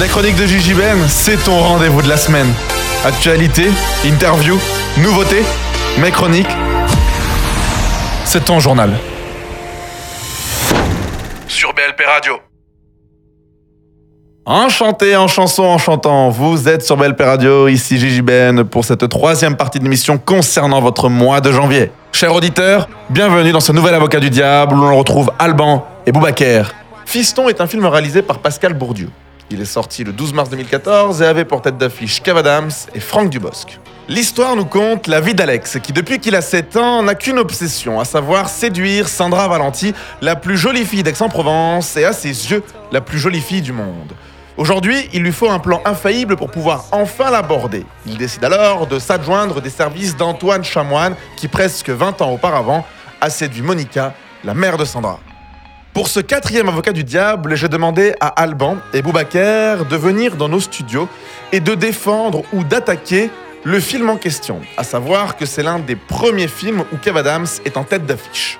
Les 0.00 0.08
chroniques 0.08 0.36
de 0.36 0.46
Gigi 0.46 0.72
Ben, 0.72 0.96
c'est 1.08 1.36
ton 1.44 1.58
rendez-vous 1.58 2.00
de 2.00 2.08
la 2.08 2.16
semaine. 2.16 2.46
Actualité, 3.04 3.66
interview, 4.02 4.58
nouveautés, 4.96 5.42
mes 5.98 6.10
chroniques, 6.10 6.48
c'est 8.24 8.46
ton 8.46 8.60
journal. 8.60 8.94
Sur 11.46 11.74
BLP 11.74 12.02
Radio. 12.06 12.38
Enchanté 14.46 15.16
en 15.16 15.28
chanson 15.28 15.64
en 15.64 15.76
chantant, 15.76 16.30
vous 16.30 16.66
êtes 16.66 16.82
sur 16.82 16.96
BLP 16.96 17.20
Radio, 17.20 17.68
ici 17.68 17.98
Gigi 17.98 18.22
Ben 18.22 18.64
pour 18.64 18.86
cette 18.86 19.06
troisième 19.06 19.54
partie 19.54 19.80
de 19.80 19.84
l'émission 19.84 20.16
concernant 20.16 20.80
votre 20.80 21.10
mois 21.10 21.42
de 21.42 21.52
janvier. 21.52 21.92
Chers 22.12 22.34
auditeurs, 22.34 22.88
bienvenue 23.10 23.52
dans 23.52 23.60
ce 23.60 23.72
nouvel 23.72 23.92
Avocat 23.92 24.20
du 24.20 24.30
Diable 24.30 24.76
où 24.76 24.80
l'on 24.80 24.96
retrouve 24.96 25.30
Alban 25.38 25.86
et 26.06 26.12
Boubaker. 26.12 26.72
Fiston 27.04 27.50
est 27.50 27.60
un 27.60 27.66
film 27.66 27.84
réalisé 27.84 28.22
par 28.22 28.38
Pascal 28.38 28.72
Bourdieu. 28.72 29.10
Il 29.52 29.60
est 29.60 29.64
sorti 29.64 30.04
le 30.04 30.12
12 30.12 30.32
mars 30.32 30.48
2014 30.48 31.22
et 31.22 31.26
avait 31.26 31.44
pour 31.44 31.60
tête 31.60 31.76
d'affiche 31.76 32.22
Kev 32.22 32.38
Adams 32.38 32.70
et 32.94 33.00
Franck 33.00 33.30
Dubosc. 33.30 33.80
L'histoire 34.08 34.54
nous 34.54 34.64
conte 34.64 35.08
la 35.08 35.20
vie 35.20 35.34
d'Alex, 35.34 35.78
qui 35.82 35.92
depuis 35.92 36.20
qu'il 36.20 36.36
a 36.36 36.40
7 36.40 36.76
ans 36.76 37.02
n'a 37.02 37.16
qu'une 37.16 37.38
obsession, 37.38 37.98
à 37.98 38.04
savoir 38.04 38.48
séduire 38.48 39.08
Sandra 39.08 39.48
Valenti, 39.48 39.92
la 40.20 40.36
plus 40.36 40.56
jolie 40.56 40.84
fille 40.84 41.02
d'Aix-en-Provence 41.02 41.96
et 41.96 42.04
à 42.04 42.12
ses 42.12 42.28
yeux, 42.28 42.62
la 42.92 43.00
plus 43.00 43.18
jolie 43.18 43.40
fille 43.40 43.62
du 43.62 43.72
monde. 43.72 44.12
Aujourd'hui, 44.56 45.08
il 45.12 45.22
lui 45.22 45.32
faut 45.32 45.50
un 45.50 45.58
plan 45.58 45.80
infaillible 45.84 46.36
pour 46.36 46.50
pouvoir 46.50 46.84
enfin 46.92 47.30
l'aborder. 47.30 47.84
Il 48.06 48.18
décide 48.18 48.44
alors 48.44 48.86
de 48.86 48.98
s'adjoindre 49.00 49.60
des 49.60 49.70
services 49.70 50.16
d'Antoine 50.16 50.62
Chamoine, 50.62 51.16
qui 51.36 51.48
presque 51.48 51.90
20 51.90 52.22
ans 52.22 52.30
auparavant 52.30 52.86
a 53.20 53.30
séduit 53.30 53.62
Monica, 53.62 54.14
la 54.44 54.54
mère 54.54 54.76
de 54.76 54.84
Sandra. 54.84 55.18
Pour 55.92 56.06
ce 56.06 56.20
quatrième 56.20 56.68
avocat 56.68 56.92
du 56.92 57.02
diable, 57.02 57.56
j'ai 57.56 57.68
demandé 57.68 58.14
à 58.20 58.28
Alban 58.28 58.76
et 58.94 59.02
Boubaker 59.02 59.84
de 59.86 59.96
venir 59.96 60.36
dans 60.36 60.48
nos 60.48 60.60
studios 60.60 61.08
et 61.50 61.58
de 61.58 61.74
défendre 61.74 62.42
ou 62.52 62.62
d'attaquer 62.62 63.28
le 63.64 63.80
film 63.80 64.08
en 64.08 64.16
question, 64.16 64.60
à 64.76 64.84
savoir 64.84 65.36
que 65.36 65.44
c'est 65.44 65.64
l'un 65.64 65.80
des 65.80 65.96
premiers 65.96 66.48
films 66.48 66.84
où 66.92 66.96
Kev 66.96 67.18
Adams 67.18 67.46
est 67.64 67.76
en 67.76 67.82
tête 67.82 68.06
d'affiche. 68.06 68.58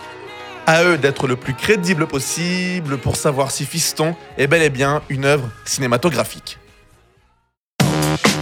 À 0.67 0.83
eux 0.83 0.99
d'être 0.99 1.29
le 1.29 1.37
plus 1.37 1.55
crédible 1.55 2.07
possible 2.07 2.99
pour 2.99 3.15
savoir 3.15 3.53
si 3.53 3.65
Fiston 3.65 4.17
est 4.37 4.49
bel 4.49 4.63
et 4.63 4.69
bien 4.69 5.01
une 5.09 5.25
œuvre 5.25 5.49
cinématographique. 5.65 6.59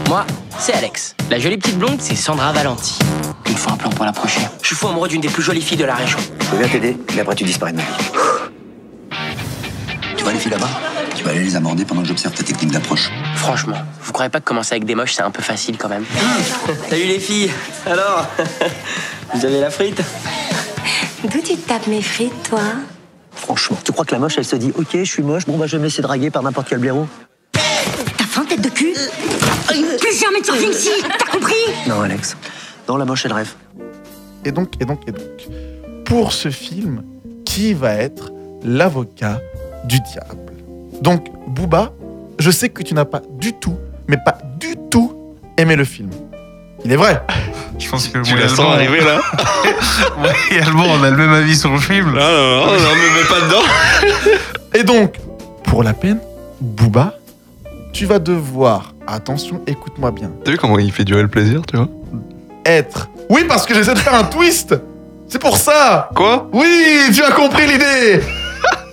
Moi, 0.08 0.26
c'est 0.58 0.72
Alex. 0.72 1.14
La 1.30 1.38
jolie 1.38 1.58
petite 1.58 1.78
blonde, 1.78 2.00
c'est 2.00 2.16
Sandra 2.16 2.52
Valenti. 2.52 2.98
Il 3.46 3.52
me 3.52 3.58
faut 3.58 3.70
un 3.70 3.76
plan 3.76 3.90
pour 3.90 4.06
l'approcher. 4.06 4.40
Je 4.62 4.68
suis 4.68 4.76
fou 4.76 4.88
amoureux 4.88 5.08
d'une 5.08 5.20
des 5.20 5.28
plus 5.28 5.42
jolies 5.42 5.60
filles 5.60 5.76
de 5.76 5.84
la 5.84 5.94
région. 5.94 6.18
Je 6.50 6.56
viens 6.56 6.68
t'aider, 6.68 6.96
mais 7.14 7.20
après 7.20 7.34
tu 7.34 7.44
disparais 7.44 7.72
de 7.72 7.76
ma 7.76 7.82
vie. 7.82 7.88
Tu 10.28 10.34
vois 10.34 10.34
les 10.34 10.40
filles 10.40 10.50
là-bas. 10.60 10.68
Tu 11.16 11.24
vas 11.24 11.30
aller 11.30 11.42
les 11.42 11.56
aborder 11.56 11.86
pendant 11.86 12.02
que 12.02 12.08
j'observe 12.08 12.34
ta 12.34 12.42
technique 12.42 12.70
d'approche. 12.70 13.10
Franchement, 13.36 13.78
vous 14.02 14.12
croyez 14.12 14.28
pas 14.28 14.40
que 14.40 14.44
commencer 14.44 14.74
avec 14.74 14.84
des 14.84 14.94
moches, 14.94 15.14
c'est 15.14 15.22
un 15.22 15.30
peu 15.30 15.40
facile 15.40 15.78
quand 15.78 15.88
même. 15.88 16.04
Salut 16.90 17.04
les 17.04 17.18
filles. 17.18 17.50
Alors 17.86 18.26
Vous 19.34 19.46
avez 19.46 19.58
la 19.58 19.70
frite? 19.70 20.02
D'où 21.24 21.40
tu 21.40 21.56
tapes 21.56 21.86
mes 21.86 22.02
frites, 22.02 22.42
toi? 22.50 22.60
Franchement, 23.32 23.78
tu 23.82 23.90
crois 23.92 24.04
que 24.04 24.12
la 24.12 24.18
moche, 24.18 24.34
elle 24.36 24.44
se 24.44 24.56
dit 24.56 24.70
Ok, 24.76 24.88
je 24.92 25.04
suis 25.04 25.22
moche, 25.22 25.46
bon 25.46 25.56
bah 25.56 25.66
je 25.66 25.72
vais 25.72 25.78
me 25.78 25.84
laisser 25.84 26.02
draguer 26.02 26.30
par 26.30 26.42
n'importe 26.42 26.68
quel 26.68 26.78
blaireau. 26.80 27.06
T'as 27.52 28.24
faim, 28.24 28.44
tête 28.46 28.60
de 28.60 28.68
cul? 28.68 28.92
Plus 29.66 30.20
jamais 30.20 30.42
tu 30.44 30.50
reviens 30.50 30.70
ici, 30.70 30.90
t'as 31.18 31.32
compris? 31.32 31.54
Non, 31.86 32.02
Alex. 32.02 32.36
Non, 32.86 32.98
la 32.98 33.06
moche, 33.06 33.24
elle 33.24 33.32
rêve. 33.32 33.54
Et 34.44 34.52
donc, 34.52 34.74
et 34.78 34.84
donc, 34.84 35.00
et 35.06 35.12
donc, 35.12 35.48
pour 36.04 36.34
ce 36.34 36.50
film, 36.50 37.02
qui 37.46 37.72
va 37.72 37.94
être 37.94 38.30
l'avocat 38.62 39.40
du 39.84 40.00
diable 40.00 40.52
Donc, 41.02 41.26
Booba, 41.48 41.92
je 42.38 42.50
sais 42.50 42.68
que 42.68 42.82
tu 42.82 42.94
n'as 42.94 43.04
pas 43.04 43.22
du 43.38 43.52
tout, 43.54 43.76
mais 44.08 44.16
pas 44.24 44.38
du 44.58 44.74
tout 44.90 45.34
aimé 45.56 45.76
le 45.76 45.84
film. 45.84 46.10
Il 46.84 46.92
est 46.92 46.96
vrai. 46.96 47.22
Je 47.78 47.88
pense 47.88 48.08
que 48.08 48.18
Tu 48.22 48.30
moi 48.32 48.40
et 48.40 48.42
la 48.42 48.48
sens 48.48 48.58
Alban- 48.60 48.72
arriver 48.72 49.00
là 49.04 49.20
moi 50.18 50.30
et 50.50 50.60
Alban, 50.60 50.84
on 50.98 51.02
a 51.04 51.10
le 51.10 51.16
même 51.16 51.32
avis 51.32 51.56
sur 51.56 51.70
le 51.70 51.78
film. 51.78 52.06
Non, 52.06 52.14
non, 52.14 52.20
non, 52.20 52.66
non, 52.66 52.72
me 52.72 53.14
mets 53.20 53.28
pas 53.28 53.40
dedans. 53.46 54.38
Et 54.74 54.82
donc, 54.82 55.14
pour 55.64 55.82
la 55.84 55.92
peine, 55.94 56.18
Booba, 56.60 57.14
tu 57.92 58.04
vas 58.06 58.18
devoir, 58.18 58.94
attention, 59.06 59.60
écoute-moi 59.66 60.10
bien, 60.10 60.30
T'as 60.44 60.50
vu 60.50 60.56
comment 60.58 60.78
il 60.78 60.90
fait 60.92 61.04
durer 61.04 61.22
le 61.22 61.28
plaisir, 61.28 61.62
tu 61.68 61.76
vois? 61.76 61.88
Être. 62.64 63.08
Oui, 63.30 63.44
parce 63.48 63.64
que 63.64 63.74
j'essaie 63.74 63.94
de 63.94 63.98
faire 63.98 64.14
un 64.14 64.24
twist. 64.24 64.74
C'est 65.28 65.38
pour 65.40 65.56
ça. 65.56 66.10
Quoi? 66.16 66.48
Oui, 66.52 67.10
tu 67.14 67.22
as 67.22 67.30
compris 67.32 67.66
l'idée. 67.66 68.20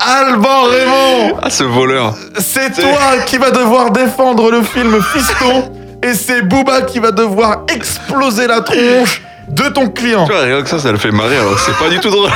Alban 0.05 0.63
Raymond, 0.63 1.39
Ah, 1.41 1.49
ce 1.49 1.63
voleur. 1.63 2.13
c'est 2.37 2.71
toi 2.79 3.17
qui 3.25 3.37
vas 3.37 3.51
devoir 3.51 3.91
défendre 3.91 4.51
le 4.51 4.61
film 4.61 5.01
Fiston 5.01 5.71
et 6.03 6.13
c'est 6.13 6.43
Booba 6.43 6.81
qui 6.83 6.99
va 6.99 7.11
devoir 7.11 7.63
exploser 7.73 8.45
la 8.47 8.61
tronche 8.61 9.21
de 9.47 9.63
ton 9.69 9.87
client. 9.89 10.25
Tu 10.27 10.31
vois, 10.33 10.41
rien 10.43 10.61
que 10.61 10.69
ça, 10.69 10.79
ça 10.79 10.91
le 10.91 10.97
fait 10.97 11.11
marrer, 11.11 11.37
alors 11.37 11.57
c'est 11.59 11.75
pas 11.77 11.89
du 11.89 11.99
tout 11.99 12.09
drôle. 12.09 12.29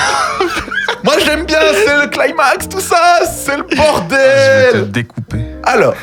Moi 1.04 1.14
j'aime 1.24 1.46
bien, 1.46 1.60
c'est 1.86 1.96
le 2.02 2.08
climax, 2.08 2.68
tout 2.70 2.80
ça, 2.82 3.20
c'est 3.26 3.56
le 3.58 3.66
Je 3.70 3.76
vais 3.76 3.82
te 3.84 3.92
bordel. 3.92 4.92
découper. 4.92 5.46
Alors, 5.64 5.94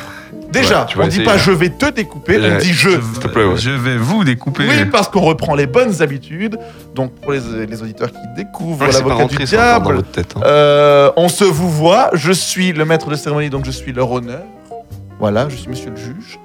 déjà, 0.51 0.81
Ouais, 0.81 0.85
tu 0.87 0.97
vas 0.97 1.03
on 1.03 1.07
dit 1.07 1.15
essayer. 1.21 1.25
pas 1.25 1.37
je 1.37 1.51
vais 1.51 1.69
te 1.69 1.89
découper, 1.89 2.37
on 2.39 2.43
Ouais. 2.43 2.57
dit 2.57 2.73
je. 2.73 2.89
S'il 2.89 2.99
te 3.19 3.27
plaît, 3.27 3.45
ouais. 3.45 3.57
Je 3.57 3.69
vais 3.71 3.97
vous 3.97 4.23
découper. 4.23 4.63
Oui, 4.67 4.85
parce 4.91 5.07
qu'on 5.09 5.21
reprend 5.21 5.55
les 5.55 5.67
bonnes 5.67 6.01
habitudes. 6.01 6.57
Donc 6.95 7.11
pour 7.21 7.31
les, 7.33 7.65
les 7.67 7.81
auditeurs 7.81 8.11
qui 8.11 8.17
découvrent 8.35 8.81
Ouais, 8.85 8.91
pas 8.91 8.97
l'avocat 8.97 9.25
du 9.25 9.37
diable, 9.43 9.95
votre 9.95 10.11
tête. 10.11 10.33
hein. 10.37 10.41
Euh, 10.45 11.11
on 11.17 11.29
se 11.29 11.43
vous 11.43 11.69
voit, 11.69 12.09
je 12.13 12.31
suis 12.31 12.71
le 12.73 12.85
maître 12.85 13.09
de 13.09 13.15
cérémonie, 13.15 13.49
donc 13.49 13.65
je 13.65 13.71
suis 13.71 13.93
leur 13.93 14.11
honneur. 14.11 14.41
Voilà, 15.19 15.47
je 15.49 15.55
suis 15.55 15.69
monsieur 15.69 15.89
le 15.89 15.95
juge. 15.97 16.39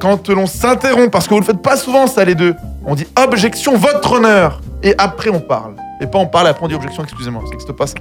Quand 0.00 0.28
l'on 0.28 0.46
s'interrompt, 0.46 1.10
parce 1.10 1.26
que 1.26 1.34
vous 1.34 1.40
le 1.40 1.46
faites 1.46 1.62
pas 1.62 1.76
souvent 1.76 2.06
ça 2.06 2.24
les 2.24 2.34
deux, 2.34 2.54
on 2.84 2.94
dit 2.94 3.06
objection, 3.16 3.76
votre 3.76 4.12
honneur. 4.12 4.60
Et 4.82 4.94
après 4.98 5.30
on 5.30 5.40
parle. 5.40 5.74
Et 6.00 6.06
pas 6.06 6.18
on 6.18 6.26
parle 6.26 6.48
après 6.48 6.64
on 6.64 6.68
dit 6.68 6.74
objection, 6.74 7.02
excusez-moi, 7.02 7.40
ça 7.44 7.50
n'existe 7.50 7.72
pas 7.72 7.86
ça. 7.86 7.94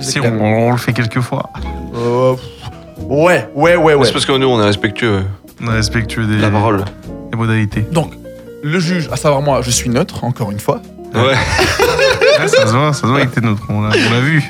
Si 0.00 0.18
on, 0.20 0.24
on 0.42 0.72
le 0.72 0.76
fait 0.76 0.92
quelques 0.92 1.20
fois. 1.20 1.48
Euh, 1.94 2.34
ouais, 2.98 3.48
ouais, 3.54 3.76
ouais, 3.76 3.94
ouais. 3.94 4.06
C'est 4.06 4.12
parce 4.12 4.26
que 4.26 4.32
nous, 4.32 4.46
on 4.48 4.60
est 4.60 4.64
respectueux 4.64 5.24
On 5.62 5.70
est 5.72 5.76
respectueux 5.76 6.26
des, 6.26 6.36
de 6.36 6.42
la 6.42 6.50
parole. 6.50 6.84
des 7.30 7.36
modalités. 7.36 7.80
Donc, 7.92 8.12
le 8.62 8.78
juge, 8.78 9.08
à 9.12 9.16
savoir 9.16 9.42
moi, 9.42 9.60
je 9.62 9.70
suis 9.70 9.90
neutre, 9.90 10.24
encore 10.24 10.50
une 10.50 10.60
fois. 10.60 10.80
Ouais. 11.14 11.20
Ouais, 11.20 12.48
ça 12.48 12.66
se 12.66 12.72
voit, 12.72 12.92
ça 12.92 13.02
se 13.02 13.06
voit, 13.06 13.20
il 13.20 13.26
était 13.26 13.40
neutre. 13.40 13.62
On 13.68 13.82
l'a 13.82 13.90
on 13.90 14.12
l'a 14.12 14.20
vu. 14.20 14.42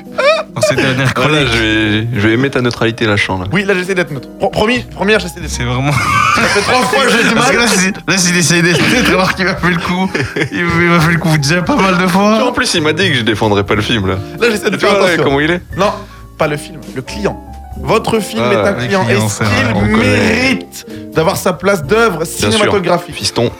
Dans 0.54 0.60
ces 0.62 0.76
dernières 0.76 1.12
chroniques. 1.12 1.48
je 1.52 1.58
vais, 1.58 2.06
je 2.14 2.20
vais 2.28 2.34
aimer 2.34 2.48
ta 2.48 2.60
neutralité, 2.62 3.06
la 3.06 3.16
champ, 3.16 3.38
là. 3.38 3.46
Oui, 3.52 3.64
là 3.64 3.74
j'essaie 3.74 3.94
d'être 3.94 4.12
neutre. 4.12 4.28
Pro- 4.38 4.48
promis, 4.50 4.80
première, 4.94 5.18
j'essaie 5.20 5.40
d'être 5.40 5.50
C'est 5.50 5.64
vraiment. 5.64 5.90
Ça 5.92 6.42
fait 6.42 6.60
trois 6.60 6.82
fois 6.82 7.04
que 7.04 7.10
j'ai 7.10 7.28
du 7.28 7.34
Parce 7.34 7.50
que 7.50 7.56
mal. 7.56 7.66
là, 7.66 7.70
si- 7.70 7.92
là, 8.08 8.16
s'il 8.16 8.36
essaye 8.36 8.62
d'être 8.62 8.80
neutre, 8.80 9.10
alors 9.10 9.34
qu'il 9.34 9.44
m'a 9.44 9.56
fait 9.56 9.68
le 9.70 9.76
coup. 9.76 10.10
Il 10.52 10.64
m'a 10.64 11.00
fait 11.00 11.12
le 11.12 11.18
coup 11.18 11.36
déjà 11.36 11.60
pas 11.60 11.76
mal 11.76 11.98
de 11.98 12.04
En 12.04 12.08
fois. 12.08 12.52
plus, 12.54 12.72
il 12.74 12.82
m'a 12.82 12.92
dit 12.94 13.08
que 13.10 13.16
je 13.16 13.22
défendrais 13.22 13.64
pas 13.64 13.74
le 13.74 13.82
film, 13.82 14.06
là. 14.06 14.14
Là 14.40 14.46
j'essaie 14.50 14.70
de 14.70 14.76
Tu 14.76 14.86
faire 14.86 14.90
vois, 14.90 14.98
là, 15.00 15.04
attention. 15.06 15.24
comment 15.24 15.40
il 15.40 15.50
est? 15.50 15.60
Non, 15.76 15.90
pas 16.38 16.46
le 16.46 16.56
film, 16.56 16.80
le 16.94 17.02
client. 17.02 17.38
Votre 17.80 18.20
film 18.20 18.42
Ah, 18.46 18.52
est 18.52 18.68
un 18.68 18.72
client. 18.74 19.06
Est-ce 19.08 19.42
qu'il 19.42 19.96
mérite 19.96 20.86
d'avoir 21.14 21.36
sa 21.36 21.52
place 21.52 21.82
d'œuvre 21.84 22.24
cinématographique 22.24 23.14
Fiston. 23.14 23.50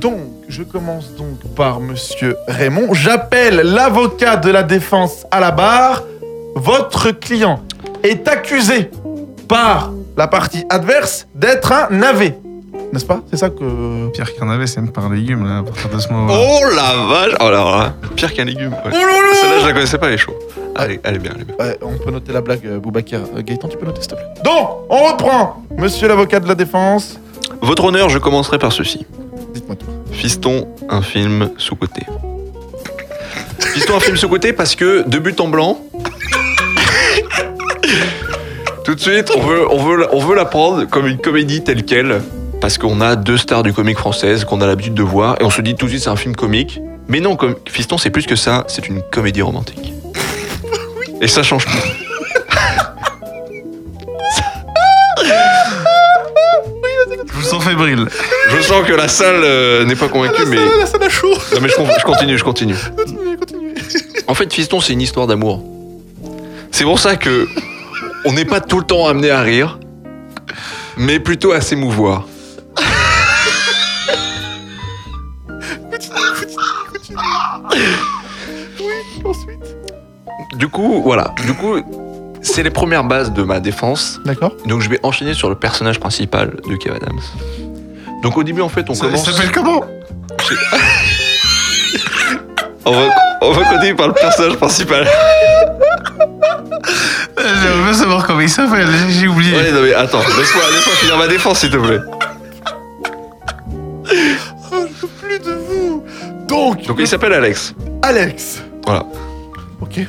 Donc, 0.00 0.18
je 0.48 0.62
commence 0.62 1.14
donc 1.14 1.38
par 1.54 1.80
Monsieur 1.80 2.36
Raymond. 2.48 2.92
J'appelle 2.94 3.56
l'avocat 3.56 4.36
de 4.36 4.50
la 4.50 4.62
défense 4.62 5.24
à 5.30 5.40
la 5.40 5.50
barre. 5.52 6.02
Votre 6.56 7.10
client 7.12 7.60
est 8.02 8.26
accusé 8.28 8.90
par 9.48 9.92
la 10.16 10.26
partie 10.26 10.64
adverse 10.68 11.26
d'être 11.34 11.72
un 11.72 11.88
navet. 11.90 12.38
N'est-ce 12.92 13.06
pas? 13.06 13.22
C'est 13.30 13.38
ça 13.38 13.48
que... 13.48 14.10
Pierre 14.12 14.34
Carnavet, 14.34 14.66
c'est 14.66 14.80
même 14.82 14.92
par 14.92 15.08
légumes, 15.08 15.44
là, 15.46 15.58
à 15.58 15.62
partir 15.62 15.88
de 15.88 15.98
ce 15.98 16.08
moment. 16.08 16.30
Oh 16.30 16.60
la 16.76 17.06
vache 17.06 17.32
Oh 17.40 17.44
là 17.44 17.50
là, 17.50 17.94
pire 18.14 18.34
qu'un 18.34 18.44
légume. 18.44 18.72
ouais. 18.72 18.90
Oh 18.92 19.34
Celle-là, 19.34 19.58
je 19.62 19.66
la 19.66 19.72
connaissais 19.72 19.96
pas, 19.98 20.08
elle 20.08 20.14
est 20.14 20.18
chaud. 20.18 20.34
Allez, 20.74 21.00
elle 21.02 21.16
est 21.16 21.18
bien, 21.18 21.32
elle 21.34 21.42
est 21.42 21.44
bien. 21.44 21.54
Ouais, 21.58 21.78
on 21.80 21.96
peut 21.96 22.10
noter 22.10 22.32
la 22.32 22.42
blague, 22.42 22.66
euh, 22.66 22.78
Boubacar. 22.78 23.22
Euh, 23.34 23.42
Gaëtan, 23.42 23.68
tu 23.68 23.78
peux 23.78 23.86
noter, 23.86 24.02
s'il 24.02 24.10
te 24.10 24.14
plaît? 24.16 24.26
Donc, 24.44 24.68
on 24.90 25.04
reprend. 25.10 25.64
Monsieur 25.76 26.06
l'avocat 26.08 26.40
de 26.40 26.48
la 26.48 26.54
défense. 26.54 27.18
Votre 27.62 27.84
honneur, 27.84 28.10
je 28.10 28.18
commencerai 28.18 28.58
par 28.58 28.72
ceci. 28.72 29.06
Dites-moi 29.54 29.76
tout. 29.76 29.86
Fiston, 30.12 30.68
un 30.90 31.00
film 31.00 31.50
sous-côté. 31.56 32.02
Fiston, 33.58 33.96
un 33.96 34.00
film 34.00 34.16
sous-côté 34.16 34.52
parce 34.52 34.74
que, 34.76 35.08
de 35.08 35.18
but 35.18 35.40
en 35.40 35.48
blanc, 35.48 35.78
tout 38.84 38.94
de 38.94 39.00
suite, 39.00 39.30
on 39.36 39.40
veut, 39.40 39.66
on, 39.70 39.78
veut, 39.82 40.06
on 40.12 40.18
veut 40.20 40.34
la 40.34 40.44
prendre 40.44 40.84
comme 40.84 41.06
une 41.06 41.18
comédie 41.18 41.62
telle 41.62 41.84
qu'elle, 41.84 42.20
parce 42.62 42.78
qu'on 42.78 43.00
a 43.00 43.16
deux 43.16 43.38
stars 43.38 43.64
du 43.64 43.72
comique 43.72 43.98
française 43.98 44.44
qu'on 44.44 44.60
a 44.60 44.68
l'habitude 44.68 44.94
de 44.94 45.02
voir, 45.02 45.36
et 45.40 45.44
on 45.44 45.50
se 45.50 45.60
dit 45.60 45.74
tout 45.74 45.86
de 45.86 45.90
suite 45.90 46.04
c'est 46.04 46.10
un 46.10 46.16
film 46.16 46.36
comique. 46.36 46.78
Mais 47.08 47.18
non, 47.18 47.34
comme 47.34 47.56
Fiston, 47.68 47.98
c'est 47.98 48.10
plus 48.10 48.24
que 48.24 48.36
ça, 48.36 48.64
c'est 48.68 48.86
une 48.86 49.02
comédie 49.02 49.42
romantique. 49.42 49.92
Et 51.20 51.26
ça 51.26 51.42
change 51.42 51.66
tout. 51.66 51.72
Je 57.26 57.32
vous 57.32 57.42
sens 57.42 57.64
fébrile. 57.64 58.06
Je 58.50 58.62
sens 58.62 58.86
que 58.86 58.92
la 58.92 59.08
salle 59.08 59.42
euh, 59.42 59.84
n'est 59.84 59.96
pas 59.96 60.08
convaincue, 60.08 60.46
mais... 60.46 60.58
Ah, 60.82 60.86
ça 60.86 60.98
a 61.04 61.08
chaud. 61.08 61.34
Non 61.54 61.60
mais 61.60 61.68
je, 61.68 61.74
je 61.74 62.04
continue, 62.04 62.38
je 62.38 62.44
continue. 62.44 62.76
Continuez, 62.96 63.36
continuez. 63.36 63.74
En 64.28 64.34
fait, 64.34 64.52
Fiston, 64.52 64.80
c'est 64.80 64.92
une 64.92 65.00
histoire 65.00 65.26
d'amour. 65.26 65.64
C'est 66.70 66.84
pour 66.84 67.00
ça 67.00 67.16
que 67.16 67.48
on 68.24 68.32
n'est 68.32 68.44
pas 68.44 68.60
tout 68.60 68.78
le 68.78 68.86
temps 68.86 69.08
amené 69.08 69.30
à 69.30 69.40
rire, 69.42 69.80
mais 70.96 71.18
plutôt 71.18 71.50
à 71.50 71.60
s'émouvoir. 71.60 72.28
Du 80.62 80.68
coup, 80.68 81.02
voilà. 81.02 81.34
Du 81.44 81.54
coup, 81.54 81.74
c'est 82.40 82.62
les 82.62 82.70
premières 82.70 83.02
bases 83.02 83.32
de 83.32 83.42
ma 83.42 83.58
défense. 83.58 84.20
D'accord. 84.24 84.52
Donc 84.64 84.80
je 84.80 84.88
vais 84.88 85.00
enchaîner 85.02 85.34
sur 85.34 85.48
le 85.48 85.56
personnage 85.56 85.98
principal 85.98 86.54
de 86.68 86.76
Kev 86.76 86.94
Adams. 86.94 87.18
Donc 88.22 88.36
au 88.38 88.44
début, 88.44 88.60
en 88.60 88.68
fait, 88.68 88.88
on 88.88 88.94
Ça, 88.94 89.06
commence. 89.06 89.24
ça 89.24 89.32
s'appelle 89.32 89.50
comment? 89.50 89.84
On 92.84 92.92
va, 92.92 93.08
on 93.42 93.50
va 93.52 93.64
continuer 93.64 93.94
par 93.94 94.06
le 94.08 94.14
personnage 94.14 94.54
principal. 94.56 95.04
J'aimerais 97.38 97.82
bien 97.84 97.92
savoir 97.92 98.24
comment 98.26 98.40
il 98.40 98.48
s'appelle, 98.48 98.88
j'ai- 99.08 99.26
oublié. 99.28 99.56
Ouais, 99.56 99.72
non 99.72 99.82
mais 99.82 99.94
attends, 99.94 100.18
laisse-moi 100.20 100.62
laisse 100.72 100.88
finir 100.98 101.16
ma 101.16 101.26
défense, 101.28 101.58
s'il 101.60 101.70
te 101.70 101.76
plaît. 101.76 101.98
Plus 105.20 105.38
de 105.40 105.52
vous. 105.68 106.04
Donc, 106.48 106.84
Donc 106.86 106.96
il 107.00 107.06
s'appelle 107.08 107.32
Alex. 107.32 107.74
Alex. 108.02 108.62
Voilà. 108.84 109.04
Ok. 109.80 110.00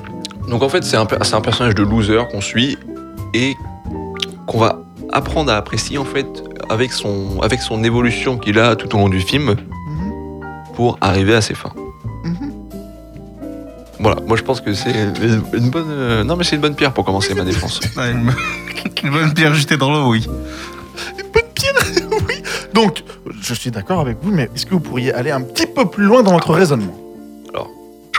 Donc 0.48 0.62
en 0.64 0.70
fait, 0.70 0.84
c'est 0.84 0.98
un, 0.98 1.08
un 1.10 1.42
personnage 1.42 1.76
de 1.76 1.84
loser 1.84 2.22
qu'on 2.32 2.42
suit 2.42 2.78
et 3.34 3.56
qu'on 4.48 4.60
va 4.60 4.80
apprendre 5.12 5.52
à 5.52 5.56
apprécier 5.58 5.98
en 5.98 6.06
fait 6.06 6.28
avec 6.70 6.92
son, 6.92 7.42
avec 7.42 7.62
son 7.62 7.84
évolution 7.84 8.38
qu'il 8.38 8.60
a 8.60 8.76
tout 8.76 8.94
au 8.96 8.98
long 9.00 9.10
du 9.10 9.20
film 9.22 9.56
Mhm. 9.88 10.12
pour 10.76 10.98
arriver 11.02 11.36
à 11.36 11.42
ses 11.42 11.54
fins. 11.54 11.74
Mhm. 12.24 12.52
Voilà, 14.00 14.18
moi 14.28 14.36
je 14.38 14.44
pense 14.44 14.60
que 14.62 14.74
c'est 14.74 14.92
une, 15.54 15.70
bonne. 15.70 15.86
euh, 15.90 16.24
non 16.24 16.36
mais 16.36 16.44
c'est 16.44 16.56
une 16.56 16.62
bonne 16.62 16.76
pierre 16.76 16.94
pour 16.94 17.06
commencer 17.06 17.34
ma 17.36 17.44
défense. 17.44 17.80
Ah, 17.98 18.10
une, 18.10 18.32
une 19.04 19.12
bonne 19.12 19.34
pierre 19.34 19.54
jetée 19.54 19.78
dans 19.78 19.92
l'eau, 19.92 20.10
oui. 20.10 20.26
Une 21.18 21.32
bonne 21.32 21.52
pierre. 21.54 21.74
oui. 22.28 22.36
Donc, 22.74 23.04
je 23.42 23.54
suis 23.54 23.72
d'accord 23.72 24.00
avec 24.00 24.18
vous, 24.22 24.32
mais 24.32 24.50
est-ce 24.56 24.66
que 24.66 24.72
vous 24.72 24.80
pourriez 24.80 25.14
aller 25.14 25.32
un 25.32 25.42
petit 25.42 25.68
peu 25.68 25.86
plus 25.86 26.06
loin 26.06 26.24
dans 26.24 26.34
votre 26.34 26.52
raisonnement? 26.54 26.94
Je 27.54 27.60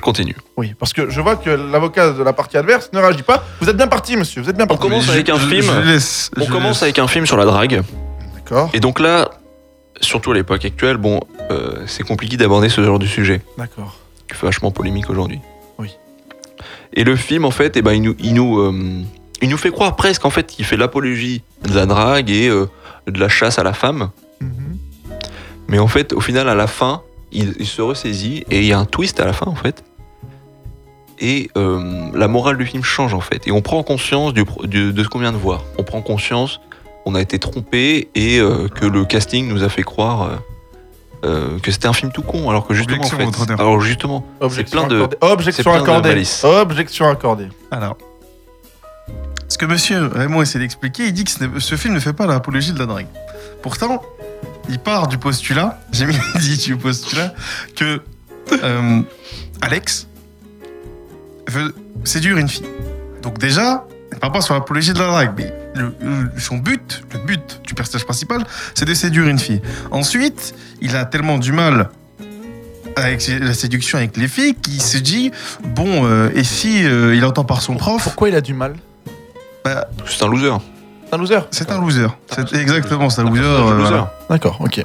continue. 0.04 0.36
Oui, 0.56 0.74
parce 0.78 0.92
que 0.92 1.10
je 1.10 1.20
vois 1.20 1.34
que 1.36 1.50
l'avocat 1.50 2.12
de 2.12 2.22
la 2.22 2.32
partie 2.32 2.56
adverse 2.56 2.90
ne 2.92 3.00
réagit 3.00 3.22
pas. 3.24 3.42
Vous 3.60 3.68
êtes 3.68 3.76
bien 3.76 3.88
parti, 3.88 4.16
monsieur. 4.16 4.40
Vous 4.42 4.48
êtes 4.50 4.56
bien 4.56 4.66
On 4.66 4.68
parti. 4.68 4.82
commence 4.82 5.08
avec 5.08 5.28
un 5.28 5.38
film. 5.38 5.62
je 5.62 5.80
laisse, 5.90 6.30
On 6.36 6.44
je 6.44 6.50
commence 6.50 6.76
laisse. 6.76 6.82
avec 6.84 6.98
un 7.00 7.08
film 7.08 7.26
sur 7.26 7.36
la 7.36 7.44
drague. 7.46 7.82
D'accord. 8.36 8.70
Et 8.74 8.80
donc 8.80 9.00
là, 9.00 9.30
surtout 10.00 10.30
à 10.32 10.34
l'époque 10.34 10.64
actuelle, 10.64 10.98
bon, 10.98 11.20
euh, 11.50 11.82
c'est 11.86 12.04
compliqué 12.04 12.36
d'aborder 12.36 12.68
ce 12.68 12.84
genre 12.84 12.98
de 13.00 13.06
sujet. 13.06 13.40
D'accord. 13.58 13.96
qui 14.28 14.36
fait 14.36 14.46
vachement 14.46 14.70
polémique 14.70 15.10
aujourd'hui. 15.10 15.40
Oui. 15.78 15.90
Et 16.92 17.04
le 17.04 17.16
film, 17.16 17.44
en 17.44 17.50
fait, 17.50 17.76
eh 17.76 17.82
ben, 17.82 17.92
il, 17.92 18.02
nous, 18.02 18.14
il, 18.20 18.34
nous, 18.34 18.58
euh, 18.60 19.02
il 19.42 19.48
nous 19.48 19.56
fait 19.58 19.70
croire 19.70 19.96
presque 19.96 20.24
en 20.24 20.30
fait, 20.30 20.46
qu'il 20.46 20.64
fait 20.64 20.76
l'apologie 20.76 21.42
de 21.68 21.74
la 21.74 21.86
drague 21.86 22.30
et 22.30 22.48
euh, 22.48 22.66
de 23.06 23.18
la 23.18 23.28
chasse 23.28 23.58
à 23.58 23.62
la 23.62 23.72
femme. 23.72 24.10
Mhm. 24.40 24.78
Mais 25.68 25.78
en 25.78 25.88
fait, 25.88 26.12
au 26.12 26.20
final, 26.20 26.48
à 26.48 26.54
la 26.54 26.66
fin, 26.66 27.00
il, 27.32 27.54
il 27.58 27.66
se 27.66 27.82
ressaisit 27.82 28.44
et 28.50 28.58
il 28.60 28.66
y 28.66 28.72
a 28.72 28.78
un 28.78 28.84
twist 28.84 29.18
à 29.20 29.24
la 29.24 29.32
fin, 29.32 29.46
en 29.46 29.54
fait. 29.54 29.82
Et 31.20 31.50
euh, 31.56 32.11
la 32.14 32.28
morale 32.28 32.56
du 32.58 32.66
film 32.66 32.82
change, 32.82 33.14
en 33.14 33.20
fait. 33.20 33.46
Et 33.46 33.52
on 33.52 33.62
prend 33.62 33.82
conscience 33.82 34.32
du, 34.34 34.44
pro- 34.44 34.66
du- 34.66 34.93
de 34.93 35.02
ce 35.05 35.08
qu'on 35.08 35.20
vient 35.20 35.32
de 35.32 35.37
voir. 35.37 35.62
On 35.78 35.84
prend 35.84 36.02
conscience, 36.02 36.61
on 37.06 37.14
a 37.14 37.20
été 37.20 37.38
trompé 37.38 38.08
et 38.14 38.38
euh, 38.40 38.69
que 38.69 38.84
le 38.87 39.05
casting 39.05 39.49
nous 39.49 39.62
a 39.62 39.69
fait 39.69 39.82
croire. 39.84 40.40
euh, 41.25 41.58
que 41.62 41.70
c'était 41.70 41.87
un 41.87 41.93
film 41.94 42.12
tout 42.12 42.20
con, 42.22 42.50
alors 42.50 42.66
que 42.66 42.75
justement, 42.75 43.02
en 43.02 43.06
fait, 43.06 43.50
alors 43.58 43.81
justement, 43.81 44.26
Objection 44.40 44.81
plein 44.81 44.88
de- 44.88 44.96
accordée. 44.96 45.16
c'est 45.20 45.32
Objection 45.32 45.62
plein 45.70 45.81
de 45.81 45.84
accordée. 45.84 46.26
Objection 46.43 47.08
accordée. 47.08 47.49
Alors. 47.70 47.96
Ce 49.49 49.56
que 49.58 49.66
monsieur 49.66 50.06
Raymond 50.08 50.43
essaie 50.43 50.58
d'expliquer, 50.58 51.06
il 51.06 51.12
dit 51.12 51.25
que 51.25 51.31
ce, 51.61 51.76
film 51.76 51.94
ne 51.94 52.00
fait 52.00 52.12
pas 52.12 52.26
l'apologie 52.26 52.72
de 52.72 52.78
la 52.78 52.87
drague. 52.87 53.06
Pourtant, 53.62 54.02
il 54.69 54.78
part 54.78 55.06
du 55.06 55.16
postulat, 55.16 55.78
j'ai 55.93 56.06
mis 56.06 56.16
dit 56.40 56.56
du 56.58 56.76
postulat, 56.76 57.32
que 57.76 58.02
euh, 58.62 59.00
Alex 59.62 60.08
veut 61.49 61.75
séduire 62.05 62.38
une 62.38 62.49
fille. 62.49 62.67
Donc 63.23 63.38
déjà, 63.38 63.85
il 64.12 64.17
ne 64.17 64.20
part 64.20 64.32
pas 64.32 64.41
sur 64.41 64.55
l'apologie 64.55 64.93
de 64.93 64.99
la 64.99 65.06
drague, 65.06 65.32
mais 65.37 65.52
le- 65.75 65.94
le- 66.00 66.31
son 66.41 66.56
but, 66.58 67.02
le 67.12 67.19
but 67.20 67.61
du 67.67 67.75
personnage 67.75 68.05
principal, 68.05 68.44
c'est 68.75 68.85
de 68.85 68.94
séduire 68.94 69.26
une 69.26 69.38
fille. 69.38 69.62
Ensuite, 69.91 70.55
il 70.81 70.94
a 70.96 71.05
tellement 71.05 71.38
du 71.38 71.52
mal 71.52 71.88
avec 72.96 73.26
la 73.41 73.55
séduction 73.55 73.99
avec 73.99 74.17
les 74.17 74.29
filles 74.29 74.55
qu'il 74.55 74.81
se 74.81 74.99
dit 74.99 75.32
bon 75.64 76.06
euh, 76.06 76.31
et 76.35 76.44
si 76.44 76.85
euh, 76.87 77.17
il 77.17 77.25
entend 77.25 77.43
par 77.44 77.61
son 77.61 77.75
prof? 77.75 78.02
Pourquoi 78.05 78.29
il 78.29 78.37
a 78.37 78.40
du 78.40 78.55
mal? 78.55 78.75
C'est 80.06 80.23
un 80.23 80.29
loser. 80.29 80.50
C'est 81.08 81.14
un 81.14 81.19
loser. 81.19 81.38
c'est 81.50 81.70
un 81.73 81.81
loser 81.81 82.06
c'est 82.37 82.55
exactement 82.55 83.11
c'est 83.11 83.23
un 83.23 83.25
loser, 83.25 83.43
euh. 83.43 84.00
D'accord, 84.31 84.58
ok. 84.61 84.85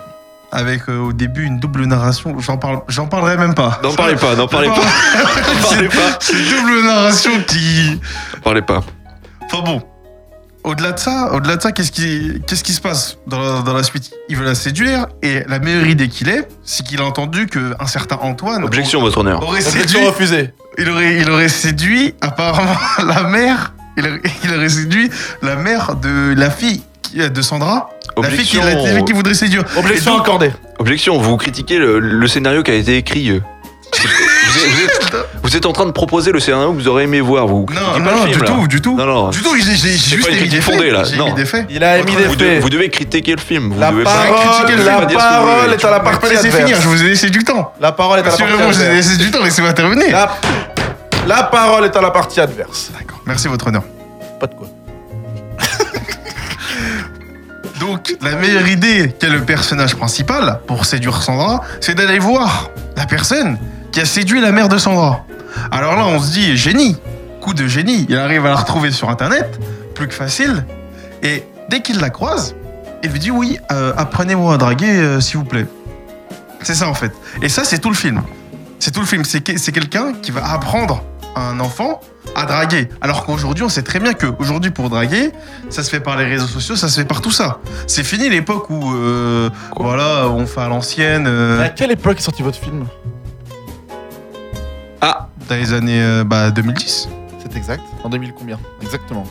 Avec 0.51 0.89
euh, 0.89 0.97
au 0.97 1.13
début 1.13 1.45
une 1.45 1.59
double 1.59 1.85
narration 1.85 2.37
j'en 2.39 2.57
parle 2.57 2.81
j'en 2.87 3.07
parlerai 3.07 3.37
même 3.37 3.53
pas 3.55 3.79
N'en 3.83 3.93
parlez 3.93 4.15
pas, 4.15 4.35
n'en 4.35 4.47
parlez 4.47 4.67
pas. 4.69 4.75
N'en 5.53 5.69
parlez 5.69 5.87
pas. 5.89 6.17
c'est 6.19 6.33
une 6.33 6.49
double 6.49 6.85
narration 6.85 7.31
qui 7.47 7.99
N'en 8.35 8.41
parlez 8.43 8.61
pas. 8.61 8.81
enfin 9.45 9.63
bon 9.63 9.81
au-delà 10.63 10.91
de 10.91 10.99
ça 10.99 11.31
au-delà 11.33 11.55
de 11.55 11.61
ça 11.61 11.71
qu'est-ce 11.71 11.91
qui 11.91 12.41
qu'est-ce 12.45 12.63
qui 12.63 12.73
se 12.73 12.81
passe 12.81 13.17
dans 13.27 13.39
la, 13.39 13.61
dans 13.61 13.73
la 13.73 13.83
suite? 13.83 14.11
Il 14.27 14.35
veut 14.35 14.45
la 14.45 14.55
séduire 14.55 15.07
et 15.21 15.43
la 15.47 15.59
meilleure 15.59 15.87
idée 15.87 16.09
qu'il 16.09 16.27
ait 16.29 16.47
c'est 16.63 16.85
qu'il 16.85 16.99
a 17.01 17.05
entendu 17.05 17.47
que 17.47 17.73
un 17.79 17.87
certain 17.87 18.17
Antoine 18.21 18.63
Objection, 18.63 18.99
votre 19.01 19.19
honneur. 19.19 19.41
aurait 19.41 19.59
Objection 19.65 19.81
séduit 19.81 20.05
refusée. 20.07 20.53
Il 20.77 20.89
aurait, 20.89 21.17
il 21.17 21.29
aurait 21.29 21.49
séduit 21.49 22.13
apparemment 22.21 22.75
la 23.05 23.23
mère. 23.23 23.73
Il 23.97 24.07
aurait, 24.07 24.21
il 24.43 24.53
aurait 24.53 24.69
séduit 24.69 25.09
la 25.41 25.55
mère 25.55 25.95
de 25.95 26.33
la 26.37 26.49
fille 26.49 26.83
qui- 27.01 27.17
de 27.29 27.41
Sandra. 27.41 27.89
La 28.21 28.29
fille, 28.29 28.45
qui, 28.45 28.57
Objection, 28.57 28.93
la 28.95 29.01
qui 29.01 29.13
voudrait 29.13 29.33
séduire. 29.33 29.63
Objection 29.77 30.11
donc- 30.13 30.21
accordée. 30.21 30.51
objection, 30.79 31.17
vous 31.17 31.37
critiquez 31.37 31.77
le, 31.77 31.99
le 31.99 32.27
scénario 32.27 32.63
qui 32.63 32.71
a 32.71 32.75
été 32.75 32.97
écrit. 32.97 33.29
euh. 33.29 33.39
Vous 33.91 33.99
êtes, 34.05 34.71
vous 34.71 34.83
êtes- 34.83 35.25
vous 35.43 35.57
êtes 35.57 35.65
en 35.65 35.73
train 35.73 35.85
de 35.85 35.91
proposer 35.91 36.31
le 36.31 36.39
scénario 36.39 36.71
que 36.71 36.75
vous 36.77 36.87
aurez 36.87 37.03
aimé 37.03 37.21
voir. 37.21 37.47
Vous 37.47 37.65
critiquez 37.65 37.99
Non, 37.99 38.05
pas 38.05 38.11
non, 38.11 38.23
film, 38.25 38.33
du 38.33 38.39
là. 38.39 38.45
tout, 38.45 38.67
du 38.67 38.81
tout. 38.81 38.95
Non, 38.97 39.05
non. 39.05 39.29
Du 39.29 39.41
tout, 39.41 39.55
j'ai 39.55 39.61
juste 39.75 40.21
pas 40.23 40.29
une 40.29 40.37
émis 40.37 40.47
des 40.49 40.57
critique 40.59 40.61
faits. 40.63 40.75
fondée, 40.75 40.91
là. 40.91 41.03
Non. 41.17 41.33
des 41.33 41.45
faits. 41.45 41.65
Il 41.69 41.83
a 41.83 41.97
émis 41.97 42.15
des 42.15 42.23
Vous, 42.25 42.35
devez, 42.35 42.51
faits. 42.55 42.61
vous 42.61 42.69
devez 42.69 42.89
critiquer 42.89 43.31
le 43.35 43.41
film. 43.41 43.73
Vous 43.73 43.79
La 43.79 43.91
devez 43.91 44.03
parole, 44.03 44.27
pas 44.29 44.35
critiquer 44.41 44.71
le 44.73 44.77
film, 44.83 44.85
la 44.85 44.93
pas 45.01 45.05
vous 45.07 45.15
parole 45.17 45.73
est 45.73 45.85
à 45.85 45.89
la 45.91 45.99
Vous 45.99 46.03
pouvez 46.03 46.03
pas 46.03 46.09
partie 46.11 46.29
laisser 46.29 46.49
finir, 46.49 46.63
adverse. 46.65 46.81
je 46.83 46.87
vous 46.87 47.03
ai 47.03 47.07
laissé 47.09 47.29
du 47.29 47.43
temps. 47.43 47.73
La 47.79 47.91
parole 47.91 48.19
est 48.19 48.21
à 48.21 48.25
la 48.25 48.29
partie 48.29 48.43
Raymond, 48.43 48.71
je 48.71 48.77
vous 48.77 48.83
ai 48.83 48.89
laissé 48.89 49.17
du 49.17 49.31
temps, 49.31 49.43
laissez-moi 49.43 49.73
terminer. 49.73 50.11
La... 50.11 50.31
la 51.27 51.43
parole 51.43 51.85
est 51.85 51.95
à 51.95 52.01
la 52.01 52.11
partie 52.11 52.39
adverse. 52.39 52.91
D'accord, 52.97 53.21
merci 53.25 53.47
votre 53.47 53.67
honneur. 53.67 53.83
Pas 54.39 54.47
de 54.47 54.53
quoi. 54.53 54.67
La 58.21 58.35
meilleure 58.35 58.67
idée 58.67 59.15
qu'a 59.19 59.29
le 59.29 59.43
personnage 59.43 59.95
principal 59.95 60.59
pour 60.67 60.85
séduire 60.85 61.21
Sandra, 61.21 61.61
c'est 61.81 61.95
d'aller 61.95 62.19
voir 62.19 62.69
la 62.95 63.05
personne 63.05 63.57
qui 63.91 63.99
a 63.99 64.05
séduit 64.05 64.41
la 64.41 64.51
mère 64.51 64.69
de 64.69 64.77
Sandra. 64.77 65.25
Alors 65.71 65.95
là, 65.95 66.05
on 66.05 66.19
se 66.19 66.31
dit 66.31 66.57
génie, 66.57 66.97
coup 67.41 67.53
de 67.53 67.67
génie. 67.67 68.05
Il 68.09 68.17
arrive 68.17 68.45
à 68.45 68.49
la 68.49 68.55
retrouver 68.55 68.91
sur 68.91 69.09
internet, 69.09 69.59
plus 69.95 70.07
que 70.07 70.13
facile. 70.13 70.65
Et 71.23 71.43
dès 71.69 71.81
qu'il 71.81 71.99
la 71.99 72.09
croise, 72.09 72.55
il 73.03 73.11
lui 73.11 73.19
dit 73.19 73.31
oui, 73.31 73.57
euh, 73.71 73.93
apprenez-moi 73.97 74.53
à 74.53 74.57
draguer, 74.57 74.91
euh, 74.91 75.19
s'il 75.19 75.37
vous 75.37 75.45
plaît. 75.45 75.65
C'est 76.61 76.75
ça 76.75 76.89
en 76.89 76.93
fait. 76.93 77.11
Et 77.41 77.49
ça, 77.49 77.63
c'est 77.63 77.79
tout 77.79 77.89
le 77.89 77.95
film. 77.95 78.21
C'est 78.79 78.91
tout 78.91 79.01
le 79.01 79.05
film. 79.05 79.23
C'est 79.23 79.41
quelqu'un 79.41 80.13
qui 80.21 80.31
va 80.31 80.51
apprendre 80.51 81.03
à 81.35 81.41
un 81.41 81.59
enfant 81.59 82.01
à 82.35 82.45
draguer. 82.45 82.89
Alors 83.01 83.25
qu'aujourd'hui, 83.25 83.63
on 83.63 83.69
sait 83.69 83.81
très 83.83 83.99
bien 83.99 84.13
que 84.13 84.27
aujourd'hui, 84.39 84.71
pour 84.71 84.89
draguer, 84.89 85.31
ça 85.69 85.83
se 85.83 85.89
fait 85.89 85.99
par 85.99 86.17
les 86.17 86.25
réseaux 86.25 86.47
sociaux, 86.47 86.75
ça 86.75 86.87
se 86.87 86.99
fait 86.99 87.05
par 87.07 87.21
tout 87.21 87.31
ça. 87.31 87.59
C'est 87.87 88.03
fini 88.03 88.29
l'époque 88.29 88.69
où, 88.69 88.93
euh, 88.93 89.49
voilà, 89.77 90.27
on 90.29 90.45
fait 90.45 90.61
à 90.61 90.67
l'ancienne, 90.67 91.25
euh, 91.27 91.63
À 91.63 91.69
quelle 91.69 91.91
époque 91.91 92.17
est 92.19 92.23
sorti 92.23 92.41
votre 92.43 92.57
film? 92.59 92.85
Ah, 95.01 95.29
dans 95.47 95.55
les 95.55 95.73
années 95.73 96.01
euh, 96.01 96.23
bah, 96.23 96.51
2010. 96.51 97.09
C'est 97.39 97.55
exact. 97.57 97.83
En 98.03 98.09
2000 98.09 98.33
combien? 98.37 98.59
Exactement. 98.81 99.23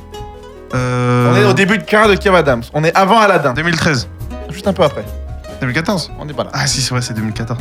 Euh, 0.74 1.32
On 1.32 1.36
est 1.36 1.44
au 1.44 1.52
début 1.54 1.78
de 1.78 1.82
carrière 1.84 2.08
de 2.10 2.14
Kev 2.20 2.34
Adams. 2.36 2.62
On 2.74 2.84
est 2.84 2.94
avant 2.96 3.18
Aladdin. 3.20 3.52
2013. 3.54 4.08
Juste 4.50 4.66
un 4.66 4.72
peu 4.72 4.82
après. 4.82 5.04
2014 5.60 6.12
On 6.20 6.24
n'est 6.24 6.32
pas 6.34 6.44
là. 6.44 6.50
Ah 6.52 6.66
si, 6.66 6.80
c'est 6.80 6.90
vrai, 6.90 7.02
c'est 7.02 7.14
2014. 7.14 7.58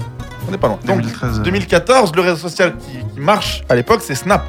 On 0.48 0.52
n'est 0.52 0.58
pas 0.58 0.68
loin. 0.68 0.80
Donc, 0.86 0.98
2013. 1.02 1.40
euh, 1.40 1.44
2014, 1.44 2.16
le 2.16 2.22
réseau 2.22 2.36
social 2.38 2.76
qui, 2.78 2.98
qui 3.14 3.20
marche 3.20 3.64
à 3.70 3.76
l'époque, 3.76 4.02
c'est 4.06 4.16
Snap, 4.16 4.44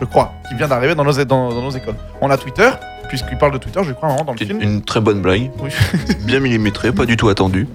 je 0.00 0.04
crois, 0.06 0.32
qui 0.48 0.54
vient 0.54 0.68
d'arriver 0.68 0.94
dans 0.94 1.04
nos, 1.04 1.12
dans, 1.24 1.50
dans 1.52 1.62
nos 1.62 1.70
écoles. 1.70 1.94
On 2.20 2.30
a 2.30 2.36
Twitter, 2.36 2.70
puisqu'il 3.08 3.38
parle 3.38 3.52
de 3.52 3.58
Twitter, 3.58 3.80
je 3.84 3.92
crois, 3.92 4.08
vraiment 4.08 4.24
dans 4.24 4.32
le 4.32 4.38
film. 4.38 4.60
une 4.60 4.82
très 4.82 5.00
bonne 5.00 5.20
blague. 5.22 5.50
Oui. 5.60 5.70
Bien 6.24 6.40
millimétrée, 6.40 6.92
pas 6.92 7.06
du 7.06 7.16
tout 7.16 7.28
attendue. 7.28 7.66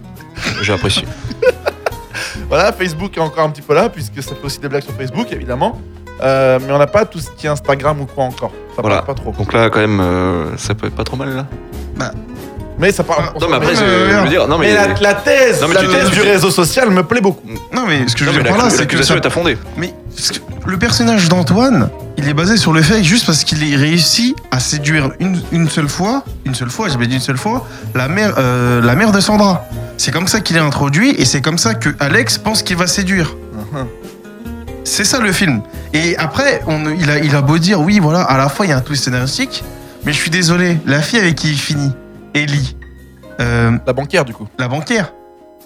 J'ai 0.62 0.74
apprécié. 0.74 1.05
Voilà, 2.50 2.71
Facebook 2.71 3.17
est 3.17 3.19
encore 3.21 3.43
un 3.43 3.50
petit 3.50 3.62
peu 3.62 3.74
là, 3.74 3.89
puisque 3.89 4.21
ça 4.24 4.33
fait 4.33 4.45
aussi 4.45 4.59
des 4.59 4.69
blagues 4.69 4.83
sur 4.83 4.93
Facebook, 4.93 5.27
évidemment. 5.31 5.81
Euh, 6.21 6.59
mais 6.65 6.71
on 6.71 6.77
n'a 6.77 6.88
pas 6.88 7.03
tout 7.05 7.19
ce 7.19 7.29
qui 7.31 7.45
est 7.45 7.50
Instagram 7.50 8.00
ou 8.00 8.05
quoi 8.05 8.24
encore. 8.24 8.51
Ça 8.75 8.81
Voilà. 8.81 9.01
pas 9.01 9.13
trop. 9.13 9.31
Donc 9.31 9.51
là, 9.53 9.69
quand 9.69 9.79
même, 9.79 10.00
euh, 10.00 10.55
ça 10.55 10.74
peut 10.74 10.88
être 10.88 10.95
pas 10.95 11.03
trop 11.03 11.17
mal 11.17 11.36
là. 11.36 11.45
Mais 12.79 12.91
ça 12.91 13.03
parle. 13.03 13.31
On 13.36 13.39
Non, 13.39 13.48
mais 13.50 13.55
après, 13.55 13.77
euh, 13.81 14.12
je 14.12 14.24
veux 14.24 14.29
dire, 14.29 14.48
non 14.48 14.57
mais, 14.57 14.67
Mais 14.67 14.74
la, 14.75 14.88
la 15.00 15.13
thèse, 15.15 15.62
Non, 15.62 15.67
mais 15.67 15.74
la 15.74 15.81
tu 15.81 15.88
thèse 15.88 16.10
tu 16.10 16.15
du 16.15 16.22
réseau 16.22 16.51
social 16.51 16.89
me 16.91 17.03
plaît 17.03 17.22
beaucoup. 17.22 17.48
Non 17.74 17.86
mais 17.88 18.07
ce 18.07 18.15
que 18.15 18.24
je 18.24 18.29
veux 18.29 18.41
dire 18.43 18.51
par 18.51 18.57
là, 18.57 18.69
c'est 18.69 18.86
que 18.88 19.01
ça... 19.01 19.15
est 19.15 19.25
à 19.25 19.29
fonder. 19.29 19.57
Mais 19.77 19.93
le 20.65 20.77
personnage 20.77 21.27
d'Antoine, 21.27 21.89
il 22.17 22.27
est 22.27 22.34
basé 22.34 22.57
sur 22.57 22.74
le 22.74 22.81
fait 22.81 22.98
que 22.98 23.03
juste 23.03 23.25
parce 23.25 23.43
qu'il 23.43 23.72
est 23.72 23.75
réussi 23.75 24.36
à 24.51 24.60
séduire 24.60 25.12
une, 25.19 25.41
une 25.51 25.69
seule 25.69 25.89
fois, 25.89 26.24
une 26.46 26.53
seule 26.55 26.69
fois, 26.69 26.89
j'avais 26.89 27.07
dit 27.07 27.15
une 27.15 27.22
seule 27.22 27.38
fois, 27.38 27.67
la 27.96 28.07
mère, 28.07 28.36
euh, 28.38 28.81
la 28.81 28.96
mère 28.96 29.12
de 29.12 29.19
Sandra. 29.19 29.65
C'est 29.98 30.12
comme 30.12 30.27
ça 30.27 30.39
qu'il 30.41 30.55
est 30.57 30.62
introduit 30.62 31.12
et 31.17 31.25
c'est 31.25 31.41
comme 31.41 31.57
ça 31.57 31.74
que 31.74 31.89
Alex 32.00 32.38
pense 32.38 32.62
qu'il 32.62 32.75
va 32.77 32.86
séduire. 32.86 33.36
C'est 34.84 35.03
ça 35.03 35.19
le 35.19 35.31
film. 35.31 35.62
Et 35.93 36.15
après, 36.17 36.62
on, 36.67 36.89
il, 36.91 37.10
a, 37.10 37.17
il 37.19 37.36
a 37.36 37.41
beau 37.41 37.57
dire, 37.57 37.81
oui, 37.81 38.00
voilà, 38.00 38.22
à 38.22 38.38
la 38.38 38.48
fois 38.50 38.65
il 38.65 38.69
y 38.69 38.72
a 38.72 38.77
un 38.77 38.81
twist 38.81 39.03
scénaristique, 39.03 39.63
mais 40.05 40.13
je 40.13 40.17
suis 40.17 40.29
désolé, 40.29 40.77
la 40.86 41.01
fille 41.01 41.19
avec 41.19 41.36
qui 41.36 41.50
il 41.50 41.57
finit, 41.57 41.91
Ellie, 42.44 42.75
euh, 43.39 43.72
La 43.86 43.94
banquière, 43.94 44.25
du 44.25 44.34
coup. 44.34 44.48
la 44.60 44.67
banquière, 44.67 45.13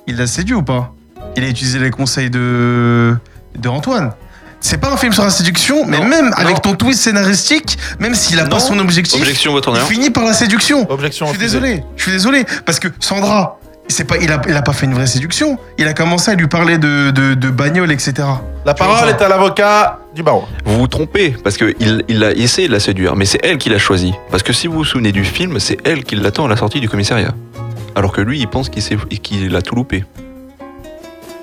il 0.08 0.18
l'a 0.18 0.28
séduit 0.28 0.56
ou 0.56 0.63
pas? 0.63 0.94
Il 1.38 1.44
a 1.44 1.48
utilisé 1.48 1.80
les 1.80 1.92
conseils 1.92 2.30
de, 2.30 3.16
de 3.58 3.70
Antoine. 3.70 4.12
C'est 4.60 4.78
pas 4.78 4.92
un 4.92 4.98
film 4.98 5.12
sur 5.12 5.24
la 5.24 5.32
séduction, 5.32 5.86
mais 5.88 5.98
Non, 5.98 6.06
même 6.08 6.32
avec 6.38 6.62
ton 6.62 6.75
twist 6.75 7.01
scénaristique, 7.01 7.78
même 8.00 8.13
s'il 8.13 8.40
a 8.40 8.44
Non. 8.44 8.50
pas 8.50 8.60
son 8.60 8.78
objectif, 8.80 9.20
Objection, 9.20 9.54
votre 9.54 9.70
il 9.70 9.75
honneur. 9.75 9.88
finit 9.88 10.10
par 10.12 10.24
la 10.24 10.34
séduction. 10.34 10.86
Objection 10.90 11.28
Je 11.28 11.32
suis 11.34 11.40
refusée. 11.40 11.60
désolé, 11.60 11.84
je 11.98 12.04
suis 12.04 12.12
désolé, 12.12 12.46
parce 12.66 12.80
que 12.80 12.88
Sandra, 13.00 13.60
c'est 13.91 14.03
pas, 14.05 14.17
il 14.17 14.31
a, 14.31 14.41
il 14.48 14.55
a 14.55 14.62
pas 14.62 14.74
fait 14.74 14.86
une 14.86 14.93
vraie 14.93 15.07
séduction. 15.07 15.57
Il 15.77 15.88
a 15.88 15.93
commencé 15.93 16.31
à 16.31 16.36
lui 16.36 16.48
parler 16.48 16.77
de, 16.77 17.12
de, 17.12 17.33
de 17.33 17.50
bagnole, 17.50 17.91
etc. 17.91 18.13
La 18.65 18.74
parole 18.74 19.10
est 19.10 19.21
à 19.21 19.27
l'avocat 19.29 20.00
du 20.15 20.24
barreau. 20.24 20.45
Vous 20.65 20.77
vous 20.79 20.88
trompez, 20.88 21.31
parce 21.43 21.57
qu'il 21.57 22.03
il 22.07 22.24
a 22.24 22.31
essayé 22.31 22.67
de 22.67 22.74
la 22.74 22.79
séduire, 22.79 23.15
mais 23.15 23.25
c'est 23.25 23.39
elle 23.43 23.57
qui 23.57 23.69
l'a 23.69 23.79
choisi. 23.79 24.13
Parce 24.29 24.43
que 24.43 24.53
si 24.53 24.67
vous 24.67 24.74
vous 24.75 24.86
souvenez 24.86 25.12
du 25.12 25.24
film, 25.24 25.60
c'est 25.60 25.77
elle 25.86 26.03
qui 26.03 26.15
l'attend 26.15 26.45
à 26.45 26.50
la 26.50 26.57
sortie 26.57 26.79
du 26.79 26.89
commissariat. 26.89 27.33
Alors 27.95 28.12
que 28.12 28.21
lui, 28.21 28.39
il 28.39 28.48
pense 28.48 28.69
qu'il 28.69 28.81
s'est- 28.81 28.98
qu'il 29.21 29.55
a 29.55 29.62
tout 29.62 29.75
loupé. 29.75 30.03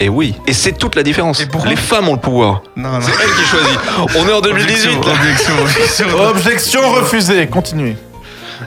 Et 0.00 0.08
oui, 0.08 0.34
et 0.46 0.52
c'est 0.52 0.72
toute 0.78 0.94
la 0.94 1.02
différence. 1.02 1.44
Les 1.66 1.74
femmes 1.76 2.08
ont 2.08 2.14
le 2.14 2.20
pouvoir. 2.20 2.62
Non, 2.76 2.90
non. 2.90 3.00
C'est 3.00 3.10
elle 3.10 3.34
qui 3.34 3.42
choisit. 3.42 3.78
On 4.16 4.28
est 4.28 4.32
en 4.32 4.40
2018. 4.40 4.90
Objection, 4.96 5.00
là. 5.02 5.12
objection, 5.12 5.52
objection. 5.60 6.20
Objection 6.30 6.80
refusée. 6.92 7.46
Continuez. 7.48 7.96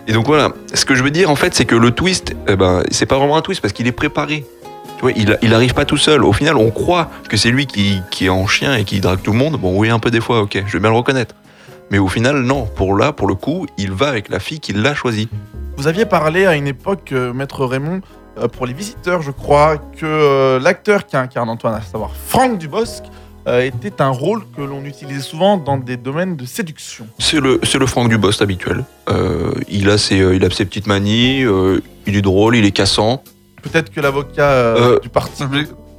Et 0.08 0.14
donc 0.14 0.26
voilà, 0.26 0.50
ce 0.74 0.86
que 0.86 0.96
je 0.96 1.04
veux 1.04 1.12
dire 1.12 1.30
en 1.30 1.36
fait, 1.36 1.54
c'est 1.54 1.66
que 1.66 1.76
le 1.76 1.92
twist, 1.92 2.36
eh 2.48 2.56
ben, 2.56 2.84
c'est 2.92 3.06
pas 3.06 3.18
vraiment 3.18 3.38
un 3.38 3.42
twist 3.42 3.62
parce 3.62 3.74
qu'il 3.74 3.88
est 3.88 3.92
préparé. 3.92 4.46
Tu 4.98 5.02
vois, 5.02 5.12
il, 5.16 5.38
il 5.42 5.54
arrive 5.54 5.74
pas 5.74 5.86
tout 5.86 5.98
seul. 5.98 6.24
Au 6.24 6.34
final, 6.34 6.58
on 6.58 6.72
croit 6.72 7.10
que 7.30 7.38
c'est 7.38 7.50
lui 7.50 7.66
qui, 7.66 8.02
est 8.22 8.30
en 8.30 8.48
chien 8.48 8.76
et 8.76 8.84
qui 8.84 9.00
drague 9.00 9.22
tout 9.22 9.32
le 9.32 9.38
monde. 9.38 9.58
Bon, 9.60 9.78
oui, 9.78 9.90
un 9.90 10.00
peu 10.00 10.12
des 10.12 10.22
fois, 10.22 10.42
ok, 10.42 10.64
je 10.66 10.74
vais 10.74 10.80
bien 10.80 10.90
le 10.90 10.96
reconnaître. 10.96 11.36
Mais 11.90 11.98
au 11.98 12.08
final, 12.08 12.42
non. 12.42 12.66
Pour 12.66 12.96
là, 12.96 13.12
pour 13.12 13.28
le 13.28 13.36
coup, 13.36 13.66
il 13.78 13.92
va 13.92 14.08
avec 14.08 14.30
la 14.30 14.40
fille 14.40 14.60
qui 14.60 14.74
l'a 14.74 14.94
choisi. 14.94 15.28
Vous 15.78 15.88
aviez 15.88 16.06
parlé 16.06 16.46
à 16.46 16.56
une 16.56 16.68
époque, 16.68 17.12
euh, 17.12 17.34
Maître 17.34 17.66
Raymond, 17.66 18.02
euh, 18.38 18.48
pour 18.48 18.66
les 18.66 18.74
visiteurs, 18.74 19.22
je 19.22 19.32
crois, 19.32 19.78
que 19.78 20.06
euh, 20.06 20.60
l'acteur 20.60 21.06
qui 21.06 21.18
incarne 21.18 21.50
Antoine, 21.50 21.74
à 21.74 21.82
savoir 21.82 22.12
Franck 22.16 22.58
Dubosc, 22.58 23.04
euh, 23.48 23.62
était 23.62 24.02
un 24.02 24.10
rôle 24.10 24.44
que 24.56 24.62
l'on 24.62 24.84
utilisait 24.86 25.22
souvent 25.22 25.58
dans 25.58 25.78
des 25.78 25.98
domaines 25.98 26.36
de 26.36 26.46
séduction. 26.46 27.08
C'est 27.20 27.40
le, 27.40 27.60
c'est 27.64 27.80
le 27.80 27.86
Franck 27.88 28.10
Dubosc 28.10 28.42
habituel. 28.42 28.84
Euh, 29.10 29.52
il, 29.70 29.90
a 29.90 29.98
ses, 29.98 30.20
euh, 30.22 30.36
il 30.36 30.44
a 30.46 30.50
ses 30.50 30.66
petites 30.66 30.88
manies, 30.88 31.44
euh, 31.44 31.80
il 32.06 32.16
est 32.16 32.22
drôle, 32.22 32.56
il 32.56 32.66
est 32.66 32.72
cassant. 32.72 33.24
Peut-être 33.64 33.92
que 33.92 34.00
l'avocat 34.02 34.50
euh, 34.50 34.96
Euh, 34.96 35.00
du 35.00 35.10
parti. 35.10 35.44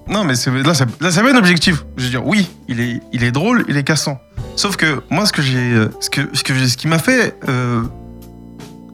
Non, 0.08 0.25
mais 0.25 0.34
c'est- 0.34 0.50
là, 0.50 0.75
c'est 0.75 0.87
là, 1.00 1.11
c'est 1.12 1.22
pas 1.22 1.32
un 1.32 1.37
objectif. 1.38 1.84
Je 1.96 2.04
veux 2.04 2.11
dire, 2.11 2.26
oui, 2.26 2.49
il 2.68 2.80
est, 2.80 3.00
il 3.12 3.22
est 3.22 3.30
drôle, 3.30 3.64
il 3.68 3.76
est 3.76 3.84
cassant. 3.84 4.18
Sauf 4.56 4.76
que 4.76 5.00
moi, 5.11 5.26
ce 5.26 5.32
que 5.32 5.42
j'ai, 5.42 5.75
ce 6.00 6.11
que, 6.11 6.22
ce 6.32 6.42
que 6.42 6.54
j'ai- 6.54 6.68
ce 6.68 6.76
qui 6.76 6.88
m'a 6.88 6.99
fait, 6.99 7.37
euh, 7.49 7.82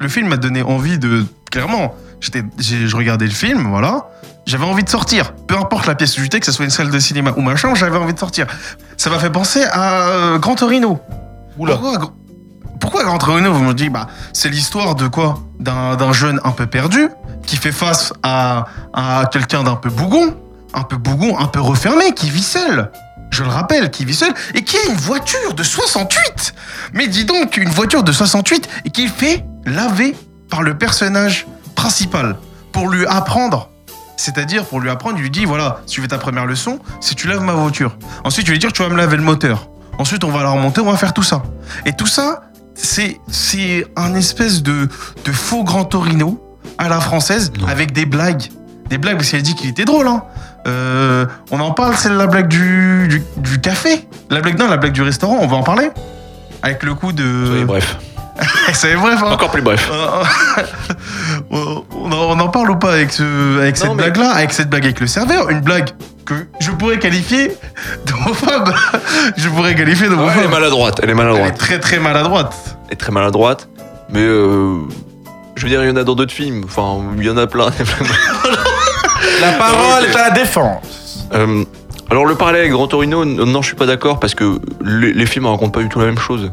le 0.00 0.08
film 0.08 0.28
m'a 0.28 0.36
donné 0.36 0.62
envie 0.62 0.98
de, 0.98 1.24
clairement, 1.50 1.94
j'étais, 2.20 2.42
j'ai- 2.58 2.86
je 2.86 2.94
regardais 2.96 3.24
le 3.24 3.30
film, 3.32 3.68
voilà, 3.70 4.08
j'avais 4.48 4.64
envie 4.64 4.82
de 4.82 4.88
sortir. 4.88 5.34
Peu 5.46 5.56
importe 5.56 5.86
la 5.86 5.94
pièce 5.94 6.16
où 6.16 6.22
j'étais, 6.22 6.40
que 6.40 6.46
ce 6.46 6.52
soit 6.52 6.64
une 6.64 6.70
salle 6.70 6.90
de 6.90 6.98
cinéma 6.98 7.32
ou 7.36 7.42
machin, 7.42 7.74
j'avais 7.74 7.98
envie 7.98 8.14
de 8.14 8.18
sortir. 8.18 8.46
Ça 8.96 9.10
m'a 9.10 9.18
fait 9.18 9.30
penser 9.30 9.62
à 9.70 10.08
euh, 10.08 10.38
Grand 10.38 10.54
Torino. 10.54 10.98
Oula. 11.58 11.76
Pourquoi, 11.76 12.12
pourquoi 12.80 13.04
Grand 13.04 13.18
Torino 13.18 13.52
Vous 13.52 13.62
me 13.62 13.74
dites, 13.74 13.92
bah, 13.92 14.06
c'est 14.32 14.48
l'histoire 14.48 14.94
de 14.94 15.06
quoi? 15.06 15.40
D'un 15.60 16.12
jeune 16.12 16.40
un 16.44 16.52
peu 16.52 16.66
perdu 16.66 17.10
qui 17.44 17.56
fait 17.56 17.72
face 17.72 18.14
à, 18.22 18.64
à 18.94 19.28
quelqu'un 19.30 19.64
d'un 19.64 19.76
peu 19.76 19.90
bougon, 19.90 20.34
un 20.72 20.82
peu 20.82 20.96
bougon, 20.96 21.38
un 21.38 21.46
peu 21.46 21.60
refermé, 21.60 22.14
qui 22.14 22.30
vit 22.30 22.42
seul. 22.42 22.90
Je 23.30 23.42
le 23.42 23.50
rappelle, 23.50 23.90
qui 23.90 24.06
vit 24.06 24.14
seul 24.14 24.32
et 24.54 24.64
qui 24.64 24.78
a 24.78 24.90
une 24.90 24.96
voiture 24.96 25.52
de 25.52 25.62
68. 25.62 26.54
Mais 26.94 27.06
dis 27.06 27.26
donc, 27.26 27.58
une 27.58 27.68
voiture 27.68 28.02
de 28.02 28.12
68 28.12 28.66
et 28.86 28.90
qui 28.90 29.08
fait 29.08 29.44
laver 29.66 30.16
par 30.48 30.62
le 30.62 30.78
personnage 30.78 31.46
principal 31.74 32.36
pour 32.72 32.88
lui 32.88 33.04
apprendre. 33.06 33.68
C'est-à-dire, 34.18 34.64
pour 34.64 34.80
lui 34.80 34.90
apprendre, 34.90 35.16
il 35.16 35.22
lui 35.22 35.30
dit 35.30 35.44
voilà, 35.44 35.80
tu 35.86 36.00
veux 36.00 36.08
ta 36.08 36.18
première 36.18 36.44
leçon, 36.44 36.80
si 37.00 37.14
tu 37.14 37.28
laves 37.28 37.40
ma 37.42 37.52
voiture. 37.52 37.96
Ensuite, 38.24 38.46
tu 38.46 38.52
lui 38.52 38.58
dire 38.58 38.72
tu 38.72 38.82
vas 38.82 38.88
me 38.88 38.96
laver 38.96 39.16
le 39.16 39.22
moteur. 39.22 39.68
Ensuite, 39.96 40.24
on 40.24 40.30
va 40.30 40.42
la 40.42 40.50
remonter, 40.50 40.80
on 40.80 40.90
va 40.90 40.96
faire 40.96 41.14
tout 41.14 41.22
ça. 41.22 41.42
Et 41.86 41.92
tout 41.92 42.08
ça, 42.08 42.42
c'est 42.74 43.20
c'est 43.28 43.86
un 43.96 44.14
espèce 44.14 44.62
de, 44.64 44.88
de 45.24 45.32
faux 45.32 45.62
Grand 45.62 45.84
Torino 45.84 46.44
à 46.78 46.88
la 46.88 46.98
française 47.00 47.52
Non. 47.60 47.68
avec 47.68 47.92
des 47.92 48.06
blagues. 48.06 48.50
Des 48.90 48.98
blagues, 48.98 49.16
parce 49.18 49.30
qu'elle 49.30 49.42
dit 49.42 49.54
qu'il 49.54 49.70
était 49.70 49.84
drôle. 49.84 50.08
Hein. 50.08 50.24
Euh, 50.66 51.24
on 51.52 51.60
en 51.60 51.70
parle, 51.70 51.94
c'est 51.96 52.08
la 52.08 52.26
blague 52.26 52.48
du, 52.48 53.06
du, 53.08 53.22
du 53.36 53.60
café. 53.60 54.08
La 54.30 54.40
blague, 54.40 54.58
non, 54.58 54.66
la 54.68 54.78
blague 54.78 54.92
du 54.92 55.02
restaurant, 55.02 55.38
on 55.40 55.46
va 55.46 55.56
en 55.56 55.62
parler. 55.62 55.90
Avec 56.62 56.82
le 56.82 56.94
coup 56.94 57.12
de. 57.12 57.64
Bref. 57.64 57.98
c'est 58.72 58.94
bref, 58.94 59.20
hein. 59.24 59.30
Encore 59.32 59.50
plus 59.50 59.62
bref. 59.62 59.90
On, 61.50 61.82
en, 62.40 62.48
parle 62.48 62.70
ou 62.70 62.76
pas 62.76 62.92
avec, 62.92 63.12
ce, 63.12 63.58
avec 63.60 63.76
cette 63.76 63.88
mais- 63.90 63.94
blague-là 63.96 64.30
Avec 64.30 64.52
cette 64.52 64.68
blague 64.70 64.84
avec 64.84 65.00
le 65.00 65.06
serveur? 65.06 65.50
Une 65.50 65.60
blague 65.60 65.90
que 66.24 66.34
je 66.60 66.70
pourrais 66.70 66.98
qualifier 66.98 67.52
d'homophobe. 68.06 68.72
je 69.36 69.48
pourrais 69.48 69.74
qualifier 69.74 70.08
Ouais, 70.08 70.14
elle 70.14 70.20
est 70.20 70.26
d'homophobe. 70.26 70.50
maladroite. 70.50 71.00
Elle 71.02 71.08
est 71.10 71.12
Elle 71.12 71.18
est 71.18 71.22
maladroite. 71.22 71.58
très 71.58 71.78
très 71.80 71.98
maladroite. 71.98 72.54
Elle 72.86 72.92
est 72.92 72.96
très 72.96 73.12
maladroite. 73.12 73.68
Mais 74.10 74.20
euh, 74.20 74.76
je 75.56 75.62
veux 75.64 75.68
dire, 75.68 75.82
il 75.82 75.88
y 75.88 75.92
en 75.92 75.96
a 75.96 76.04
dans 76.04 76.14
d'autres 76.14 76.32
films. 76.32 76.62
Enfin, 76.64 76.98
il 77.18 77.24
y 77.24 77.30
en 77.30 77.36
a 77.36 77.46
plein. 77.46 77.70
La 79.40 79.52
parole 79.52 80.04
est 80.04 80.16
à 80.16 80.22
la 80.28 80.30
défense. 80.30 81.26
Euh, 81.34 81.64
alors 82.10 82.24
le 82.24 82.34
parallèle 82.34 82.62
avec 82.62 82.72
Grand 82.72 82.86
Torino, 82.88 83.24
non, 83.24 83.60
je 83.62 83.66
suis 83.66 83.76
pas 83.76 83.86
d'accord 83.86 84.18
parce 84.18 84.34
que 84.34 84.58
les, 84.82 85.12
les 85.12 85.26
films 85.26 85.44
ne 85.44 85.50
racontent 85.50 85.70
pas 85.72 85.80
du 85.82 85.88
tout 85.88 85.98
la 85.98 86.06
même 86.06 86.18
chose. 86.18 86.50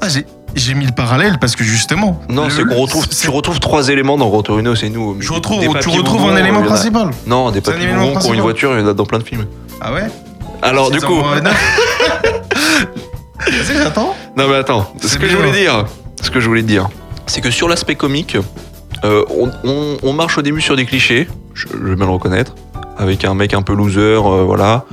Ah, 0.00 0.08
j'ai- 0.08 0.26
j'ai 0.54 0.74
mis 0.74 0.86
le 0.86 0.92
parallèle 0.92 1.38
parce 1.40 1.54
que 1.56 1.64
justement. 1.64 2.20
Non, 2.28 2.48
c'est 2.50 2.64
qu'on 2.64 2.74
retrouve, 2.76 3.08
tu 3.08 3.28
retrouves 3.30 3.60
trois 3.60 3.88
éléments 3.88 4.16
dans 4.16 4.28
Grand 4.28 4.42
Torino, 4.42 4.74
c'est 4.74 4.88
nous. 4.88 5.16
Je 5.20 5.32
retrouve, 5.32 5.60
tu 5.80 5.88
retrouves 5.88 6.28
un 6.30 6.36
élément 6.36 6.62
principal. 6.62 7.10
Non, 7.26 7.50
des 7.50 7.58
élément 7.70 8.08
bougons 8.08 8.20
pour 8.20 8.34
une 8.34 8.40
voiture, 8.40 8.72
il 8.74 8.80
y 8.80 8.84
en 8.84 8.88
a 8.88 8.94
dans 8.94 9.06
plein 9.06 9.18
de 9.18 9.24
films. 9.24 9.46
Ah 9.80 9.92
ouais 9.92 10.06
Alors 10.62 10.90
du 10.90 11.00
coup, 11.00 11.14
un- 11.14 11.40
Vas-y, 13.50 13.76
j'attends. 13.82 14.14
non 14.36 14.48
mais 14.48 14.56
attends, 14.56 14.92
ce 15.00 15.16
que 15.16 15.26
je 15.28 15.36
voulais 15.36 15.52
dire, 15.52 15.84
ce 16.20 16.30
que 16.30 16.40
je 16.40 16.48
voulais 16.48 16.62
dire, 16.62 16.88
c'est 17.26 17.40
que 17.40 17.50
sur 17.50 17.68
l'aspect 17.68 17.94
comique, 17.94 18.36
euh, 19.04 19.24
on, 19.30 19.48
on- 19.64 19.96
on 20.02 20.12
marche 20.12 20.38
au 20.38 20.42
début 20.42 20.60
sur 20.60 20.74
des 20.76 20.84
clichés, 20.84 21.28
je, 21.54 21.66
je 21.68 21.76
vais 21.88 21.94
bien 21.96 22.06
le 22.06 22.12
reconnaître, 22.12 22.54
avec 22.98 23.24
un 23.24 23.34
mec 23.34 23.54
un 23.54 23.62
peu 23.62 23.74
loser, 23.74 24.00
euh, 24.00 24.42
voilà. 24.44 24.84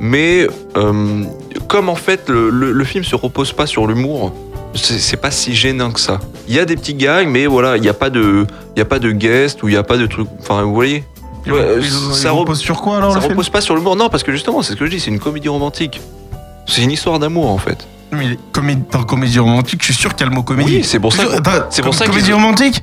Mais 0.00 0.46
euh, 0.76 1.24
comme 1.68 1.88
en 1.88 1.94
fait 1.94 2.28
le, 2.28 2.48
le- 2.50 2.72
le 2.72 2.84
film 2.84 3.04
se 3.04 3.14
repose 3.16 3.52
pas 3.52 3.66
sur 3.66 3.86
l'humour, 3.86 4.32
c'est 4.74 5.16
pas 5.16 5.30
si 5.30 5.54
gênant 5.54 5.90
que 5.90 6.00
ça. 6.00 6.20
Il 6.48 6.54
y 6.54 6.58
a 6.58 6.64
des 6.64 6.76
petits 6.76 6.94
gags, 6.94 7.28
mais 7.28 7.46
voilà, 7.46 7.76
il 7.76 7.82
n'y 7.82 7.88
a 7.88 7.94
pas 7.94 8.10
de, 8.10 8.46
il 8.76 8.78
y 8.78 8.82
a 8.82 8.84
pas 8.84 8.98
de 8.98 9.10
guest 9.12 9.62
ou 9.62 9.68
il 9.68 9.74
y 9.74 9.76
a 9.76 9.82
pas 9.82 9.96
de 9.96 10.06
truc. 10.06 10.28
Enfin, 10.40 10.62
vous 10.62 10.74
voyez. 10.74 11.04
Ouais, 11.46 11.80
ça 12.12 12.30
repose 12.30 12.58
sur 12.58 12.80
quoi 12.80 12.96
alors 12.96 13.10
ça 13.10 13.16
le 13.16 13.20
film 13.20 13.32
repose 13.32 13.50
pas 13.50 13.60
sur 13.60 13.76
l'humour, 13.76 13.96
non, 13.96 14.08
parce 14.08 14.22
que 14.22 14.32
justement, 14.32 14.62
c'est 14.62 14.72
ce 14.72 14.78
que 14.78 14.86
je 14.86 14.90
dis, 14.90 15.00
c'est 15.00 15.10
une 15.10 15.18
comédie 15.18 15.48
romantique. 15.48 16.00
C'est 16.66 16.82
une 16.82 16.90
histoire 16.90 17.18
d'amour 17.18 17.50
en 17.50 17.58
fait. 17.58 17.86
Mais 18.12 18.26
il 18.26 18.32
est 18.32 18.38
comé- 18.52 18.78
dans 18.90 19.02
comédie 19.04 19.38
romantique, 19.38 19.80
je 19.80 19.86
suis 19.86 19.94
sûr 19.94 20.14
qu'il 20.14 20.24
y 20.24 20.26
a 20.26 20.30
le 20.30 20.34
mot 20.34 20.42
comédie. 20.42 20.76
Oui, 20.76 20.84
c'est 20.84 21.00
pour 21.00 21.12
ça. 21.12 21.24
C'est 21.70 21.82
pour 21.82 21.94
ça 21.94 22.06
Comédie 22.06 22.32
romantique 22.32 22.82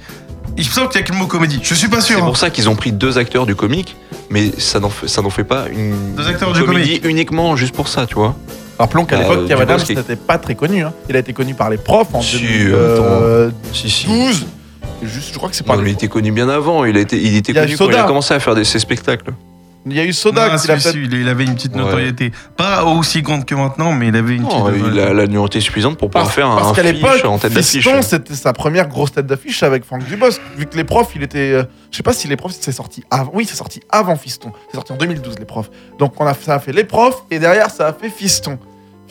Il 0.58 0.66
me 0.66 0.70
semble 0.70 0.90
qu'il 0.90 1.00
y 1.00 1.04
a 1.04 1.08
que 1.08 1.12
le 1.12 1.18
mot 1.18 1.26
comédie. 1.26 1.60
Je 1.64 1.74
suis 1.74 1.88
pas 1.88 2.02
sûr. 2.02 2.16
c'est 2.18 2.22
hein. 2.22 2.26
pour 2.26 2.38
ça 2.38 2.50
qu'ils 2.50 2.70
ont 2.70 2.76
pris 2.76 2.92
deux 2.92 3.18
acteurs 3.18 3.46
du 3.46 3.56
comique, 3.56 3.96
mais 4.30 4.52
ça 4.60 4.80
n'en 4.80 4.90
fait, 4.90 5.08
ça 5.08 5.22
n'en 5.22 5.30
fait 5.30 5.44
pas 5.44 5.66
une 5.70 6.16
Deux 6.16 6.28
acteurs 6.28 6.50
une 6.50 6.56
du 6.56 6.64
comédie 6.64 7.02
uniquement 7.04 7.56
juste 7.56 7.76
pour 7.76 7.88
ça, 7.88 8.06
tu 8.06 8.16
vois. 8.16 8.36
Rappelons 8.82 9.06
qu'à 9.06 9.18
Bah, 9.18 9.24
l'époque, 9.24 9.48
Kev 9.48 9.62
Adams 9.62 9.78
Dubosc 9.78 9.92
est- 9.92 9.96
n'était 9.96 10.16
pas 10.16 10.38
très 10.38 10.56
connu. 10.56 10.84
hein. 10.84 10.94
Il 11.10 11.16
a 11.16 11.20
été 11.20 11.34
connu 11.34 11.54
par 11.54 11.70
les 11.70 11.78
profs 11.78 12.14
en 12.14 12.22
Si, 12.22 12.40
2012. 12.40 13.00
attends. 13.00 13.56
Si 13.74 13.90
si. 13.90 14.08
Et 15.04 15.08
Juste, 15.08 15.30
je 15.34 15.38
crois 15.38 15.50
que 15.50 15.56
c'est 15.56 15.66
pas. 15.66 15.76
Non, 15.76 15.82
mais 15.82 15.90
il 15.92 15.94
était 15.94 16.08
connu 16.08 16.32
bien 16.32 16.50
avant. 16.50 16.86
Il 16.86 16.96
a 16.98 17.00
été, 17.00 17.18
il 17.18 17.36
était 17.38 17.52
Il 17.54 17.56
connu 17.60 17.78
quand 17.78 17.90
il 17.90 17.96
a 17.96 18.04
commencé 18.04 18.34
à 18.34 18.40
faire 18.40 18.54
des, 18.56 18.64
ses 18.64 18.80
spectacles. 18.80 19.32
Il 19.88 19.94
y 19.94 20.00
a 20.00 20.06
eu 20.06 20.14
Soda 20.14 20.48
Non, 20.48 20.58
qui 20.60 20.68
il, 20.94 21.12
il 21.16 21.28
avait 21.28 21.44
une 21.44 21.56
petite 21.56 21.74
Ouais. 21.74 21.80
notoriété. 21.82 22.32
Pas 22.56 22.84
aussi 22.84 23.24
grande 23.24 23.46
que 23.46 23.56
maintenant, 23.56 23.94
mais 23.94 24.10
il 24.10 24.16
avait 24.16 24.36
une 24.36 24.44
Non, 24.44 24.66
petite 24.66 24.84
il 24.94 25.00
a 25.00 25.12
la 25.12 25.26
numéroté 25.26 25.60
suffisante 25.60 25.98
pour 25.98 26.12
pouvoir 26.12 26.26
Parce, 26.26 26.36
faire 26.36 26.48
parce 26.56 26.70
un 26.70 26.74
qu'à 26.76 26.84
fiche 26.84 26.94
l'époque, 27.02 27.26
en 27.26 27.40
tête 27.40 27.52
d'affiche. 27.54 27.84
Fiston, 27.84 28.04
c'était 28.04 28.36
sa 28.36 28.54
première 28.54 28.88
grosse 28.88 29.12
tête 29.14 29.26
d'affiche 29.26 29.64
avec 29.64 29.84
Franck 29.84 30.04
Dubosc. 30.06 30.40
Vu 30.56 30.68
que 30.68 30.78
les 30.78 30.84
profs, 30.84 31.10
il 31.16 31.24
était. 31.24 31.40
euh, 31.54 31.64
je 31.90 31.98
sais 31.98 32.04
pas 32.04 32.14
si 32.14 32.28
les 32.28 32.36
profs, 32.36 32.54
c'est 32.60 32.72
sorti 32.72 33.04
avant. 33.10 33.32
Oui, 33.34 33.48
c'est 33.50 33.56
sorti 33.58 33.80
avant 33.90 34.16
Fiston. 34.16 34.52
C'est 34.70 34.76
sorti 34.76 34.92
en 34.92 34.98
2012, 34.98 35.40
les 35.40 35.46
profs. 35.46 35.72
Donc 35.98 36.14
on 36.22 36.28
a, 36.28 36.36
ça 36.36 36.54
a 36.54 36.60
fait 36.60 36.74
les 36.74 36.84
profs 36.84 37.24
et 37.32 37.40
derrière, 37.40 37.72
ça 37.72 37.88
a 37.88 37.94
fait 37.94 38.12
Fiston. 38.12 38.60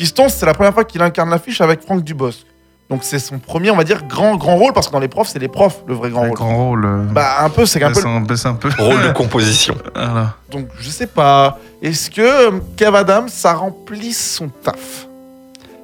Fiston, 0.00 0.30
c'est 0.30 0.46
la 0.46 0.54
première 0.54 0.72
fois 0.72 0.84
qu'il 0.84 1.02
incarne 1.02 1.28
l'affiche 1.28 1.60
avec 1.60 1.82
Franck 1.82 2.02
Dubosc. 2.02 2.46
Donc 2.88 3.00
c'est 3.04 3.18
son 3.18 3.38
premier, 3.38 3.70
on 3.70 3.76
va 3.76 3.84
dire, 3.84 4.02
grand 4.08 4.34
grand 4.36 4.56
rôle 4.56 4.72
parce 4.72 4.86
que 4.88 4.92
dans 4.92 4.98
les 4.98 5.08
profs, 5.08 5.28
c'est 5.28 5.38
les 5.38 5.46
profs 5.48 5.82
le 5.86 5.92
vrai 5.94 6.08
grand 6.08 6.22
rôle. 6.22 6.30
grand 6.32 6.56
rôle. 6.68 6.84
euh, 6.86 7.04
Bah 7.12 7.42
un 7.42 7.50
peu, 7.50 7.66
c'est 7.66 7.82
un 7.84 7.92
peu. 7.92 8.06
un 8.06 8.16
un 8.16 8.54
peu- 8.54 8.70
Rôle 8.78 9.02
de 9.02 9.12
composition. 9.14 9.74
Voilà. 9.94 10.34
Donc 10.50 10.68
je 10.78 10.88
sais 10.88 11.06
pas. 11.06 11.58
Est-ce 11.82 12.10
que 12.10 12.22
euh, 12.22 12.58
Kev 12.78 12.96
Adams 12.96 13.28
ça 13.28 13.52
remplit 13.52 14.14
son 14.14 14.48
taf? 14.48 15.06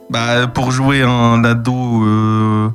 Bah, 0.08 0.46
pour 0.46 0.70
jouer 0.70 1.02
un 1.02 1.44
ado 1.44 1.75
euh, 2.06 2.68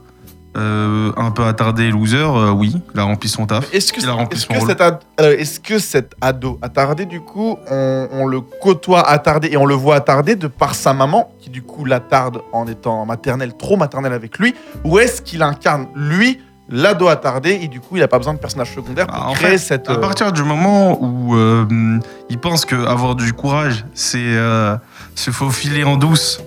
euh, 0.57 1.11
un 1.15 1.31
peu 1.31 1.43
attardé, 1.45 1.89
loser, 1.91 2.17
euh, 2.17 2.51
oui, 2.51 2.75
il 2.93 2.99
a 2.99 3.03
rempli 3.03 3.29
son 3.29 3.45
taf. 3.45 3.73
Est-ce 3.73 3.93
que, 3.93 4.01
Il 4.01 4.09
a 4.09 4.13
rempli 4.13 4.37
est-ce 4.37 4.47
son 4.47 4.53
que 4.53 4.59
rôle. 4.59 4.67
cet 4.69 4.81
ad- 4.81 4.99
est-ce 5.19 5.59
que 5.59 5.79
cet 5.79 6.13
ado 6.19 6.59
attardé, 6.61 7.05
du 7.05 7.21
coup, 7.21 7.57
on, 7.69 8.07
on 8.11 8.27
le 8.27 8.41
côtoie 8.41 9.07
attardé 9.07 9.49
et 9.51 9.57
on 9.57 9.65
le 9.65 9.75
voit 9.75 9.95
attardé 9.95 10.35
de 10.35 10.47
par 10.47 10.75
sa 10.75 10.93
maman, 10.93 11.31
qui 11.39 11.49
du 11.49 11.61
coup 11.61 11.85
l'attarde 11.85 12.41
en 12.51 12.67
étant 12.67 13.05
maternelle, 13.05 13.53
trop 13.57 13.77
maternelle 13.77 14.13
avec 14.13 14.37
lui, 14.39 14.53
ou 14.83 14.99
est-ce 14.99 15.21
qu'il 15.21 15.41
incarne, 15.41 15.87
lui, 15.95 16.39
l'ado 16.69 17.07
attardé 17.07 17.59
et 17.61 17.67
du 17.67 17.79
coup 17.81 17.97
il 17.97 17.99
n'a 17.99 18.07
pas 18.07 18.17
besoin 18.17 18.33
de 18.33 18.39
personnage 18.39 18.73
secondaire 18.73 19.07
pour 19.07 19.17
Ah, 19.17 19.29
en 19.29 19.33
créer 19.33 19.51
fait, 19.51 19.57
cette... 19.57 19.89
À 19.89 19.93
euh, 19.93 19.97
partir 19.97 20.31
du 20.31 20.43
moment 20.43 20.97
où 21.03 21.35
euh, 21.35 21.65
il 22.29 22.37
pense 22.37 22.65
qu'avoir 22.65 23.15
du 23.15 23.33
courage, 23.33 23.85
c'est 23.93 24.19
euh, 24.21 24.75
se 25.15 25.31
faufiler 25.31 25.83
en 25.83 25.97
douce 25.97 26.39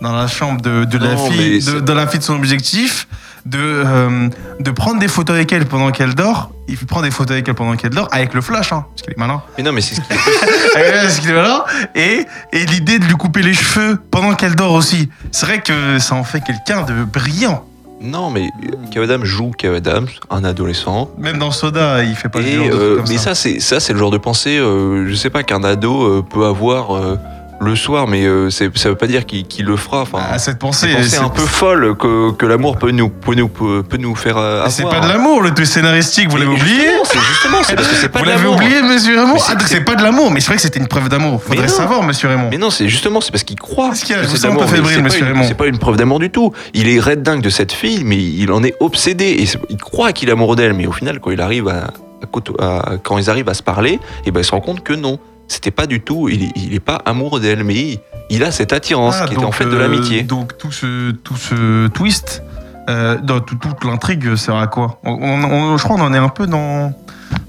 dans 0.00 0.12
la 0.12 0.26
chambre 0.26 0.60
de, 0.60 0.84
de 0.84 0.98
la 0.98 1.14
Non, 1.14 1.26
fille, 1.30 1.60
de 1.64 1.92
la 1.92 2.06
fille 2.08 2.18
de 2.20 2.24
son 2.24 2.34
objectif, 2.34 3.06
de, 3.46 3.58
euh, 3.58 4.28
de 4.60 4.70
prendre 4.70 5.00
des 5.00 5.08
photos 5.08 5.36
avec 5.36 5.52
elle 5.52 5.66
pendant 5.66 5.90
qu'elle 5.90 6.14
dort, 6.14 6.50
il 6.68 6.76
prend 6.76 7.02
des 7.02 7.10
photos 7.10 7.32
avec 7.32 7.48
elle 7.48 7.54
pendant 7.54 7.76
qu'elle 7.76 7.90
dort, 7.90 8.08
avec 8.12 8.34
le 8.34 8.40
flash, 8.40 8.72
hein, 8.72 8.86
parce 8.90 9.02
qu'il 9.02 9.12
est 9.12 9.18
malin. 9.18 9.42
Mais 9.58 9.64
non, 9.64 9.72
mais 9.72 9.80
c'est 9.80 9.96
ce 9.96 10.00
qui 10.00 10.08
Ouais, 10.74 10.92
parce 10.92 11.18
qu'il 11.20 11.30
est 11.30 11.34
malin. 11.34 11.64
Et, 11.94 12.26
et 12.52 12.66
l'idée 12.66 12.98
de 12.98 13.04
lui 13.04 13.14
couper 13.14 13.42
les 13.42 13.54
cheveux 13.54 14.00
pendant 14.10 14.34
qu'elle 14.34 14.54
dort 14.54 14.72
aussi. 14.72 15.08
C'est 15.30 15.46
vrai 15.46 15.60
que 15.60 15.98
ça 15.98 16.14
en 16.14 16.24
fait 16.24 16.40
quelqu'un 16.40 16.82
de 16.82 17.04
brillant. 17.04 17.64
Non, 18.02 18.30
mais 18.30 18.50
Kev 18.90 19.04
Adams 19.04 19.24
joue 19.24 19.52
Kev 19.56 19.76
Adams, 19.76 20.08
un 20.28 20.42
adolescent. 20.42 21.10
Même 21.18 21.38
dans 21.38 21.52
Soda, 21.52 22.02
il 22.02 22.16
fait 22.16 22.28
pas 22.28 22.40
Et, 22.40 22.56
genre 22.56 22.66
de 22.66 22.72
euh, 22.72 22.96
comme 22.96 23.04
mais 23.08 23.16
ça, 23.16 23.36
c'est 23.36 23.60
ça, 23.60 23.78
c'est 23.78 23.92
le 23.92 23.98
genre 23.98 24.10
de 24.10 24.18
pensée, 24.18 24.58
euh, 24.58 25.06
je 25.08 25.14
sais 25.14 25.30
pas, 25.30 25.44
qu'un 25.44 25.62
ado 25.62 26.02
euh, 26.02 26.24
peut 26.28 26.44
avoir 26.44 26.96
euh, 26.96 27.16
le 27.62 27.76
soir, 27.76 28.06
mais 28.08 28.24
euh, 28.26 28.50
ça 28.50 28.64
veut 28.88 28.94
pas 28.94 29.06
dire 29.06 29.24
qu'il 29.26 29.64
le 29.64 29.76
fera. 29.76 30.02
Enfin, 30.02 30.18
Ah, 30.30 30.38
cette 30.38 30.58
pensée, 30.58 30.88
c'est 31.02 31.18
un 31.18 31.28
peu 31.28 31.42
folle 31.46 31.96
que, 31.96 32.32
que 32.32 32.44
l'amour 32.46 32.76
peut 32.78 32.90
nous, 32.90 33.08
peut 33.08 33.34
nous, 33.34 33.48
peut, 33.48 33.84
nous 33.98 34.14
faire 34.14 34.36
euh, 34.36 34.66
C'est 34.68 34.82
pas 34.88 35.00
de 35.00 35.08
l'amour, 35.08 35.42
le 35.42 35.52
twist 35.54 35.72
scénaristique, 35.72 36.28
vous 36.30 36.36
l'avez 36.36 36.50
oublié 36.50 36.88
C'est 37.04 37.18
justement, 37.20 37.58
c'est 37.62 37.74
parce 37.76 37.88
que 37.88 37.94
c'est 37.96 38.08
pas 38.08 38.18
Vous 38.20 38.24
de 38.26 38.30
l'avez 38.30 38.42
l'amour. 38.44 38.56
oublié, 38.56 38.82
monsieur 38.82 39.18
Raymond 39.18 39.36
Ah, 39.48 39.54
c'est 39.66 39.80
pas 39.84 39.94
de 39.94 40.02
l'amour, 40.02 40.30
mais 40.30 40.40
c'est 40.40 40.46
vrai 40.48 40.56
que 40.56 40.62
c'était 40.62 40.80
une 40.80 40.88
preuve 40.88 41.08
d'amour. 41.08 41.42
Faudrait 41.42 41.68
savoir, 41.68 42.02
monsieur 42.02 42.28
Raymond. 42.28 42.48
Mais 42.50 42.58
non, 42.58 42.70
c'est 42.70 42.88
justement, 42.88 43.20
c'est 43.20 43.30
parce 43.32 43.44
qu'il 43.44 43.58
croit. 43.58 43.86
A 43.86 43.90
que 43.90 43.94
vous 44.26 44.36
c'est 44.36 44.42
d'amour, 44.42 44.64
pas 44.66 44.76
une- 44.76 44.84
Raymond. 44.86 45.44
C'est 45.46 45.54
pas 45.54 45.66
une 45.66 45.78
preuve 45.78 45.96
d'amour 45.96 46.18
du 46.18 46.30
tout. 46.30 46.52
Il 46.74 46.88
est 46.88 46.98
red 47.00 47.22
dingue 47.22 47.42
de 47.42 47.50
cette 47.50 47.72
fille, 47.72 48.02
mais 48.04 48.16
il 48.16 48.50
en 48.52 48.62
est 48.64 48.74
obsédé. 48.80 49.24
Et 49.26 49.46
il 49.70 49.76
croit 49.76 50.12
qu'il 50.12 50.28
est 50.28 50.32
amoureux 50.32 50.56
d'elle, 50.56 50.74
mais 50.74 50.86
au 50.86 50.92
final, 50.92 51.20
quand 51.20 51.30
il 51.30 51.40
arrive 51.40 51.68
à, 51.68 51.84
à 52.22 52.26
côto- 52.30 52.56
à- 52.60 52.94
quand 53.02 53.18
ils 53.18 53.30
arrivent 53.30 53.48
à 53.48 53.54
se 53.54 53.62
parler, 53.62 53.98
et 54.26 54.30
ben 54.30 54.40
il 54.40 54.44
se 54.44 54.50
rend 54.50 54.60
compte 54.60 54.82
que 54.82 54.92
non. 54.92 55.18
C'était 55.52 55.70
pas 55.70 55.86
du 55.86 56.00
tout. 56.00 56.28
Il, 56.30 56.44
est- 56.44 56.52
il 56.56 56.74
est 56.74 56.80
pas 56.80 56.96
amoureux 57.04 57.38
d'elle, 57.38 57.62
mais 57.62 57.98
il, 58.30 58.42
a 58.42 58.50
cette 58.50 58.72
attirance 58.72 59.16
Ah, 59.20 59.26
qui 59.26 59.34
était 59.34 59.44
en 59.44 59.52
fait 59.52 59.66
de 59.66 59.76
euh, 59.76 59.78
l'amitié. 59.78 60.22
Donc 60.22 60.56
tout 60.56 60.72
ce, 60.72 61.10
tout 61.10 61.36
ce 61.36 61.88
twist, 61.88 62.42
euh, 62.88 63.18
dans 63.22 63.40
tout- 63.40 63.56
toute 63.56 63.84
l'intrigue 63.84 64.34
sert 64.36 64.56
à 64.56 64.66
quoi? 64.66 64.98
On, 65.04 65.10
on- 65.12 65.44
on- 65.44 65.76
Je 65.76 65.84
crois 65.84 65.96
qu'on 65.96 66.02
en 66.04 66.14
est 66.14 66.18
un 66.18 66.30
peu 66.30 66.46
dans, 66.46 66.92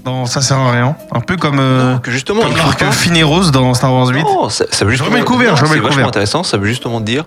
dans 0.04 0.26
ça 0.26 0.42
sert 0.42 0.58
à 0.58 0.70
rien. 0.72 0.96
Un 1.12 1.20
peu 1.20 1.36
comme, 1.36 1.58
euh, 1.60 1.94
Non, 1.94 1.98
que 1.98 2.10
justement, 2.10 2.42
comme 2.42 2.56
l'arc 2.56 2.78
pas- 2.78 2.92
Fine 2.92 3.16
et 3.16 3.22
Rose 3.22 3.50
dans 3.52 3.72
Star 3.72 3.92
Wars 3.94 4.08
8. 4.08 4.22
Non, 4.22 4.50
ça, 4.50 4.66
ça 4.70 4.84
veut 4.84 4.90
Je 4.90 4.96
justement- 4.96 5.08
remets 5.10 5.20
le 5.20 5.24
couvert, 5.24 5.56
je 5.56 5.64
remets 5.64 5.76
c'est 5.76 5.80
vachement 5.80 6.08
intéressant. 6.08 6.42
Ça 6.42 6.58
veut 6.58 6.66
justement 6.66 7.00
dire 7.00 7.24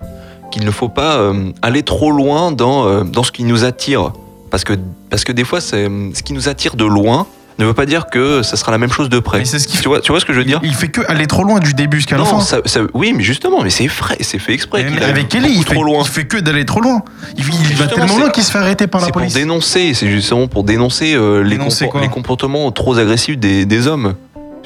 qu'il 0.52 0.64
ne 0.64 0.70
faut 0.70 0.88
pas 0.88 1.16
euh, 1.16 1.50
aller 1.60 1.82
trop 1.82 2.12
loin 2.12 2.52
dans, 2.52 3.02
dans 3.04 3.24
ce 3.24 3.32
qui 3.32 3.42
nous 3.42 3.64
attire. 3.64 4.12
Parce 4.50 4.62
que, 4.64 4.74
parce 5.10 5.24
que 5.24 5.32
des 5.32 5.44
fois, 5.44 5.60
c'est, 5.60 5.90
ce 6.14 6.22
qui 6.22 6.32
nous 6.32 6.48
attire 6.48 6.76
de 6.76 6.84
loin 6.86 7.26
ne 7.58 7.64
veut 7.66 7.74
pas 7.74 7.86
dire 7.86 8.06
que 8.06 8.42
ça 8.42 8.56
sera 8.56 8.70
la 8.72 8.78
même 8.78 8.90
chose 8.92 9.08
de 9.08 9.18
près. 9.18 9.38
Mais 9.38 9.44
c'est 9.44 9.58
ce 9.58 9.66
qui 9.66 9.78
Tu 9.78 9.88
vois, 9.88 10.00
tu 10.00 10.12
vois 10.12 10.20
ce 10.20 10.24
que 10.24 10.32
je 10.32 10.38
veux 10.38 10.44
dire 10.44 10.60
Il 10.62 10.74
fait 10.74 10.88
que 10.88 11.00
aller 11.08 11.26
trop 11.26 11.42
loin 11.44 11.58
du 11.58 11.74
début 11.74 11.96
jusqu'à 11.98 12.16
la 12.16 12.24
fin. 12.24 12.40
ça, 12.40 12.60
ça- 12.64 12.80
oui, 12.94 13.12
mais 13.16 13.22
justement, 13.24 13.62
mais 13.62 13.70
c'est 13.70 13.86
vrai, 13.88 14.16
c'est 14.20 14.38
fait 14.38 14.52
exprès. 14.52 14.84
Mais 14.90 15.02
avec 15.02 15.28
Kelly, 15.28 15.50
il 15.56 15.64
fait, 15.64 15.74
trop 15.74 15.82
loin. 15.84 16.02
il 16.04 16.08
fait 16.08 16.24
que 16.26 16.36
d'aller 16.38 16.64
trop 16.64 16.80
loin. 16.80 17.02
Il, 17.36 17.44
il 17.44 17.76
va 17.76 17.86
tellement 17.88 18.06
c'est- 18.14 18.20
loin 18.20 18.30
qu'il 18.30 18.42
se 18.44 18.50
fait 18.52 18.58
arrêter 18.58 18.86
par 18.86 19.00
la 19.00 19.06
C'est 19.06 19.12
pour 19.12 19.20
police. 19.22 19.34
dénoncer, 19.34 19.94
c'est 19.94 20.08
justement 20.08 20.46
pour 20.46 20.62
dénoncer, 20.64 21.14
euh, 21.14 21.42
les, 21.42 21.56
Dénoncer 21.56 21.86
compor- 21.86 21.90
quoi 21.90 22.00
les 22.00 22.08
comportements 22.08 22.70
trop 22.70 22.96
agressifs 22.96 23.38
des, 23.38 23.66
des 23.66 23.86
hommes. 23.86 24.14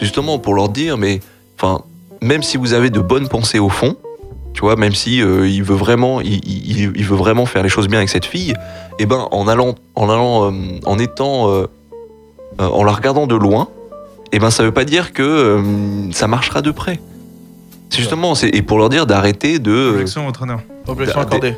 Justement 0.01 0.39
pour 0.39 0.55
leur 0.55 0.69
dire, 0.69 0.99
mais 0.99 1.21
enfin, 1.59 1.83
même 2.21 2.43
si 2.43 2.57
vous 2.57 2.73
avez 2.73 2.91
de 2.91 3.01
bonnes 3.01 3.29
pensées 3.29 3.59
au 3.59 3.69
fond, 3.69 3.97
tu 4.55 4.61
vois, 4.61 4.77
même 4.77 4.95
si 4.95 5.23
euh, 5.23 5.49
il 5.49 5.63
veut 5.63 5.75
vraiment, 5.77 6.21
il, 6.21 6.35
il- 6.45 6.93
il 6.95 7.05
veut 7.05 7.17
vraiment 7.17 7.47
faire 7.47 7.63
les 7.63 7.69
choses 7.71 7.89
bien 7.89 7.99
avec 7.99 8.11
cette 8.11 8.27
fille, 8.27 8.55
et 8.99 9.07
ben 9.07 9.27
en 9.31 9.49
allant, 9.49 9.77
en 9.95 10.11
allant, 10.11 10.51
euh, 10.51 10.55
en 10.85 10.99
étant, 10.99 11.51
en 12.69 12.85
la 12.85 12.93
regardant 12.93 13.27
de 13.27 13.35
loin, 13.35 13.69
et 14.33 14.39
ben 14.39 14.51
ça 14.51 14.63
veut 14.63 14.73
pas 14.73 14.85
dire 14.85 15.13
que 15.13 15.23
euh, 15.23 16.13
ça 16.13 16.27
marchera 16.27 16.63
de 16.63 16.71
près. 16.71 17.01
C'est 17.91 17.99
justement, 17.99 18.35
c'est 18.35 18.49
et 18.49 18.63
pour 18.63 18.79
leur 18.79 18.89
dire 18.89 19.07
d'arrêter 19.07 19.59
de. 19.59 19.91
Objection, 19.93 20.27
entraîneur. 20.27 20.61
Objection 20.87 21.21
accordée. 21.21 21.57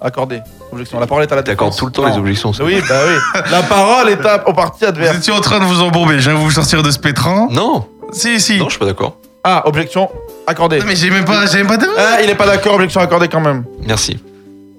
Accordée. 0.00 0.40
Objection. 0.70 1.00
La 1.00 1.06
parole 1.06 1.24
est 1.24 1.32
à 1.32 1.36
la 1.36 1.42
T'accordes 1.42 1.74
tout 1.76 1.86
le 1.86 1.90
temps 1.92 2.02
Non. 2.02 2.08
les 2.10 2.18
objections. 2.18 2.52
Oui, 2.62 2.80
bah 2.88 3.00
oui. 3.08 3.40
La 3.50 3.62
parole 3.62 4.10
est 4.10 4.24
à- 4.24 4.48
au 4.48 4.52
parti 4.52 4.80
Vous 4.82 4.86
adverse. 4.90 5.16
étiez 5.16 5.32
en 5.32 5.40
train 5.40 5.58
de 5.58 5.64
vous 5.64 5.80
embourber. 5.80 6.20
Je 6.20 6.30
viens 6.30 6.38
vous 6.38 6.50
sortir 6.50 6.82
de 6.82 6.90
ce 6.90 6.98
pétrin. 6.98 7.48
Non, 7.50 7.86
Si, 8.12 8.38
si. 8.40 8.58
non, 8.58 8.66
je 8.66 8.70
suis 8.72 8.78
pas 8.78 8.84
d'accord. 8.86 9.16
Ah, 9.42 9.62
objection 9.66 10.08
accordée. 10.46 10.78
Non, 10.78 10.84
mais 10.86 10.94
j'ai 10.96 11.10
même 11.10 11.24
pas, 11.24 11.46
j'ai 11.46 11.58
même 11.58 11.66
pas 11.66 11.78
de. 11.78 11.86
Ah, 11.96 12.20
il 12.22 12.28
est 12.30 12.34
pas 12.34 12.46
d'accord, 12.46 12.74
objection 12.74 13.00
accordée 13.00 13.28
quand 13.28 13.40
même. 13.40 13.64
Merci. 13.86 14.18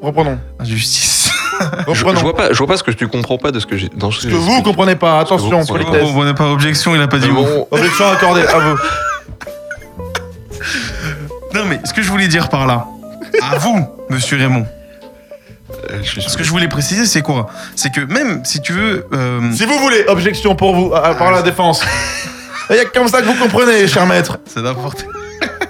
Reprenons. 0.02 0.38
Justice. 0.62 1.09
Je, 1.88 1.94
je 1.94 2.04
vois 2.22 2.36
pas, 2.36 2.52
je 2.54 2.58
vois 2.58 2.68
pas 2.68 2.78
ce 2.78 2.84
que 2.84 2.92
tu 2.92 3.08
comprends 3.08 3.38
pas 3.38 3.52
de 3.52 3.60
ce 3.60 3.66
que 3.66 3.76
j'ai. 3.78 3.90
Dans 3.96 4.12
ce 4.12 4.22
Ce 4.22 4.28
que 4.28 4.34
vous 4.34 4.62
comprenez 4.64 4.96
pas, 4.96 5.20
attention, 5.20 5.50
vous 5.62 5.66
comprenez 5.68 5.86
politesse. 5.86 6.10
On 6.16 6.24
n'est 6.26 6.34
pas 6.34 6.48
objection, 6.48 6.96
il 6.96 7.02
a 7.02 7.08
pas 7.08 7.18
dit 7.18 7.30
bon, 7.30 7.68
Objection 7.72 8.08
accordée, 8.10 8.42
à 8.44 8.60
vous. 8.60 8.78
Non, 11.54 11.66
mais 11.66 11.80
ce 11.84 11.94
que 11.94 12.02
je 12.04 12.10
voulais 12.12 12.28
dire 12.28 12.48
par 12.50 12.68
là, 12.68 12.86
à 13.42 13.58
vous, 13.58 13.88
monsieur 14.10 14.38
Raymond, 14.38 14.68
euh, 15.90 15.98
je 16.04 16.20
ce 16.22 16.38
que 16.38 16.44
je 16.44 16.50
voulais 16.52 16.68
préciser, 16.68 17.06
c'est 17.08 17.22
quoi? 17.24 17.48
C'est 17.76 17.92
que 17.92 18.02
même 18.02 18.46
si 18.46 18.62
tu 18.62 18.72
veux. 18.74 19.08
euh, 19.14 19.52
Si 19.54 19.66
vous 19.66 19.80
voulez, 19.80 20.06
objection 20.08 20.56
pour 20.56 20.76
vous, 20.76 20.94
à, 20.94 21.08
à 21.08 21.16
part 21.16 21.32
la 21.32 21.42
défense. 21.42 21.84
Il 22.70 22.76
y 22.76 22.80
a 22.80 22.86
comme 22.86 23.08
ça 23.08 23.22
que 23.22 23.26
vous 23.26 23.34
comprenez, 23.34 23.88
cher 23.88 24.06
maître. 24.06 24.38
c'est 24.46 24.62
n'importe 24.62 25.06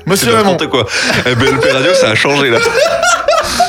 Monsieur 0.06 0.28
C'est 0.32 0.36
Raymond, 0.36 0.52
n'importe 0.54 0.69
quoi. 0.69 0.86
Eh, 1.25 1.36
BLP 1.36 1.71
Radio, 1.71 1.93
ça 1.93 2.10
a 2.10 2.15
changé 2.15 2.49
là. 2.49 2.58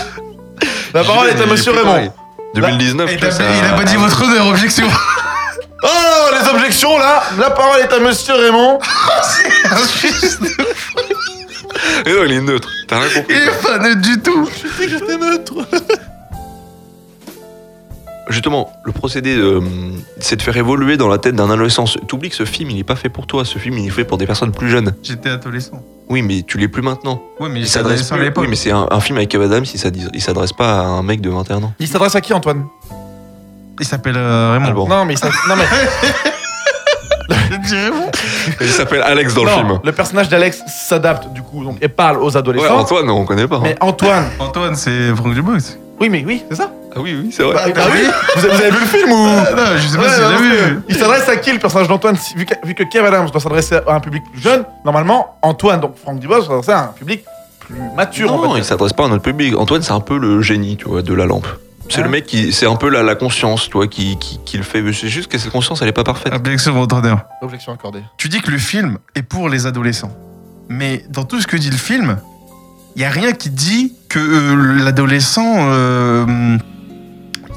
la 0.94 1.04
parole 1.04 1.28
est 1.28 1.40
à 1.40 1.44
Il 1.44 1.50
monsieur 1.50 1.72
Raymond. 1.72 1.84
pareil. 1.84 2.10
2019, 2.54 3.10
Et 3.10 3.14
tu 3.14 3.20
vois, 3.20 3.28
t'as- 3.30 3.34
ça- 3.36 3.44
Il 3.58 3.64
a 3.64 3.72
pas 3.76 3.84
dit 3.84 3.96
votre 3.96 4.22
honneur, 4.24 4.46
objection. 4.48 4.86
Oh, 5.82 5.86
les 6.38 6.46
objections 6.50 6.98
là 6.98 7.22
La 7.38 7.48
parole 7.50 7.80
est 7.80 7.90
à 7.90 7.98
monsieur 8.00 8.34
Raymond. 8.34 8.78
Eh 12.06 12.12
non, 12.12 12.24
il 12.26 12.32
est 12.32 12.40
neutre. 12.40 12.68
T'as 12.88 12.98
rien 13.00 13.08
compris. 13.14 13.34
Il 13.34 13.48
est 13.48 13.62
pas 13.62 13.78
neutre 13.78 14.00
du 14.02 14.20
tout. 14.20 14.46
Je 14.46 14.68
dis 14.68 14.74
que 14.92 14.98
j'étais 14.98 15.16
neutre. 15.16 15.54
Justement, 18.28 18.72
le 18.84 18.92
procédé, 18.92 19.36
euh, 19.36 19.60
c'est 20.20 20.36
de 20.36 20.42
faire 20.42 20.56
évoluer 20.56 20.96
dans 20.96 21.08
la 21.08 21.18
tête 21.18 21.34
d'un 21.34 21.50
adolescent. 21.50 21.84
T'oublies 22.06 22.30
que 22.30 22.36
ce 22.36 22.44
film, 22.44 22.70
il 22.70 22.78
est 22.78 22.84
pas 22.84 22.94
fait 22.96 23.08
pour 23.08 23.26
toi. 23.26 23.44
Ce 23.44 23.58
film, 23.58 23.78
il 23.78 23.86
est 23.86 23.90
fait 23.90 24.04
pour 24.04 24.18
des 24.18 24.26
personnes 24.26 24.52
plus 24.52 24.70
jeunes. 24.70 24.94
J'étais 25.02 25.30
adolescent. 25.30 25.82
Oui, 26.10 26.22
mais 26.22 26.42
tu 26.42 26.58
l'es 26.58 26.68
plus 26.68 26.82
maintenant. 26.82 27.22
Ouais, 27.38 27.48
mais 27.48 27.60
Il 27.60 27.62
il 27.62 27.68
s'adresse 27.68 28.10
à 28.12 28.16
plus. 28.16 28.24
l'époque. 28.24 28.42
Oui, 28.44 28.50
mais 28.50 28.56
c'est 28.56 28.72
un, 28.72 28.86
un 28.90 29.00
film 29.00 29.16
avec 29.18 29.30
Kev 29.30 29.44
Adams. 29.44 29.64
Il 29.72 29.78
s'adresse- 29.78 30.10
il 30.12 30.20
s'adresse 30.20 30.52
pas 30.52 30.80
à 30.80 30.84
un 30.84 31.02
mec 31.02 31.20
de 31.20 31.30
21 31.30 31.62
ans. 31.62 31.72
Il 31.78 31.86
s'adresse 31.88 32.14
à 32.16 32.20
qui, 32.20 32.34
Antoine? 32.34 32.66
Il 33.78 33.86
s'appelle 33.86 34.16
euh, 34.16 34.58
Raymond. 34.62 34.88
Non, 34.88 35.04
mais 35.06 35.14
il. 35.14 35.20
Non, 35.48 35.56
mais. 35.56 35.64
Il 38.60 38.68
s'appelle 38.68 39.02
Alex 39.02 39.34
dans 39.34 39.44
le 39.44 39.50
film. 39.50 39.80
le 39.84 39.92
personnage 39.92 40.28
d'Alex 40.28 40.62
s'adapte 40.66 41.32
du 41.32 41.42
coup 41.42 41.62
donc, 41.64 41.76
et 41.80 41.88
parle 41.88 42.18
aux 42.18 42.30
Ouais, 42.30 42.36
adolescents. 42.36 42.78
Antoine, 42.78 43.06
non, 43.06 43.18
on 43.20 43.24
connaît 43.24 43.46
pas. 43.46 43.56
hein. 43.56 43.60
mais 43.62 43.76
Antoine. 43.80 44.24
Antoine, 44.38 44.74
c'est 44.74 45.14
Franck 45.14 45.34
Dubox. 45.34 45.78
Oui, 46.00 46.08
mais 46.08 46.24
oui, 46.26 46.42
c'est 46.48 46.56
ça. 46.56 46.72
Ah 46.94 47.00
oui, 47.00 47.16
oui, 47.22 47.30
c'est 47.32 47.42
vrai. 47.42 47.54
Bah, 47.54 47.62
bah 47.74 47.82
oui. 47.92 48.00
Vous 48.36 48.44
avez, 48.44 48.54
vous 48.54 48.60
avez 48.62 48.70
vu 48.70 48.80
le 48.80 48.86
film 48.86 49.12
ou? 49.12 49.26
Ah, 49.28 49.54
non, 49.54 49.62
je 49.76 49.86
sais 49.86 49.96
pas 49.96 50.02
Ouais, 50.02 50.08
si 50.08 50.16
j'ai 50.16 50.20
parce 50.22 50.42
vu. 50.42 50.80
Il 50.88 50.96
s'adresse 50.96 51.28
à 51.28 51.36
qui 51.36 51.52
le 51.52 51.58
personnage 51.58 51.88
d'Antoine 51.88 52.16
Si- 52.16 52.34
vu 52.34 52.44
que, 52.46 52.54
vu 52.66 52.74
que 52.74 52.82
Kev 52.84 53.06
Adams 53.06 53.30
doit 53.30 53.40
s'adresser 53.40 53.76
à 53.86 53.94
un 53.94 54.00
public 54.00 54.22
plus 54.32 54.40
jeune, 54.42 54.64
normalement, 54.84 55.36
Antoine, 55.42 55.80
donc 55.80 55.96
Franck 55.96 56.18
Dubos, 56.18 56.34
doit 56.34 56.44
s'adresser 56.46 56.72
à 56.72 56.80
un 56.84 56.86
public 56.88 57.24
plus 57.60 57.76
mature. 57.96 58.30
Non, 58.34 58.46
dire. 58.48 58.58
il 58.58 58.64
s'adresse 58.64 58.92
pas 58.92 59.04
à 59.04 59.08
notre 59.08 59.22
public. 59.22 59.56
Antoine, 59.56 59.82
c'est 59.82 59.92
un 59.92 60.00
peu 60.00 60.18
le 60.18 60.42
génie, 60.42 60.76
tu 60.76 60.86
vois, 60.88 61.02
de 61.02 61.14
la 61.14 61.26
lampe. 61.26 61.46
C'est 61.88 62.00
Hein 62.00 62.04
le 62.04 62.10
mec 62.10 62.26
qui, 62.26 62.52
c'est 62.52 62.66
un 62.66 62.76
peu 62.76 62.88
la, 62.88 63.02
la 63.02 63.14
conscience, 63.16 63.64
tu 63.66 63.72
vois, 63.72 63.86
qui, 63.88 64.16
qui, 64.18 64.38
qui 64.44 64.56
le 64.56 64.62
fait. 64.62 64.80
Mais 64.82 64.92
c'est 64.92 65.08
juste 65.08 65.30
que 65.30 65.38
cette 65.38 65.50
conscience, 65.52 65.82
elle 65.82 65.88
est 65.88 65.92
pas 65.92 66.04
parfaite. 66.04 66.32
Objection, 66.34 66.80
honneur. 66.80 67.22
Objection 67.42 67.72
accordée. 67.72 68.02
Tu 68.16 68.28
dis 68.28 68.40
que 68.40 68.50
le 68.50 68.58
film 68.58 68.98
est 69.16 69.22
pour 69.22 69.48
les 69.48 69.66
adolescents. 69.66 70.12
Mais 70.68 71.04
dans 71.08 71.24
tout 71.24 71.40
ce 71.40 71.46
que 71.48 71.56
dit 71.56 71.70
le 71.70 71.76
film, 71.76 72.18
il 72.94 73.02
y 73.02 73.04
a 73.04 73.10
rien 73.10 73.32
qui 73.32 73.50
dit 73.50 73.94
que 74.08 74.18
euh, 74.20 74.84
l'adolescent, 74.84 75.42
euh, 75.70 76.56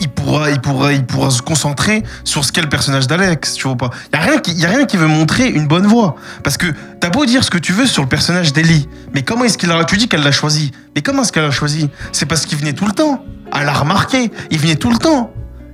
il 0.04 0.10
pourra, 0.10 0.52
il 0.52 0.60
pourra, 0.60 0.94
il 0.94 1.06
pourra 1.06 1.32
se 1.32 1.42
concentrer 1.42 2.04
sur 2.24 2.44
ce 2.44 2.52
qu'est 2.52 2.62
le 2.62 2.70
personnage 2.70 3.08
d'Alex. 3.08 3.54
Tu 3.54 3.68
vois 3.68 3.78
pas 3.78 3.90
Il 4.12 4.18
y 4.18 4.20
a 4.20 4.22
rien 4.22 4.38
qui, 4.38 4.54
y 4.54 4.66
a 4.66 4.70
rien 4.70 4.86
qui 4.86 4.98
veut 4.98 5.08
montrer 5.08 5.48
une 5.48 5.68
bonne 5.68 5.88
voie. 5.88 6.16
Parce 6.44 6.58
que 6.58 6.68
t'as 7.00 7.10
beau 7.10 7.26
dire 7.26 7.44
ce 7.44 7.50
que 7.50 7.58
tu 7.58 7.72
veux 7.72 7.88
sur 7.88 8.04
le 8.04 8.10
personnage 8.10 8.54
d'Ellie, 8.54 8.88
mais 9.14 9.24
comment 9.24 9.46
est-ce 9.46 9.58
qu'il 9.58 9.72
a 9.72 9.84
Tu 9.86 10.08
qu'elle 10.08 10.24
l'a 10.24 10.32
choisi, 10.32 10.72
mais 10.96 11.02
comment 11.02 11.22
est-ce 11.22 11.32
qu'elle 11.32 11.44
l'a 11.44 11.52
choisi? 11.52 11.90
C'est 12.12 12.26
parce 12.26 12.46
qu'il 12.46 12.58
venait 12.58 12.74
tout 12.74 12.86
le 12.86 12.92
temps. 12.92 13.24
Elle 13.56 13.66
l'a 13.66 13.74
remarqué. 13.74 14.32
Il 14.52 14.60
venait 14.60 14.76
tout 14.76 14.92
le 14.92 14.98
temps. 14.98 15.32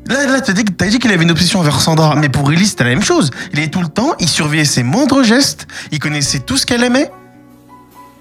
Là, 0.08 0.26
là, 0.26 0.42
t'as 0.42 0.54
dit, 0.54 0.64
dit 0.64 1.00
qu'il 1.00 1.12
avait 1.12 1.24
une 1.24 1.32
obsession 1.32 1.60
envers 1.60 1.80
Sandra, 1.80 2.16
mais 2.16 2.30
pour 2.30 2.52
Ellie, 2.52 2.66
c'était 2.66 2.84
la 2.84 2.92
même 2.92 3.04
chose. 3.04 3.30
Il 3.54 3.60
est 3.60 3.72
tout 3.72 3.82
le 3.82 3.88
temps, 3.88 4.14
il 4.20 4.28
surveillait 4.28 4.66
ses 4.66 4.82
moindres 4.82 5.24
gestes, 5.24 5.68
il 5.92 6.00
connaissait 6.00 6.40
tout 6.40 6.58
ce 6.58 6.66
qu'elle 6.66 6.84
aimait. 6.84 7.12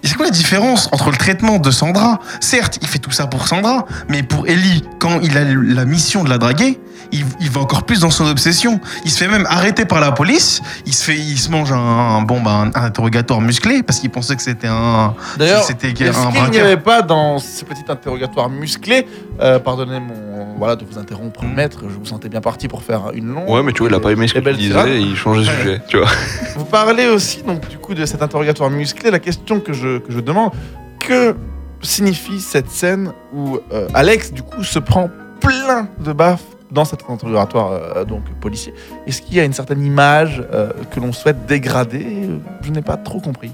C'est 0.05 0.15
quoi 0.15 0.27
la 0.27 0.31
différence 0.31 0.89
entre 0.93 1.11
le 1.11 1.17
traitement 1.17 1.59
de 1.59 1.71
Sandra? 1.71 2.21
Certes, 2.41 2.79
il 2.83 2.89
fait 2.89 2.99
tout 2.99 3.11
ça 3.11 3.27
pour 3.27 3.49
Sandra, 3.49 3.85
mais 4.09 4.23
pour 4.23 4.47
Ellie, 4.47 4.85
quand 4.99 5.21
il 5.21 5.37
a 5.37 5.45
la 5.45 5.85
mission 5.85 6.25
de 6.25 6.31
la 6.31 6.39
draguer, 6.39 6.79
il, 7.11 7.25
il 7.41 7.51
va 7.51 7.61
encore 7.61 7.85
plus 7.85 8.01
dans 8.01 8.11
son 8.11 8.27
obsession. 8.27 8.81
Il 9.05 9.11
se 9.11 9.19
fait 9.19 9.29
même 9.29 9.47
arrêter 9.49 9.85
par 9.87 10.01
la 10.01 10.13
police. 10.13 10.61
Il 10.87 10.95
se 10.95 11.05
fait, 11.05 11.17
il 11.17 11.39
se 11.39 11.51
mange 11.51 11.73
un, 11.73 11.77
un- 11.79 12.23
bon, 12.23 12.41
bah, 12.41 12.51
un, 12.75 12.83
interrogatoire 12.85 13.41
musclé 13.41 13.83
parce 13.83 13.99
qu'il 14.01 14.11
pensait 14.11 14.37
que 14.37 14.43
c'était 14.43 14.69
un, 14.69 15.15
D'ailleurs, 15.39 15.65
c'était 15.65 15.89
est-ce 15.89 15.95
qu'il 15.95 16.51
n'y 16.51 16.59
avait 16.59 16.77
pas 16.77 17.03
dans 17.03 17.39
ce 17.39 17.65
petit 17.65 17.85
interrogatoire 17.89 18.51
musclé, 18.51 19.07
euh, 19.41 19.59
pardonnez 19.59 20.01
mon, 20.01 20.28
voilà, 20.57 20.77
de 20.77 20.85
vous 20.85 20.99
interrompre, 20.99 21.45
Mm. 21.45 21.55
maître, 21.55 21.81
je 21.89 21.95
vous 21.99 22.05
sentais 22.07 22.29
bien 22.29 22.41
parti 22.41 22.69
pour 22.69 22.83
faire 22.83 23.11
une 23.15 23.33
longue. 23.35 23.49
Ouais, 23.49 23.63
mais 23.63 23.73
tu 23.73 23.79
vois, 23.81 23.89
il 23.91 23.95
a 23.95 24.01
pas 24.01 24.11
aimé 24.13 24.27
ce 24.29 24.35
que 24.35 24.39
tu 24.41 24.55
disais 24.55 24.97
et 24.97 25.01
il 25.01 25.17
changeait 25.17 25.43
de 25.43 25.47
Ouais. 25.49 25.57
sujet, 25.63 25.83
tu 25.89 25.99
vois. 25.99 26.09
Vous 26.57 26.65
parlez 26.65 27.07
aussi 27.09 27.43
donc 27.43 27.69
du 27.69 27.79
coup 27.79 27.95
de 27.95 28.05
cet 28.07 28.23
interrogatoire 28.23 28.71
musclé. 28.71 29.11
La 29.11 29.19
question 29.21 29.61
que 29.61 29.73
je, 29.73 29.99
que 29.99 30.13
je 30.13 30.21
demande, 30.21 30.53
que 31.01 31.35
signifie 31.81 32.41
cette 32.41 32.71
scène 32.71 33.13
où 33.33 33.59
euh, 33.73 33.87
Alex 33.95 34.33
du 34.33 34.43
coup 34.43 34.65
se 34.65 34.79
prend 34.81 35.09
plein 35.41 35.89
de 36.05 36.13
baffes 36.13 36.43
dans 36.71 36.85
cet 36.85 37.01
interrogatoire 37.09 37.71
euh, 37.73 38.05
donc 38.05 38.23
policier 38.41 38.75
Est-ce 39.07 39.23
qu'il 39.23 39.35
y 39.37 39.41
a 39.41 39.45
une 39.45 39.53
certaine 39.53 39.83
image 39.85 40.43
euh, 40.53 40.71
que 40.91 41.01
l'on 41.01 41.13
souhaite 41.13 41.47
dégrader? 41.47 42.29
Je 42.63 42.71
n'ai 42.71 42.83
pas 42.83 42.97
trop 42.97 43.21
compris. 43.21 43.53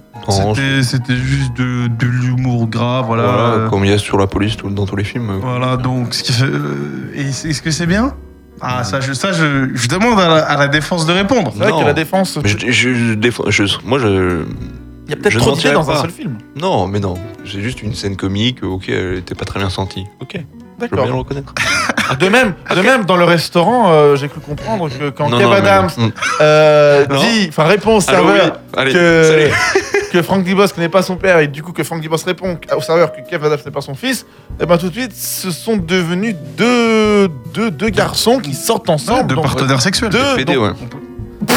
C'était, 0.82 1.14
juste 1.16 1.54
de, 1.56 1.86
de 1.88 2.06
l'humour 2.06 2.66
grave, 2.66 3.06
voilà. 3.06 3.22
voilà, 3.26 3.68
comme 3.68 3.84
il 3.84 3.90
y 3.90 3.94
a 3.94 3.98
sur 3.98 4.18
la 4.18 4.26
police 4.26 4.56
tout- 4.56 4.70
dans 4.70 4.86
tous 4.86 4.96
les 4.96 5.04
films. 5.04 5.38
Voilà, 5.40 5.76
donc, 5.76 6.14
ce 6.14 6.22
qui 6.22 6.32
fait, 6.32 6.44
euh, 6.44 7.12
est-ce 7.14 7.60
que 7.62 7.70
c'est 7.70 7.86
bien? 7.86 8.14
Ah, 8.60 8.82
ça, 8.84 9.00
je, 9.00 9.12
ça 9.12 9.32
je, 9.32 9.68
je 9.74 9.88
demande 9.88 10.18
à 10.18 10.28
la, 10.28 10.36
à 10.44 10.56
la 10.56 10.68
défense 10.68 11.04
de 11.06 11.12
répondre. 11.12 11.50
C'est 11.52 11.58
vrai 11.58 11.70
Non. 11.70 11.80
que 11.80 11.84
la 11.84 11.92
défense, 11.92 12.38
Mais 12.42 12.48
je, 12.48 12.58
je, 12.70 12.94
je 12.94 13.14
défends- 13.14 13.50
je- 13.50 13.64
moi, 13.84 13.98
je. 13.98 14.44
il 15.06 15.10
y 15.10 15.12
a 15.12 15.16
peut-être 15.16 15.36
trop 15.38 15.52
d'idées 15.54 15.72
dans 15.72 15.90
un 15.90 15.96
seul 16.00 16.10
film. 16.10 16.38
Non, 16.60 16.86
mais 16.86 17.00
non. 17.00 17.14
C'est 17.44 17.60
juste 17.60 17.82
une 17.82 17.94
scène 17.94 18.16
comique, 18.16 18.62
ok, 18.62 18.88
elle 18.88 19.18
était 19.18 19.34
pas 19.34 19.44
très 19.44 19.58
bien 19.60 19.70
sentie. 19.70 20.04
Ok, 20.20 20.32
je 20.34 20.38
veux 20.38 20.44
bien 20.78 20.88
le 20.90 20.96
D'accord. 20.96 21.18
reconnaître. 21.18 21.52
De 22.20 22.28
même, 22.28 22.54
de 22.74 22.80
même, 22.80 23.04
dans 23.04 23.16
le 23.16 23.24
restaurant, 23.24 23.90
euh, 23.90 24.16
j'ai 24.16 24.28
cru 24.28 24.40
comprendre 24.40 24.88
que 24.88 25.10
quand 25.10 25.28
Non, 25.28 25.38
Kev 25.38 25.48
non, 25.48 25.50
mais 25.50 25.56
Adams 25.68 25.90
euh, 26.40 27.06
Non. 27.08 27.18
dit, 27.18 27.46
enfin 27.48 27.64
répond 27.64 27.90
au 27.90 27.92
Allô, 27.92 28.00
serveur 28.00 28.44
oui. 28.44 28.50
Allez, 28.76 28.92
que, 28.92 29.22
salut. 29.24 30.02
que 30.12 30.22
Frank 30.22 30.44
Dibos 30.44 30.68
connaît 30.68 30.88
pas 30.88 31.02
son 31.02 31.16
père 31.16 31.38
et 31.38 31.46
du 31.48 31.62
coup 31.62 31.72
que 31.72 31.82
Frank 31.82 32.00
Dibos 32.00 32.18
répond 32.26 32.58
au 32.76 32.80
serveur 32.80 33.12
que 33.12 33.20
Kev 33.28 33.46
Adams 33.46 33.58
n'est 33.64 33.72
pas 33.72 33.80
son 33.80 33.94
fils, 33.94 34.26
et 34.60 34.66
ben 34.66 34.76
tout 34.76 34.88
de 34.88 34.94
suite, 34.94 35.12
ce 35.16 35.50
sont 35.50 35.76
devenus 35.76 36.36
deux, 36.56 37.28
deux, 37.52 37.70
deux 37.70 37.88
garçons 37.90 38.38
qui 38.38 38.54
sortent 38.54 38.90
ensemble. 38.90 39.28
de 39.28 39.34
donc, 39.34 39.44
partenaires 39.44 39.80
sexuels. 39.80 40.10
deux, 40.10 40.36
PD, 40.36 40.54
donc, 40.54 40.62
ouais. 40.62 40.72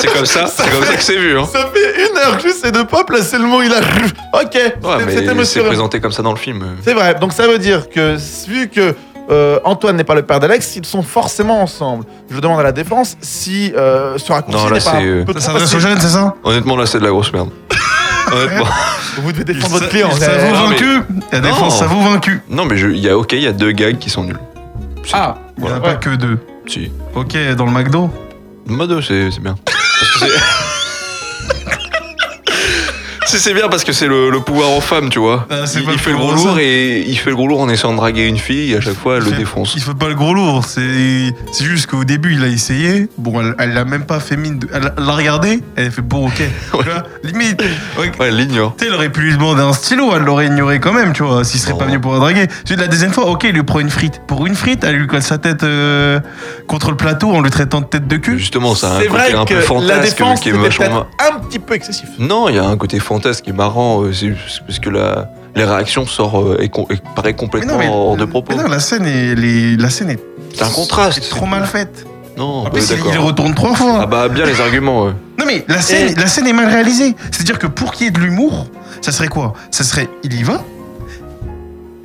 C'est 0.00 0.12
comme 0.12 0.26
ça, 0.26 0.46
c'est 0.46 0.70
comme 0.70 0.84
ça 0.84 0.96
que 0.96 1.02
c'est 1.02 1.16
vu, 1.16 1.38
hein. 1.38 1.46
Ça 1.50 1.66
fait 1.72 2.06
une 2.10 2.13
j'essaie 2.42 2.72
de 2.72 2.82
pas 2.82 3.04
placer 3.04 3.38
le 3.38 3.44
mot, 3.46 3.62
il 3.62 3.72
a. 3.72 3.78
Ok, 3.78 3.82
Ouais, 4.54 4.72
c'était- 4.82 5.04
mais 5.06 5.26
c'est 5.26 5.34
monsieur. 5.34 5.62
présenté 5.64 6.00
comme 6.00 6.12
ça 6.12 6.22
dans 6.22 6.32
le 6.32 6.36
film. 6.38 6.64
C'est 6.84 6.94
vrai, 6.94 7.14
donc 7.14 7.32
ça 7.32 7.46
veut 7.46 7.58
dire 7.58 7.88
que 7.88 8.16
vu 8.48 8.68
que 8.68 8.94
euh, 9.30 9.58
Antoine 9.64 9.96
n'est 9.96 10.04
pas 10.04 10.14
le 10.14 10.22
père 10.22 10.38
d'Alex, 10.40 10.76
ils 10.76 10.84
sont 10.84 11.02
forcément 11.02 11.62
ensemble. 11.62 12.04
Je 12.30 12.38
demande 12.40 12.60
à 12.60 12.62
la 12.62 12.72
défense 12.72 13.16
si 13.22 13.72
euh, 13.74 14.18
ce 14.18 14.30
raccourci 14.32 14.58
Non, 14.58 14.64
là, 14.68 14.76
n'est 14.76 14.84
pas 14.84 14.90
c'est, 14.90 14.96
un 14.98 15.02
euh, 15.02 15.24
Ça 15.38 15.54
aux 15.54 15.58
facile. 15.60 15.80
jeunes, 15.80 15.98
c'est 16.00 16.08
ça 16.08 16.34
Honnêtement, 16.44 16.76
là, 16.76 16.84
c'est 16.86 16.98
de 16.98 17.04
la 17.04 17.10
grosse 17.10 17.32
merde. 17.32 17.48
Honnêtement. 18.32 18.66
Vous 19.18 19.32
devez 19.32 19.44
défendre 19.44 19.68
votre 19.72 19.84
Ça- 19.84 19.90
client. 19.90 20.10
Ça 20.10 20.26
c'est- 20.26 20.38
vous 20.48 20.54
Non, 20.54 20.68
mais- 20.68 20.76
vaincu 20.76 21.00
La 21.32 21.40
Non. 21.40 21.48
défense, 21.48 21.78
ça 21.78 21.86
vous 21.86 22.02
vaincu 22.02 22.42
Non, 22.50 22.64
mais 22.66 22.76
je- 22.76 22.88
il 22.88 22.98
y 22.98 23.08
a, 23.08 23.16
ok, 23.16 23.32
il 23.32 23.40
y 23.42 23.46
a 23.46 23.52
deux 23.52 23.72
gags 23.72 23.98
qui 23.98 24.10
sont 24.10 24.24
nuls. 24.24 24.38
Ah, 25.12 25.36
Il 25.56 25.64
n'y 25.64 25.70
en 25.70 25.72
a 25.72 25.76
ouais. 25.76 25.80
pas 25.82 25.94
que 25.94 26.10
deux. 26.10 26.38
Si. 26.66 26.90
Ok, 27.14 27.36
dans 27.56 27.66
le 27.66 27.70
McDo 27.72 28.10
Modo, 28.66 29.00
c'est 29.02 29.30
c'est 29.30 29.40
bien. 29.40 29.54
Parce 29.64 30.10
que 30.12 30.18
c'est- 30.20 30.26
Si, 33.34 33.40
c'est 33.40 33.54
bien 33.54 33.68
parce 33.68 33.84
que 33.84 33.92
c'est 33.92 34.06
le, 34.06 34.30
le 34.30 34.40
pouvoir 34.40 34.70
aux 34.72 34.80
femmes, 34.80 35.08
tu 35.10 35.18
vois. 35.18 35.46
Ah, 35.50 35.66
c'est 35.66 35.80
il, 35.80 35.84
pas 35.84 35.90
il 35.92 35.94
le 35.96 36.00
fait 36.00 36.10
le 36.10 36.16
gros 36.16 36.32
lourd 36.32 36.58
et 36.58 37.00
il 37.06 37.16
fait 37.18 37.30
le 37.30 37.36
gros 37.36 37.48
lourd 37.48 37.60
en 37.60 37.68
essayant 37.68 37.92
de 37.92 37.96
draguer 37.96 38.26
une 38.26 38.38
fille 38.38 38.72
et 38.72 38.76
à 38.76 38.80
chaque 38.80 38.94
fois 38.94 39.16
elle 39.16 39.22
Il 39.22 39.26
le 39.26 39.32
fait- 39.32 39.38
défonce. 39.38 39.72
Il 39.76 39.82
fait 39.82 39.94
pas 39.94 40.08
le 40.08 40.14
gros 40.14 40.34
lourd, 40.34 40.64
c'est 40.66 41.34
c'est 41.52 41.64
juste 41.64 41.86
qu'au 41.90 42.04
début 42.04 42.34
il 42.34 42.44
a 42.44 42.48
essayé. 42.48 43.08
Bon, 43.18 43.40
elle, 43.40 43.54
elle 43.58 43.74
l'a 43.74 43.84
même 43.84 44.04
pas 44.06 44.20
fait 44.20 44.36
mine. 44.36 44.58
De... 44.58 44.68
Elle 44.72 44.92
l'a 44.96 45.12
regardé, 45.12 45.60
elle 45.76 45.88
a 45.88 45.90
fait 45.90 46.02
bon, 46.02 46.26
ok. 46.28 46.42
Limite, 47.24 47.62
ouais, 47.98 48.12
Ouais, 48.20 48.28
elle 48.28 48.36
l'ignore. 48.36 48.74
tu 48.78 48.84
sais, 48.84 48.90
elle 48.90 48.96
aurait 48.96 49.10
pu 49.10 49.22
lui 49.22 49.32
demander 49.32 49.62
un 49.62 49.72
stylo, 49.72 50.12
elle 50.14 50.22
l'aurait 50.22 50.46
ignoré 50.46 50.78
quand 50.78 50.92
même, 50.92 51.12
tu 51.12 51.22
vois, 51.22 51.42
s'il 51.44 51.58
serait 51.60 51.76
pas 51.76 51.86
venu 51.86 51.98
pour 52.00 52.12
la 52.12 52.18
draguer. 52.20 52.46
Ensuite, 52.64 52.78
la 52.78 52.86
deuxième 52.86 53.12
fois, 53.12 53.26
ok, 53.26 53.44
il 53.44 53.52
lui 53.52 53.62
prend 53.62 53.80
une 53.80 53.90
frite. 53.90 54.20
Pour 54.26 54.46
une 54.46 54.54
frite, 54.54 54.84
elle 54.84 54.96
lui 54.96 55.06
colle 55.06 55.22
sa 55.22 55.38
tête 55.38 55.62
euh, 55.64 56.20
contre 56.66 56.90
le 56.90 56.96
plateau 56.96 57.30
en 57.32 57.40
lui 57.40 57.50
traitant 57.50 57.80
de 57.80 57.86
tête 57.86 58.06
de 58.06 58.16
cul. 58.16 58.38
Justement, 58.38 58.74
ça 58.74 58.92
a 58.92 58.96
un 58.96 59.00
C'est 59.00 59.08
vrai 59.08 59.22
côté 59.32 59.34
un 59.36 59.44
que 59.44 59.54
peu 59.54 59.60
la 59.60 59.62
fantasque 59.66 60.02
défense 60.18 60.40
qui 60.40 60.48
est 60.50 60.52
vachement. 60.52 61.06
un 61.18 61.38
petit 61.40 61.58
peu 61.58 61.74
excessif. 61.74 62.08
Non, 62.18 62.48
il 62.48 62.56
y 62.56 62.58
a 62.58 62.64
un 62.66 62.76
côté 62.76 62.98
fantasque 63.24 63.44
qui 63.44 63.50
est 63.50 63.54
marrant. 63.54 64.02
euh, 64.02 64.12
C'est 64.12 64.34
c'est 64.48 64.62
parce 64.66 64.78
que 64.78 64.90
la, 64.90 65.30
les 65.56 65.64
réactions 65.64 66.06
sortent 66.06 66.34
euh, 66.36 66.56
et, 66.62 66.68
com- 66.68 66.86
paraît 67.14 67.30
Mais 67.30 67.34
complètement 67.34 67.72
non, 67.74 67.78
mais, 67.78 67.88
hors 67.88 68.16
de 68.16 68.24
propos. 68.24 68.54
mais 68.56 68.62
non, 68.62 68.68
la 68.68 68.80
scène 68.80 69.06
est, 69.06 69.34
les- 69.34 69.76
la 69.76 69.90
scène 69.90 70.10
est, 70.10 70.20
C'est 70.54 70.64
un 70.64 70.68
contraste. 70.70 71.18
est 71.18 71.28
trop 71.28 71.46
mal 71.46 71.64
faite. 71.66 72.06
Non, 72.36 72.44
En 72.44 72.64
bah, 72.64 72.70
il, 72.74 72.86
d'accord. 72.88 73.12
il 73.12 73.18
retourne 73.18 73.54
trois 73.54 73.74
fois. 73.74 73.98
Ah 74.02 74.06
bah 74.06 74.28
bien 74.28 74.44
les 74.44 74.60
arguments. 74.60 75.04
ouais. 75.06 75.12
Non 75.38 75.44
mais 75.46 75.64
la 75.68 75.80
scène, 75.80 76.10
Et- 76.10 76.14
la 76.20 76.26
scène 76.26 76.46
est 76.48 76.52
mal 76.52 76.66
réalisée. 76.68 77.14
C'est-à-dire 77.30 77.58
que 77.58 77.66
pour 77.68 77.92
qu'il 77.92 78.06
y 78.06 78.08
ait 78.08 78.12
de 78.12 78.18
l'humour, 78.20 78.66
ça 79.00 79.12
serait 79.12 79.28
quoi? 79.28 79.54
Ça 79.70 79.84
serait, 79.84 80.08
il 80.24 80.34
y 80.34 80.42
va. 80.42 80.60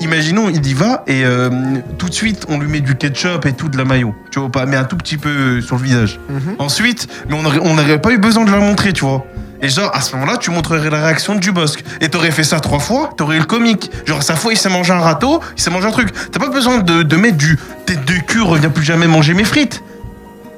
Imaginons, 0.02 0.48
il 0.50 0.66
y 0.66 0.74
va 0.74 1.04
et 1.08 1.26
euh, 1.26 1.50
tout 1.98 2.08
de 2.08 2.14
suite 2.14 2.46
on 2.48 2.58
lui 2.58 2.70
met 2.70 2.80
du 2.80 2.96
ketchup 2.96 3.46
et 3.46 3.52
tout 3.52 3.68
de 3.68 3.78
la 3.78 3.84
mayo, 3.84 4.16
tu 4.32 4.40
vois 4.40 4.50
pas, 4.50 4.66
mais 4.66 4.78
un 4.78 4.86
tout 4.86 4.96
petit 4.96 5.18
peu 5.18 5.60
sur 5.60 5.76
le 5.76 5.84
visage. 5.84 6.20
Ensuite, 6.58 7.08
mais 7.28 7.36
on 7.36 7.42
n'aurait 7.42 7.60
on 7.62 7.74
n'aurait 7.76 8.00
pas 8.00 8.12
eu 8.12 8.18
besoin 8.18 8.46
de 8.46 8.52
la 8.52 8.60
montrer, 8.60 8.94
tu 8.94 9.04
vois. 9.04 9.26
Et 9.62 9.68
genre 9.70 9.92
à 9.94 10.02
ce 10.02 10.16
moment-là, 10.16 10.38
tu 10.38 10.52
montrerais 10.52 10.90
la 10.90 11.02
réaction 11.04 11.36
du 11.36 11.52
Bosque. 11.52 11.84
Et 12.02 12.10
t'aurais 12.10 12.32
fait 12.32 12.44
ça 12.44 12.60
trois 12.60 12.80
fois, 12.80 13.10
t'aurais 13.18 13.36
eu 13.38 13.40
le 13.40 13.46
comique. 13.46 13.92
Genre 14.06 14.24
sa 14.24 14.36
fois 14.36 14.54
il 14.54 14.58
s'est 14.58 14.70
mangé 14.70 14.94
un 14.94 15.00
râteau, 15.00 15.42
il 15.58 15.62
s'est 15.62 15.70
mangé 15.70 15.88
un 15.88 15.92
truc. 15.92 16.10
T'as 16.32 16.40
pas 16.40 16.48
besoin 16.50 16.78
de, 16.80 17.04
de 17.04 17.16
mettre 17.18 17.38
du 17.38 17.60
tête 17.86 18.06
de 18.06 18.14
cul, 18.26 18.42
reviens 18.42 18.70
plus 18.70 18.84
jamais 18.86 19.08
manger 19.08 19.34
mes 19.34 19.44
frites. 19.44 19.84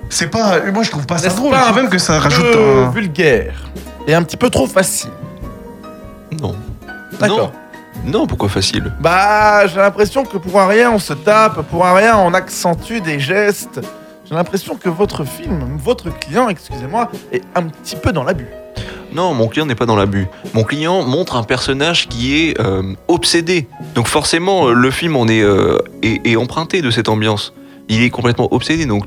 C'est 0.09 0.27
pas, 0.27 0.59
moi 0.73 0.83
je 0.83 0.91
trouve 0.91 1.05
pas 1.05 1.17
ça 1.17 1.25
N'est-ce 1.29 1.37
drôle. 1.37 1.51
pas 1.51 1.59
Je 1.59 1.63
trouve 1.65 1.77
même 1.77 1.89
que 1.89 1.97
ça 1.97 2.15
Un 2.15 2.19
rajoute 2.19 2.51
peu 2.51 2.83
un. 2.85 2.89
vulgaire 2.91 3.53
et 4.07 4.13
un 4.13 4.23
petit 4.23 4.37
peu 4.37 4.49
trop 4.49 4.67
facile. 4.67 5.09
Non. 6.39 6.55
D'accord. 7.19 7.37
Non. 7.37 7.51
Non, 8.03 8.25
pourquoi 8.27 8.49
facile? 8.49 8.91
Bah, 8.99 9.67
j'ai 9.67 9.77
l'impression 9.77 10.23
que 10.25 10.37
pour 10.37 10.59
un 10.59 10.67
rien 10.67 10.91
on 10.91 10.97
se 10.99 11.13
tape, 11.13 11.61
pour 11.69 11.85
un 11.85 11.93
rien 11.93 12.17
on 12.17 12.33
accentue 12.33 12.99
des 12.99 13.19
gestes. 13.19 13.79
J'ai 14.27 14.35
l'impression 14.35 14.75
que 14.75 14.89
votre 14.89 15.23
film, 15.25 15.77
votre 15.77 16.09
client, 16.09 16.49
excusez-moi, 16.49 17.11
est 17.31 17.43
un 17.53 17.63
petit 17.63 17.95
peu 17.97 18.11
dans 18.11 18.23
l'abus. 18.23 18.47
Non, 19.13 19.33
mon 19.33 19.47
client 19.47 19.65
n'est 19.65 19.75
pas 19.75 19.85
dans 19.85 19.95
l'abus. 19.95 20.27
Mon 20.53 20.63
client 20.63 21.03
montre 21.03 21.35
un 21.35 21.43
personnage 21.43 22.07
qui 22.07 22.35
est 22.41 22.59
euh, 22.59 22.81
obsédé. 23.07 23.67
Donc 23.95 24.07
forcément, 24.07 24.67
euh, 24.69 24.73
le 24.73 24.91
film 24.91 25.15
est, 25.29 25.41
euh, 25.41 25.77
est, 26.01 26.25
est 26.25 26.35
emprunté 26.35 26.81
de 26.81 26.91
cette 26.91 27.09
ambiance. 27.09 27.53
Il 27.89 28.01
est 28.01 28.09
complètement 28.09 28.47
obsédé, 28.53 28.85
donc 28.85 29.05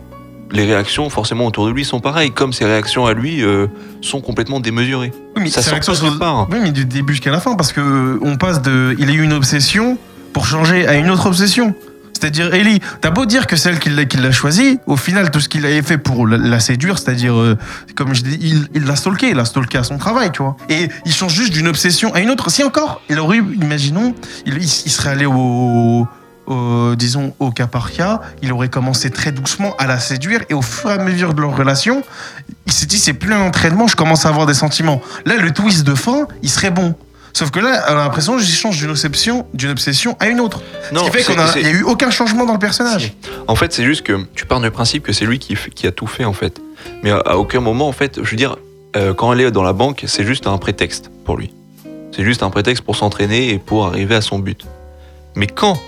les 0.54 0.64
réactions 0.64 1.10
forcément 1.10 1.46
autour 1.46 1.66
de 1.66 1.72
lui 1.72 1.84
sont 1.84 2.00
pareilles, 2.00 2.30
comme 2.30 2.52
ses 2.52 2.64
réactions 2.64 3.06
à 3.06 3.12
lui 3.12 3.42
euh, 3.42 3.66
sont 4.00 4.20
complètement 4.20 4.60
démesurées. 4.60 5.12
Oui, 5.36 5.42
mais 5.42 5.50
Ça 5.50 5.62
sort 5.62 6.02
nulle 6.02 6.18
part. 6.18 6.48
Oui, 6.50 6.58
mais 6.62 6.70
du 6.70 6.84
début 6.84 7.14
jusqu'à 7.14 7.30
la 7.32 7.40
fin, 7.40 7.54
parce 7.54 7.72
que 7.72 8.18
on 8.22 8.36
passe 8.36 8.62
de. 8.62 8.94
Il 8.98 9.10
a 9.10 9.12
eu 9.12 9.22
une 9.22 9.32
obsession 9.32 9.98
pour 10.32 10.46
changer 10.46 10.86
à 10.86 10.94
une 10.94 11.10
autre 11.10 11.26
obsession. 11.26 11.74
C'est-à-dire, 12.24 12.54
Ellie, 12.54 12.80
t'as 13.02 13.10
beau 13.10 13.26
dire 13.26 13.46
que 13.46 13.54
qui 13.54 13.90
l'a 13.90 14.06
qui 14.06 14.16
l'a 14.16 14.32
choisie, 14.32 14.78
au 14.86 14.96
final, 14.96 15.30
tout 15.30 15.40
ce 15.40 15.48
qu'il 15.50 15.66
avait 15.66 15.82
fait 15.82 15.98
pour 15.98 16.26
la, 16.26 16.58
séduire, 16.58 16.98
c'est-à-dire, 16.98 17.34
euh, 17.34 17.58
comme 17.96 18.14
je 18.14 18.22
dis, 18.22 18.66
il 18.72 18.86
l'a 18.86 18.96
stalké, 18.96 19.28
il 19.28 19.36
l'a 19.36 19.44
stalké 19.44 19.76
à 19.76 19.84
son 19.84 19.98
travail, 19.98 20.32
tu 20.32 20.42
vois. 20.42 20.56
Et 20.70 20.88
il 21.04 21.12
change 21.12 21.34
juste 21.34 21.52
d'une 21.52 21.68
obsession 21.68 22.14
à 22.14 22.20
une 22.20 22.30
autre. 22.30 22.50
Si 22.50 22.64
encore, 22.64 23.02
il 23.10 23.20
aurait 23.20 23.42
imaginons, 23.60 24.14
il, 24.46 24.66
serait 24.66 25.10
allé 25.10 25.26
au. 25.26 26.08
au- 26.46 26.94
disons 26.96 27.34
au 27.40 27.50
cas 27.50 27.66
par 27.66 27.92
cas, 27.92 28.22
il 28.40 28.54
aurait 28.54 28.70
commencé 28.70 29.10
très 29.10 29.30
doucement 29.30 29.76
à 29.76 29.86
la 29.86 29.98
séduire 29.98 30.40
et 30.48 30.54
au 30.54 30.62
fur 30.62 30.90
et 30.90 30.94
à 30.94 30.98
mesure 30.98 31.34
de 31.34 31.42
leur 31.42 31.54
relation, 31.54 32.02
il 32.64 32.72
s'est 32.72 32.86
dit 32.86 32.98
c'est 32.98 33.12
plus 33.12 33.34
un 33.34 33.40
entraînement, 33.40 33.86
je 33.86 33.96
commence 33.96 34.24
à 34.24 34.30
avoir 34.30 34.46
des 34.46 34.54
sentiments. 34.54 35.02
Là, 35.26 35.36
le 35.36 35.50
twist 35.52 35.84
de 35.84 35.94
fin, 35.94 36.26
il 36.42 36.48
serait 36.48 36.70
bon. 36.70 36.94
Sauf 37.36 37.50
que 37.50 37.58
là, 37.58 37.84
on 37.88 37.92
a 37.92 37.94
l'impression 38.04 38.36
qu'il 38.36 38.46
change 38.46 38.78
d'une 38.78 38.90
obsession, 38.90 39.44
d'une 39.54 39.70
obsession 39.70 40.16
à 40.20 40.28
une 40.28 40.40
autre. 40.40 40.62
Non, 40.92 41.00
Ce 41.00 41.04
qui 41.06 41.10
fait 41.18 41.22
c'est- 41.24 41.34
qu'on 41.34 41.40
a, 41.40 41.70
eu 41.70 41.82
aucun 41.82 42.10
changement 42.10 42.46
dans 42.46 42.52
le 42.52 42.58
personnage. 42.60 43.12
En 43.48 43.56
fait, 43.56 43.72
c'est 43.72 43.84
juste 43.84 44.02
que 44.02 44.24
tu 44.36 44.46
pars 44.46 44.60
du 44.60 44.70
principe 44.70 45.02
que 45.02 45.12
c'est 45.12 45.26
lui 45.26 45.38
qui, 45.40 45.86
a 45.86 45.90
tout 45.90 46.06
fait, 46.06 46.24
en 46.24 46.32
fait. 46.32 46.60
Mais 47.02 47.10
à, 47.10 47.16
à 47.18 47.34
aucun 47.36 47.60
moment, 47.60 47.88
en 47.88 47.92
fait, 47.92 48.20
je 48.22 48.30
veux 48.30 48.36
dire, 48.36 48.56
euh, 48.96 49.12
quand 49.14 49.32
elle 49.32 49.40
est 49.40 49.50
dans 49.50 49.64
la 49.64 49.72
banque, 49.72 50.04
c'est 50.06 50.24
juste 50.24 50.46
un 50.46 50.56
prétexte 50.58 51.10
pour 51.24 51.36
lui. 51.36 51.52
C'est 52.14 52.22
juste 52.22 52.44
un 52.44 52.50
prétexte 52.50 52.84
pour 52.84 52.94
s'entraîner 52.94 53.50
et 53.50 53.58
pour 53.58 53.86
arriver 53.86 54.14
à 54.14 54.20
son 54.20 54.38
but. 54.38 54.64
Mais 55.34 55.48
quand 55.48 55.80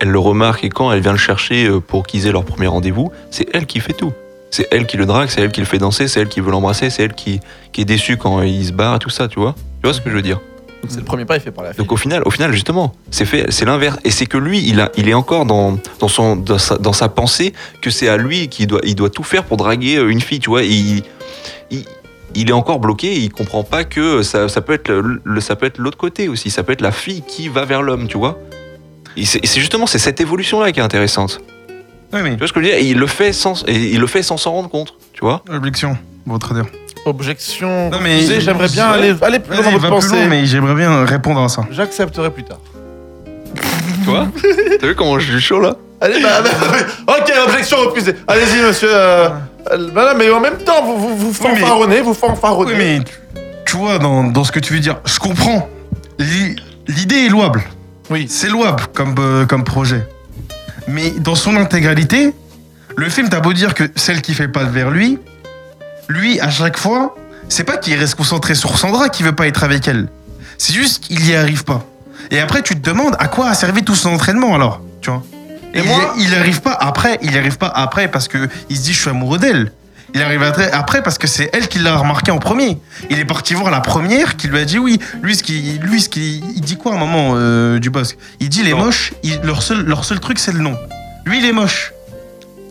elle 0.00 0.08
le 0.10 0.18
remarque 0.18 0.64
et 0.64 0.68
quand 0.68 0.92
elle 0.92 1.00
vient 1.00 1.12
le 1.12 1.18
chercher 1.18 1.66
euh, 1.66 1.80
pour 1.80 2.06
qu'ils 2.06 2.26
aient 2.26 2.32
leur 2.32 2.44
premier 2.44 2.66
rendez-vous, 2.66 3.10
c'est 3.30 3.48
elle 3.54 3.64
qui 3.64 3.80
fait 3.80 3.94
tout. 3.94 4.12
C'est 4.50 4.68
elle 4.70 4.86
qui 4.86 4.98
le 4.98 5.06
drague, 5.06 5.30
c'est 5.30 5.40
elle 5.40 5.52
qui 5.52 5.60
le 5.60 5.66
fait 5.66 5.78
danser, 5.78 6.08
c'est 6.08 6.20
elle 6.20 6.28
qui 6.28 6.40
veut 6.40 6.50
l'embrasser, 6.50 6.90
c'est 6.90 7.04
elle 7.04 7.14
qui, 7.14 7.40
qui 7.72 7.80
est 7.82 7.84
déçue 7.86 8.18
quand 8.18 8.42
il 8.42 8.66
se 8.66 8.72
barre 8.72 8.96
et 8.96 8.98
tout 8.98 9.08
ça, 9.08 9.28
tu 9.28 9.38
vois 9.40 9.54
Tu 9.80 9.86
vois 9.88 9.94
ce 9.94 10.00
que 10.02 10.10
je 10.10 10.14
veux 10.16 10.22
dire? 10.22 10.38
Donc 10.82 10.90
c'est 10.90 10.98
le 10.98 11.04
premier 11.04 11.24
pas, 11.26 11.36
il 11.36 11.40
fait 11.40 11.50
par 11.50 11.64
la 11.64 11.72
fille. 11.72 11.78
Donc 11.78 11.92
au 11.92 11.96
final, 11.96 12.22
au 12.24 12.30
final 12.30 12.52
justement, 12.52 12.94
c'est 13.10 13.26
fait, 13.26 13.46
c'est 13.50 13.64
l'inverse. 13.66 13.98
Et 14.04 14.10
c'est 14.10 14.26
que 14.26 14.38
lui, 14.38 14.66
il, 14.66 14.80
a, 14.80 14.90
il 14.96 15.08
est 15.08 15.14
encore 15.14 15.44
dans, 15.44 15.78
dans, 15.98 16.08
son, 16.08 16.36
dans, 16.36 16.58
sa, 16.58 16.78
dans 16.78 16.92
sa 16.94 17.08
pensée 17.10 17.52
que 17.82 17.90
c'est 17.90 18.08
à 18.08 18.16
lui 18.16 18.48
qu'il 18.48 18.66
doit, 18.66 18.80
il 18.84 18.94
doit 18.94 19.10
tout 19.10 19.22
faire 19.22 19.44
pour 19.44 19.56
draguer 19.58 19.96
euh, 19.96 20.08
une 20.08 20.20
fille, 20.22 20.38
tu 20.40 20.48
vois. 20.48 20.62
Et 20.62 20.68
il, 20.68 21.02
il, 21.70 21.84
il 22.34 22.48
est 22.48 22.52
encore 22.54 22.78
bloqué, 22.78 23.14
il 23.14 23.30
comprend 23.30 23.62
pas 23.62 23.84
que 23.84 24.22
ça, 24.22 24.48
ça 24.48 24.60
peut 24.62 24.72
être 24.72 24.88
le, 24.90 25.20
le- 25.22 25.40
ça 25.40 25.54
peut 25.56 25.66
être 25.66 25.78
l'autre 25.78 25.98
côté 25.98 26.28
aussi. 26.28 26.48
Ça 26.48 26.62
peut 26.62 26.72
être 26.72 26.80
la 26.80 26.92
fille 26.92 27.22
qui 27.26 27.48
va 27.48 27.64
vers 27.66 27.82
l'homme, 27.82 28.08
tu 28.08 28.16
vois. 28.16 28.38
Et 29.16 29.26
c'est 29.26 29.44
justement 29.60 29.86
c'est 29.86 29.98
cette 29.98 30.20
évolution 30.20 30.60
là 30.60 30.72
qui 30.72 30.80
est 30.80 30.82
intéressante. 30.82 31.40
Oui, 32.12 32.20
mais. 32.22 32.30
Tu 32.32 32.36
vois 32.38 32.46
ce 32.48 32.52
que 32.52 32.60
je 32.60 32.66
veux 32.66 32.70
dire? 32.72 32.80
Et 32.82 32.86
il 32.88 32.98
le 32.98 33.06
fait 33.06 33.32
sans, 33.32 33.64
et 33.68 33.74
il 33.74 34.00
le 34.00 34.06
fait 34.06 34.22
sans 34.22 34.36
s'en 34.36 34.52
rendre 34.52 34.70
compte, 34.70 34.94
tu 35.12 35.20
vois. 35.20 35.42
Objection, 35.50 35.98
votre 36.26 36.54
dire. 36.54 36.64
Objection. 37.06 37.90
Non, 37.90 37.98
mais- 38.02 38.40
j'aimerais 38.40 38.68
bien 38.68 38.88
aller, 38.88 39.14
aller 39.22 39.38
plus 39.38 39.54
loin 39.54 39.62
dans 39.64 39.70
Vas-y, 39.70 39.72
votre 39.72 39.82
va 39.82 39.88
plus 39.98 40.08
pensée. 40.08 40.16
loin, 40.20 40.26
mais 40.28 40.46
j'aimerais 40.46 40.74
bien 40.74 41.04
répondre 41.04 41.40
à 41.42 41.48
ça. 41.48 41.62
J'accepterai 41.70 42.30
plus 42.30 42.44
tard. 42.44 42.58
Quoi? 44.06 44.28
T'as 44.80 44.86
vu 44.86 44.94
comment 44.94 45.18
je 45.18 45.32
suis 45.32 45.40
chaud 45.40 45.60
là? 45.60 45.76
Allez, 46.00 46.22
bah, 46.22 46.40
bah, 46.42 46.50
bah, 47.06 47.16
ok, 47.18 47.32
objection 47.46 47.76
refusée. 47.78 48.14
Allez-y, 48.26 48.62
monsieur. 48.66 48.88
Euh, 48.90 49.28
euh, 49.72 49.90
bah, 49.92 50.04
là, 50.06 50.14
mais 50.16 50.30
en 50.30 50.40
même 50.40 50.56
temps, 50.58 50.82
vous 50.84 50.96
vous, 50.98 51.16
vous 51.16 51.28
Oui, 51.30 51.50
mais- 51.52 51.58
fanfaronnez, 51.60 52.00
vous 52.00 52.14
fanfaronnez. 52.14 52.72
Oui, 52.72 52.78
mais 52.78 52.98
tu- 53.04 53.12
tu 53.66 53.76
vois, 53.76 53.98
dans, 53.98 54.24
dans 54.24 54.44
ce 54.44 54.52
que 54.52 54.60
tu 54.60 54.72
veux 54.72 54.80
dire, 54.80 54.96
je 55.04 55.18
comprends. 55.18 55.68
L'i- 56.18 56.56
L'idée 56.88 57.26
est 57.26 57.28
louable. 57.28 57.62
Oui. 58.08 58.26
C'est 58.28 58.48
louable 58.48 58.82
comme, 58.94 59.14
euh, 59.18 59.46
comme 59.46 59.62
projet. 59.64 60.06
Mais 60.88 61.10
dans 61.10 61.34
son 61.36 61.54
intégralité, 61.56 62.32
le 62.96 63.08
film, 63.08 63.28
t'as 63.28 63.40
beau 63.40 63.52
dire 63.52 63.74
que 63.74 63.84
celle 63.94 64.22
qui 64.22 64.34
fait 64.34 64.48
pas 64.48 64.64
vers 64.64 64.90
lui, 64.90 65.18
lui, 66.10 66.40
à 66.40 66.50
chaque 66.50 66.76
fois, 66.78 67.16
c'est 67.48 67.64
pas 67.64 67.76
qu'il 67.76 67.94
reste 67.98 68.14
concentré 68.14 68.54
sur 68.54 68.78
Sandra 68.78 69.08
qui 69.08 69.22
veut 69.22 69.34
pas 69.34 69.46
être 69.46 69.64
avec 69.64 69.88
elle. 69.88 70.08
C'est 70.58 70.72
juste 70.74 71.04
qu'il 71.04 71.26
y 71.28 71.34
arrive 71.34 71.64
pas. 71.64 71.84
Et 72.30 72.38
après, 72.40 72.62
tu 72.62 72.74
te 72.74 72.80
demandes 72.88 73.16
à 73.18 73.28
quoi 73.28 73.48
a 73.48 73.54
servi 73.54 73.82
tout 73.82 73.94
son 73.94 74.10
entraînement 74.10 74.54
alors, 74.54 74.80
tu 75.00 75.10
vois. 75.10 75.22
Et, 75.72 75.78
Et 75.78 75.82
moi- 75.82 76.14
il, 76.18 76.28
il 76.28 76.34
arrive 76.34 76.60
pas 76.60 76.72
après, 76.72 77.18
il 77.22 77.36
arrive 77.38 77.56
pas 77.56 77.68
après 77.68 78.08
parce 78.08 78.28
que 78.28 78.48
il 78.68 78.76
se 78.76 78.82
dit 78.82 78.92
je 78.92 79.00
suis 79.00 79.10
amoureux 79.10 79.38
d'elle. 79.38 79.72
Il 80.12 80.20
arrive 80.22 80.42
après, 80.42 80.70
après 80.72 81.02
parce 81.02 81.18
que 81.18 81.28
c'est 81.28 81.48
elle 81.52 81.68
qui 81.68 81.78
l'a 81.78 81.96
remarqué 81.96 82.32
en 82.32 82.38
premier. 82.38 82.78
Il 83.10 83.18
est 83.20 83.24
parti 83.24 83.54
voir 83.54 83.70
la 83.70 83.80
première 83.80 84.36
qui 84.36 84.48
lui 84.48 84.58
a 84.58 84.64
dit 84.64 84.78
oui. 84.78 84.98
Lui, 85.22 85.36
ce 85.36 85.42
qui, 85.44 85.78
lui, 85.80 86.00
ce 86.00 86.08
qui, 86.08 86.42
il 86.56 86.60
dit 86.60 86.76
quoi 86.76 86.92
à 86.92 86.96
un 86.96 86.98
moment 86.98 87.34
euh, 87.36 87.78
du 87.78 87.90
boss 87.90 88.16
Il 88.40 88.48
dit 88.48 88.64
les 88.64 88.72
Non. 88.72 88.78
moches, 88.86 89.12
il- 89.22 89.40
leur 89.44 89.62
seul, 89.62 89.84
leur 89.86 90.04
seul 90.04 90.18
truc 90.18 90.38
c'est 90.40 90.52
le 90.52 90.58
nom. 90.58 90.76
Lui, 91.24 91.38
il 91.38 91.44
est 91.46 91.52
moche. 91.52 91.92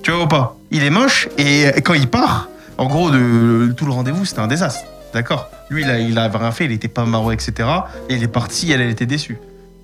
Tu 0.04 0.12
vois 0.12 0.24
ou 0.24 0.28
pas? 0.28 0.58
Il 0.72 0.84
est 0.84 0.90
moche 0.90 1.30
et 1.38 1.66
quand 1.84 1.94
il 1.94 2.08
part, 2.08 2.50
en 2.80 2.88
gros, 2.88 3.12
de, 3.12 3.72
tout 3.76 3.86
le 3.86 3.92
rendez-vous, 3.92 4.26
c'était 4.26 4.40
un 4.42 4.48
désastre. 4.48 4.86
D'accord 5.14 5.50
Lui, 5.70 5.82
il, 5.84 5.90
a, 5.90 6.00
il 6.00 6.18
avait 6.18 6.38
rien 6.38 6.52
fait, 6.52 6.66
il 6.66 6.72
était 6.72 6.88
pas 6.88 7.06
marrant, 7.06 7.32
etc. 7.32 7.68
Et 8.10 8.16
il 8.16 8.24
est 8.24 8.28
parti, 8.28 8.72
elle, 8.72 8.82
elle 8.82 8.90
était 8.92 9.06
déçue. 9.06 9.38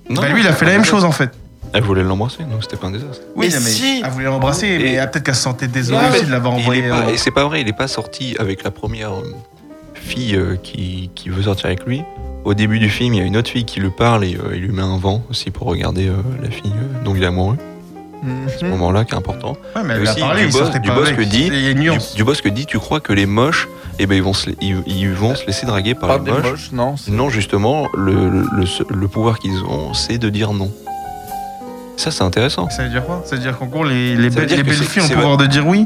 Non, 0.09 0.21
bah, 0.21 0.29
lui, 0.29 0.41
il 0.41 0.47
a 0.47 0.53
fait 0.53 0.65
la 0.65 0.71
même 0.73 0.85
chose 0.85 1.03
en 1.03 1.11
fait. 1.11 1.31
Elle 1.73 1.81
voulait 1.83 2.03
l'embrasser, 2.03 2.43
donc 2.43 2.61
c'était 2.63 2.77
pas 2.77 2.87
un 2.87 2.91
désastre. 2.91 3.21
Oui, 3.35 3.47
Mais 3.51 3.59
si. 3.59 4.01
elle 4.05 4.11
voulait 4.11 4.25
l'embrasser, 4.25 4.67
Et- 4.67 4.77
mais 4.97 5.07
peut-être 5.07 5.23
qu'elle 5.23 5.35
se 5.35 5.41
sentait 5.41 5.67
désolée 5.67 5.99
aussi 6.13 6.25
de 6.25 6.31
l'avoir 6.31 6.53
envoyé. 6.53 6.87
pas- 6.87 6.99
euh, 7.07 7.13
et 7.13 7.17
c'est 7.17 7.31
pas 7.31 7.43
vrai, 7.45 7.61
il 7.61 7.67
est 7.67 7.73
pas 7.73 7.87
sorti 7.87 8.35
avec 8.39 8.63
la 8.63 8.71
première 8.71 9.13
euh, 9.13 9.33
fille 9.95 10.35
euh, 10.35 10.55
qui, 10.61 11.09
qui 11.15 11.29
veut 11.29 11.41
sortir 11.43 11.65
avec 11.65 11.85
lui. 11.85 12.03
Au 12.45 12.53
début 12.53 12.77
du 12.77 12.89
film, 12.89 13.15
il 13.15 13.17
y 13.17 13.21
a 13.21 13.25
une 13.25 13.35
autre 13.35 13.49
fille 13.49 13.65
qui 13.65 13.79
lui 13.79 13.89
parle 13.89 14.23
et 14.23 14.35
euh, 14.35 14.55
il 14.55 14.61
lui 14.61 14.71
met 14.71 14.83
un 14.83 14.97
vent 14.99 15.23
aussi 15.31 15.49
pour 15.49 15.65
regarder 15.67 16.07
euh, 16.07 16.13
la 16.41 16.51
fille 16.51 16.71
euh, 16.75 17.03
dont 17.03 17.15
il 17.15 17.23
est 17.23 17.27
amoureux. 17.27 17.57
Ce 18.57 18.63
Mhm. 18.65 18.71
moment-là 18.71 19.05
qui 19.05 19.13
est 19.13 19.17
important. 19.17 19.57
Ouais, 19.75 19.81
mais 19.83 19.97
Et 19.97 20.01
aussi, 20.01 20.19
parlé, 20.19 20.45
du 20.47 20.51
boss- 20.51 20.71
du 20.71 20.91
boss 20.91 21.11
que 21.11 21.21
dit- 21.21 21.49
Du, 21.49 21.75
nuance. 21.75 22.15
du 22.15 22.23
boss 22.23 22.41
que 22.41 22.49
dit, 22.49 22.65
tu 22.65 22.79
crois 22.79 22.99
que 22.99 23.13
les 23.13 23.25
moches, 23.25 23.67
eh 23.99 24.05
ben 24.07 24.15
ils 24.15 24.23
vont 24.23 24.33
se, 24.33 24.49
ils, 24.61 24.81
ils 24.87 25.11
vont 25.13 25.35
se 25.35 25.45
laisser 25.45 25.65
draguer 25.65 25.95
par 25.95 26.09
Pas 26.09 26.17
les 26.25 26.31
moches. 26.31 26.43
moches, 26.51 26.71
non. 26.71 26.95
Non, 27.09 27.29
justement, 27.29 27.87
le, 27.95 28.29
le, 28.29 28.45
le 28.51 28.65
seul- 28.65 28.87
le 28.89 29.07
pouvoir 29.07 29.39
qu'ils 29.39 29.61
ont, 29.63 29.93
c'est 29.93 30.17
de 30.17 30.29
dire 30.29 30.53
non. 30.53 30.71
Ça, 31.97 32.11
c'est 32.11 32.23
intéressant. 32.23 32.69
Ça 32.69 32.83
veut 32.83 32.89
dire 32.89 33.05
quoi? 33.05 33.21
Ça 33.25 33.35
veut 33.35 33.41
dire 33.41 33.57
qu'en 33.57 33.67
gros, 33.67 33.83
les, 33.83 34.15
les, 34.15 34.29
belles, 34.29 34.49
les 34.49 34.63
belles 34.63 34.73
filles 34.75 35.01
ont 35.03 35.07
le 35.07 35.15
pouvoir 35.15 35.37
de 35.37 35.45
dire 35.45 35.65
oui? 35.65 35.85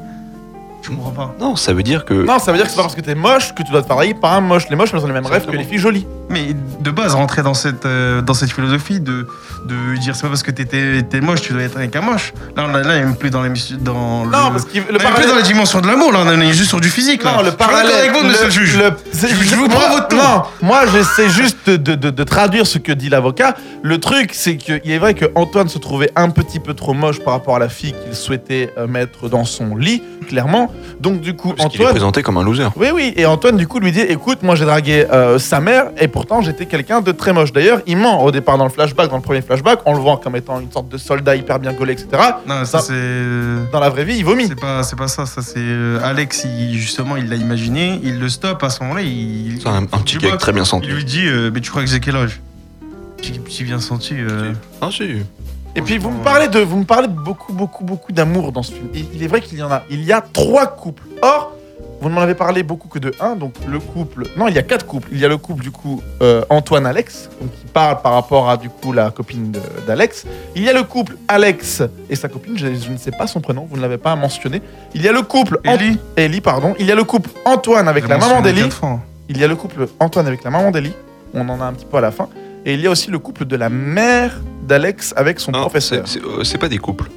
Je 0.81 0.89
comprends 0.89 1.11
pas. 1.11 1.35
Non, 1.39 1.55
ça 1.55 1.73
veut 1.73 1.83
dire 1.83 2.05
que. 2.05 2.13
Non, 2.25 2.39
ça 2.39 2.51
veut 2.51 2.57
dire 2.57 2.65
que 2.65 2.71
c'est 2.71 2.77
pas 2.77 2.83
parce 2.83 2.95
que 2.95 3.01
t'es 3.01 3.13
moche 3.15 3.53
que 3.53 3.61
tu 3.63 3.71
dois 3.71 3.81
te 3.81 3.87
faire 3.87 3.95
draguer 3.97 4.13
par 4.15 4.33
un 4.33 4.41
moche. 4.41 4.69
Les 4.69 4.75
moches, 4.75 4.89
elles 4.93 4.99
ont 5.03 5.07
les 5.07 5.13
mêmes 5.13 5.25
rêves 5.25 5.45
que 5.45 5.55
les 5.55 5.63
filles 5.65 5.77
jolies. 5.77 6.07
Mais 6.29 6.55
de 6.81 6.91
base, 6.91 7.15
rentrer 7.15 7.41
dans 7.41 7.53
cette, 7.55 7.85
euh, 7.85 8.21
dans 8.21 8.33
cette 8.35 8.51
philosophie 8.51 8.99
de, 8.99 9.25
de 9.65 9.97
dire 9.99 10.15
c'est 10.15 10.21
pas 10.21 10.27
parce 10.27 10.43
que 10.43 10.51
t'étais 10.51 11.01
t'es 11.03 11.21
moche, 11.21 11.41
tu 11.41 11.53
dois 11.53 11.63
être 11.63 11.77
avec 11.77 11.95
un 11.95 12.01
moche. 12.01 12.33
Là, 12.55 12.65
on 12.69 12.75
a- 12.75 12.81
là 12.83 12.95
il 12.97 13.01
est 13.01 13.05
même 13.05 13.15
plus 13.15 13.29
dans 13.31 13.41
l'émission. 13.41 13.77
Dans 13.81 14.25
le... 14.25 14.29
Non, 14.31 14.51
parce 14.51 14.65
que 14.65 14.77
le 14.77 14.79
est 14.79 14.81
même 14.83 14.97
plus 14.97 14.97
parallèle. 15.03 15.29
dans 15.29 15.35
la 15.35 15.41
dimension 15.41 15.81
de 15.81 15.87
l'amour, 15.87 16.11
là, 16.11 16.19
on 16.25 16.41
est 16.41 16.53
juste 16.53 16.69
sur 16.69 16.79
du 16.79 16.89
physique. 16.89 17.23
Là. 17.23 17.31
Non, 17.31 17.37
le 17.39 17.45
Je 17.45 17.49
suis 17.49 17.57
pas 17.57 17.67
parallèle. 17.67 17.95
avec 17.95 18.11
vous, 18.13 18.23
monsieur 18.23 18.41
le 18.43 18.45
le- 18.45 18.51
juge. 18.51 18.77
le- 18.77 18.91
Je- 19.13 19.27
je 19.49 19.55
vous 19.55 19.67
prends 19.67 19.89
votre 19.89 20.07
tour. 20.07 20.19
Non, 20.21 20.43
moi 20.61 20.81
j'essaie 20.93 21.29
juste 21.29 21.69
de, 21.69 21.95
de- 21.95 22.23
traduire 22.23 22.67
ce 22.67 22.77
que 22.77 22.91
dit 22.91 23.09
l'avocat. 23.09 23.55
Le 23.81 23.97
truc, 23.99 24.31
c'est 24.33 24.57
qu'il 24.57 24.81
est 24.85 24.97
vrai 24.99 25.13
que 25.15 25.25
Antoine 25.35 25.67
se 25.69 25.79
trouvait 25.79 26.11
un 26.15 26.29
petit 26.29 26.59
peu 26.59 26.73
trop 26.75 26.93
moche 26.93 27.19
par 27.21 27.33
rapport 27.33 27.55
à 27.55 27.59
la 27.59 27.69
fille 27.69 27.93
qu'il 28.05 28.13
souhaitait 28.15 28.71
euh, 28.77 28.85
mettre 28.87 29.29
dans 29.29 29.45
son 29.45 29.75
lit, 29.75 30.03
clairement. 30.27 30.71
Donc 30.99 31.21
du 31.21 31.33
coup, 31.35 31.53
Parce 31.53 31.69
qu'il 31.69 31.81
est 31.81 31.83
Antoine. 31.85 31.93
présenté 31.95 32.21
comme 32.21 32.37
un 32.37 32.43
loser. 32.43 32.67
Oui, 32.75 32.87
oui, 32.93 33.13
et 33.15 33.25
Antoine, 33.25 33.57
du 33.57 33.67
coup, 33.67 33.79
lui 33.79 33.91
dit 33.91 34.01
Écoute, 34.01 34.43
moi 34.43 34.55
j'ai 34.55 34.65
dragué 34.65 35.07
euh, 35.11 35.39
sa 35.39 35.59
mère, 35.59 35.85
et 35.97 36.07
pourtant 36.19 36.41
j'étais 36.41 36.65
quelqu'un 36.65 36.99
de 36.99 37.13
très 37.13 37.31
moche. 37.31 37.53
D'ailleurs, 37.53 37.79
il 37.87 37.95
ment 37.95 38.21
au 38.25 38.29
départ 38.31 38.57
dans 38.57 38.65
le 38.65 38.69
flashback, 38.69 39.09
dans 39.09 39.15
le 39.15 39.21
premier 39.21 39.41
flashback, 39.41 39.79
on 39.85 39.93
le 39.93 39.99
voit 39.99 40.17
comme 40.21 40.35
étant 40.35 40.59
une 40.59 40.69
sorte 40.69 40.89
de 40.89 40.97
soldat 40.97 41.37
hyper 41.37 41.59
bien 41.59 41.71
gaulé, 41.71 41.93
etc. 41.93 42.07
Non, 42.45 42.65
ça, 42.65 42.65
Ça- 42.65 42.79
c'est. 42.81 43.71
Dans 43.71 43.79
la 43.79 43.87
vraie 43.89 44.03
vie, 44.03 44.17
il 44.17 44.25
vomit. 44.25 44.47
C'est 44.47 44.59
pas, 44.59 44.83
c'est 44.83 44.97
pas 44.97 45.07
ça, 45.07 45.25
ça 45.25 45.41
c'est 45.41 45.53
euh, 45.59 45.99
Alex, 46.03 46.43
il- 46.45 46.77
justement, 46.77 47.15
il 47.15 47.29
l'a 47.29 47.37
imaginé, 47.37 48.01
il 48.03 48.19
le 48.19 48.27
stoppe 48.27 48.61
à 48.65 48.69
ce 48.69 48.81
moment-là, 48.83 49.01
il, 49.01 49.59
C'est 49.61 49.69
un, 49.69 49.75
un 49.83 49.85
petit 49.85 50.17
vois, 50.17 50.35
très 50.35 50.51
bien 50.51 50.63
il 50.63 50.65
senti. 50.65 50.87
lui 50.89 51.05
dit 51.05 51.25
euh, 51.25 51.51
Mais 51.53 51.61
tu 51.61 51.69
crois 51.71 51.83
que 51.83 51.89
j'ai 51.89 52.01
quel 52.01 52.17
âge? 52.17 52.41
Petit 53.15 53.39
petit 53.39 53.63
bien 53.63 53.79
senti. 53.79 54.15
euh, 54.17 54.51
Ah, 54.81 54.89
si. 54.91 55.03
Et 55.75 55.81
puis 55.81 55.97
vous 55.99 56.09
me 56.09 56.21
parlez 56.21 56.49
de, 56.49 56.59
vous 56.59 56.77
me 56.79 56.83
parlez 56.83 57.07
de 57.07 57.13
beaucoup, 57.13 57.53
beaucoup, 57.53 57.85
beaucoup 57.85 58.11
d'amour 58.11 58.51
dans 58.51 58.63
ce 58.63 58.73
film. 58.73 58.87
Et 58.93 59.05
il 59.13 59.23
est 59.23 59.27
vrai 59.27 59.39
qu'il 59.39 59.57
y 59.57 59.63
en 59.63 59.71
a. 59.71 59.83
Il 59.89 60.03
y 60.03 60.11
a 60.11 60.19
trois 60.19 60.67
couples. 60.67 61.03
Or, 61.21 61.53
vous 62.01 62.09
ne 62.09 62.13
m'en 62.13 62.21
avez 62.21 62.35
parlé 62.35 62.63
beaucoup 62.63 62.87
que 62.87 62.99
de 62.99 63.11
un. 63.19 63.35
Donc 63.35 63.53
le 63.67 63.79
couple. 63.79 64.23
Non, 64.37 64.47
il 64.47 64.55
y 64.55 64.57
a 64.57 64.63
quatre 64.63 64.85
couples. 64.85 65.09
Il 65.11 65.19
y 65.19 65.25
a 65.25 65.27
le 65.27 65.37
couple 65.37 65.63
du 65.63 65.71
coup 65.71 66.01
euh, 66.21 66.43
Antoine 66.49 66.85
Alex, 66.85 67.29
donc 67.41 67.51
qui 67.51 67.65
parle 67.73 68.01
par 68.01 68.13
rapport 68.13 68.49
à 68.49 68.57
du 68.57 68.69
coup 68.69 68.91
la 68.93 69.11
copine 69.11 69.53
d'Alex. 69.87 70.25
Il 70.55 70.63
y 70.63 70.69
a 70.69 70.73
le 70.73 70.83
couple 70.83 71.17
Alex 71.27 71.83
et 72.09 72.15
sa 72.15 72.29
copine. 72.29 72.57
Je, 72.57 72.67
je 72.73 72.91
ne 72.91 72.97
sais 72.97 73.11
pas 73.11 73.27
son 73.27 73.41
prénom. 73.41 73.67
Vous 73.69 73.75
ne 73.77 73.81
l'avez 73.81 73.97
pas 73.97 74.15
mentionné. 74.15 74.61
Il 74.95 75.01
y 75.01 75.07
a 75.07 75.11
le 75.11 75.21
couple 75.21 75.59
Ant- 75.67 75.73
Ellie 75.75 75.97
Ellie, 76.15 76.41
pardon. 76.41 76.75
Il 76.79 76.85
y 76.85 76.91
a 76.91 76.95
le 76.95 77.03
couple 77.03 77.29
Antoine 77.45 77.87
avec 77.87 78.07
la 78.07 78.17
maman 78.17 78.41
d'Ellie. 78.41 78.69
Il 79.27 79.37
y 79.37 79.43
a 79.43 79.47
le 79.47 79.55
couple 79.55 79.87
Antoine 79.99 80.27
avec 80.27 80.43
la 80.43 80.49
maman 80.49 80.71
d'Ellie. 80.71 80.93
On 81.33 81.47
en 81.49 81.61
a 81.61 81.65
un 81.65 81.73
petit 81.73 81.85
peu 81.85 81.97
à 81.97 82.01
la 82.01 82.11
fin. 82.11 82.27
Et 82.65 82.73
il 82.73 82.81
y 82.81 82.87
a 82.87 82.89
aussi 82.91 83.09
le 83.11 83.19
couple 83.19 83.45
de 83.45 83.55
la 83.55 83.69
mère 83.69 84.39
d'Alex 84.67 85.13
avec 85.15 85.39
son 85.39 85.51
Non, 85.51 85.61
professeur. 85.61 86.07
c'est- 86.07 86.19
euh, 86.23 86.43
c'est 86.43 86.57
pas 86.57 86.67
des 86.69 86.77
couples. 86.77 87.09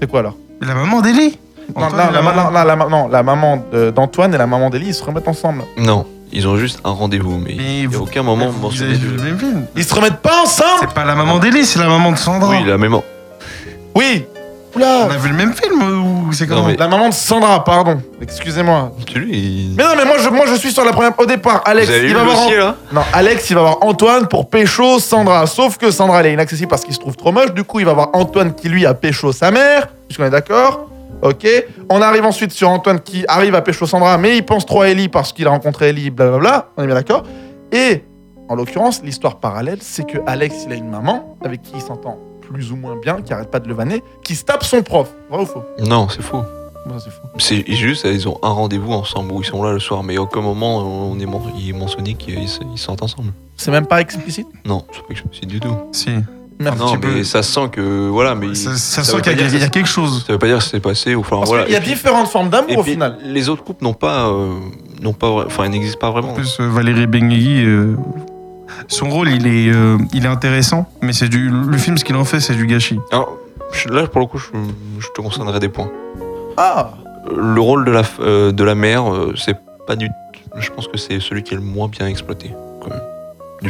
C'est 0.00 0.08
quoi 0.08 0.20
alors? 0.20 0.36
La 0.60 0.74
maman 0.74 1.00
d'Ellie 1.00 1.38
non, 1.74 1.88
la, 1.96 2.10
la 2.10 2.22
ma- 2.22 2.32
maman. 2.32 2.50
la 2.50 2.76
non, 2.76 3.08
la 3.08 3.22
maman 3.22 3.64
d'Antoine 3.94 4.34
et 4.34 4.38
la 4.38 4.46
maman 4.46 4.70
d'Elie, 4.70 4.88
ils 4.88 4.94
se 4.94 5.02
remettent 5.04 5.28
ensemble. 5.28 5.62
Non, 5.78 6.06
ils 6.32 6.46
ont 6.46 6.56
juste 6.56 6.80
un 6.84 6.90
rendez-vous, 6.90 7.38
mais 7.38 7.54
Mais 7.56 7.80
il 7.82 7.88
n'y 7.88 7.94
a 7.94 7.98
vous- 7.98 8.04
aucun 8.04 8.22
moment 8.22 8.48
Vous 8.48 8.82
avez 8.82 8.92
de- 8.92 9.36
film 9.36 9.66
Ils 9.76 9.84
se 9.84 9.94
remettent 9.94 10.18
pas 10.20 10.42
ensemble 10.42 10.70
C'est 10.80 10.90
pas 10.94 11.04
la 11.04 11.14
maman 11.14 11.38
d'Ellie, 11.38 11.64
c'est 11.64 11.78
la 11.78 11.88
maman 11.88 12.12
de 12.12 12.18
Sandra. 12.18 12.50
Oui, 12.50 12.64
la 12.66 12.78
même. 12.78 12.96
Oui 13.94 14.24
On 14.74 14.78
Oula 14.78 15.04
a 15.04 15.16
vu 15.16 15.30
le 15.30 15.34
même 15.34 15.54
film 15.54 15.80
ou 16.28 16.32
c'est 16.34 16.46
comment 16.46 16.66
mais- 16.66 16.76
La 16.76 16.86
maman 16.86 17.08
de 17.08 17.14
Sandra, 17.14 17.64
pardon. 17.64 17.98
Excusez-moi. 18.20 18.92
Il... 19.14 19.74
Mais 19.74 19.84
non, 19.84 19.90
mais 19.96 20.04
moi 20.04 20.16
je, 20.18 20.28
moi 20.28 20.44
je 20.46 20.54
suis 20.56 20.70
sur 20.70 20.84
la 20.84 20.92
première. 20.92 21.18
Au 21.18 21.24
départ, 21.24 21.62
Alex, 21.64 21.88
Vous 21.88 21.94
avez 21.94 22.08
il 22.08 22.14
va 22.14 22.24
voir. 22.24 22.36
dossier, 22.36 22.56
là? 22.58 22.74
Non, 22.92 23.00
Alex, 23.14 23.48
il 23.48 23.54
va 23.56 23.62
voir 23.62 23.78
Antoine 23.80 24.26
pour 24.28 24.50
pécho 24.50 24.98
Sandra. 24.98 25.46
Sauf 25.46 25.78
que 25.78 25.90
Sandra, 25.90 26.20
elle 26.20 26.26
est 26.26 26.32
inaccessible 26.34 26.68
parce 26.68 26.84
qu'il 26.84 26.92
se 26.94 27.00
trouve 27.00 27.16
trop 27.16 27.32
moche. 27.32 27.54
Du 27.54 27.64
coup, 27.64 27.80
il 27.80 27.86
va 27.86 27.94
voir 27.94 28.10
Antoine 28.12 28.52
qui, 28.54 28.68
lui, 28.68 28.84
a 28.84 28.92
pécho 28.92 29.32
sa 29.32 29.50
mère. 29.50 29.88
Puisqu'on 30.08 30.24
est 30.26 30.30
d'accord 30.30 30.88
Ok. 31.22 31.46
On 31.90 32.02
arrive 32.02 32.24
ensuite 32.24 32.52
sur 32.52 32.68
Antoine 32.68 33.00
qui 33.00 33.24
arrive 33.28 33.54
à 33.54 33.62
pécho 33.62 33.86
Sandra, 33.86 34.18
mais 34.18 34.36
il 34.36 34.44
pense 34.44 34.66
trop 34.66 34.82
à 34.82 34.88
Ellie 34.88 35.08
parce 35.08 35.32
qu'il 35.32 35.46
a 35.46 35.50
rencontré 35.50 35.88
Ellie, 35.88 36.10
blablabla. 36.10 36.70
On 36.76 36.82
est 36.82 36.86
bien 36.86 36.94
d'accord 36.94 37.22
Et, 37.72 38.04
en 38.48 38.54
l'occurrence, 38.54 39.02
l'histoire 39.02 39.40
parallèle, 39.40 39.78
c'est 39.80 40.06
que 40.06 40.18
Alex, 40.26 40.64
il 40.66 40.72
a 40.72 40.76
une 40.76 40.90
maman 40.90 41.36
avec 41.44 41.62
qui 41.62 41.72
il 41.74 41.80
s'entend 41.80 42.18
plus 42.40 42.70
ou 42.70 42.76
moins 42.76 42.96
bien, 42.96 43.22
qui 43.22 43.32
arrête 43.32 43.50
pas 43.50 43.58
de 43.58 43.68
le 43.68 43.74
vanner, 43.74 44.02
qui 44.22 44.36
se 44.36 44.44
tape 44.44 44.62
son 44.62 44.82
prof. 44.82 45.12
Vrai 45.30 45.42
ou 45.42 45.46
faux? 45.46 45.64
Non, 45.80 46.08
c'est 46.08 46.22
faux. 46.22 46.42
Bon, 46.86 46.98
c'est 47.00 47.10
faux. 47.10 47.26
C'est 47.38 47.64
juste, 47.72 48.04
ils 48.04 48.28
ont 48.28 48.38
un 48.44 48.50
rendez-vous 48.50 48.92
ensemble 48.92 49.32
où 49.32 49.42
ils 49.42 49.44
sont 49.44 49.64
là 49.64 49.72
le 49.72 49.80
soir, 49.80 50.04
mais 50.04 50.16
à 50.16 50.22
aucun 50.22 50.40
moment 50.40 50.78
on 50.78 51.18
est, 51.18 51.26
il 51.58 51.70
est 51.70 51.72
mentionné 51.72 52.14
qu'ils 52.14 52.48
sortent 52.76 53.02
ensemble. 53.02 53.32
C'est 53.56 53.72
même 53.72 53.86
pas 53.86 54.00
explicite? 54.00 54.46
Non, 54.64 54.84
c'est 54.92 55.02
pas 55.02 55.10
explicite 55.10 55.48
du 55.48 55.58
tout. 55.58 55.74
Si. 55.90 56.10
Merci. 56.58 56.78
non, 56.78 56.86
petit 56.96 57.06
mais 57.06 57.12
peu. 57.18 57.24
ça 57.24 57.42
sent 57.42 57.68
que. 57.72 58.08
Voilà, 58.08 58.34
mais. 58.34 58.54
Ça, 58.54 58.70
ça 58.76 59.02
ça 59.02 59.12
sent 59.12 59.20
qu'il 59.22 59.32
y, 59.32 59.36
il 59.36 59.58
y 59.58 59.62
a 59.62 59.66
que- 59.66 59.72
quelque 59.72 59.88
chose. 59.88 60.24
Ça 60.26 60.32
veut 60.32 60.38
pas 60.38 60.46
dire 60.46 60.58
que 60.58 60.64
c'est 60.64 60.80
passé, 60.80 61.14
ou 61.14 61.20
enfin 61.20 61.36
Parce 61.36 61.48
voilà. 61.50 61.64
qu'il 61.64 61.74
y 61.74 61.76
a 61.76 61.80
puis- 61.80 61.90
différentes 61.90 62.28
formes 62.28 62.48
d'amour 62.48 62.78
au 62.78 62.82
puis, 62.82 62.92
final. 62.92 63.18
Les 63.24 63.48
autres 63.48 63.62
couples 63.64 63.84
n'ont 63.84 63.92
pas. 63.94 64.28
euh, 64.28 64.54
n'ont 65.02 65.12
pas 65.12 65.28
enfin, 65.28 65.64
ils 65.66 65.70
n'existent 65.70 65.98
pas 65.98 66.08
En 66.08 66.12
vraiment. 66.12 66.32
plus, 66.32 66.56
euh, 66.60 66.68
Valérie 66.70 67.06
Benguigui, 67.06 67.64
euh, 67.66 67.94
son 68.88 69.10
rôle, 69.10 69.28
il 69.28 69.46
est, 69.46 69.70
euh, 69.72 69.98
il 70.14 70.24
est 70.24 70.28
intéressant, 70.28 70.88
mais 71.02 71.12
c'est 71.12 71.28
du, 71.28 71.50
le 71.50 71.76
film, 71.76 71.98
ce 71.98 72.04
qu'il 72.04 72.16
en 72.16 72.24
fait, 72.24 72.40
c'est 72.40 72.54
du 72.54 72.66
gâchis. 72.66 72.98
Alors, 73.12 73.36
là, 73.90 74.06
pour 74.06 74.20
le 74.22 74.26
coup, 74.26 74.38
je, 74.38 74.46
je 74.98 75.06
te 75.14 75.20
concernerarais 75.20 75.60
des 75.60 75.68
points. 75.68 75.90
Ah 76.56 76.92
Le 77.36 77.60
rôle 77.60 77.84
de 77.84 77.90
la, 77.90 78.02
euh, 78.20 78.52
de 78.52 78.64
la 78.64 78.74
mère, 78.74 79.04
c'est 79.36 79.56
pas 79.86 79.96
du. 79.96 80.08
Je 80.58 80.70
pense 80.70 80.88
que 80.88 80.96
c'est 80.96 81.20
celui 81.20 81.42
qui 81.42 81.52
est 81.52 81.58
le 81.58 81.62
moins 81.62 81.88
bien 81.88 82.06
exploité. 82.06 82.50
Quand 82.80 82.88
même. 82.88 83.00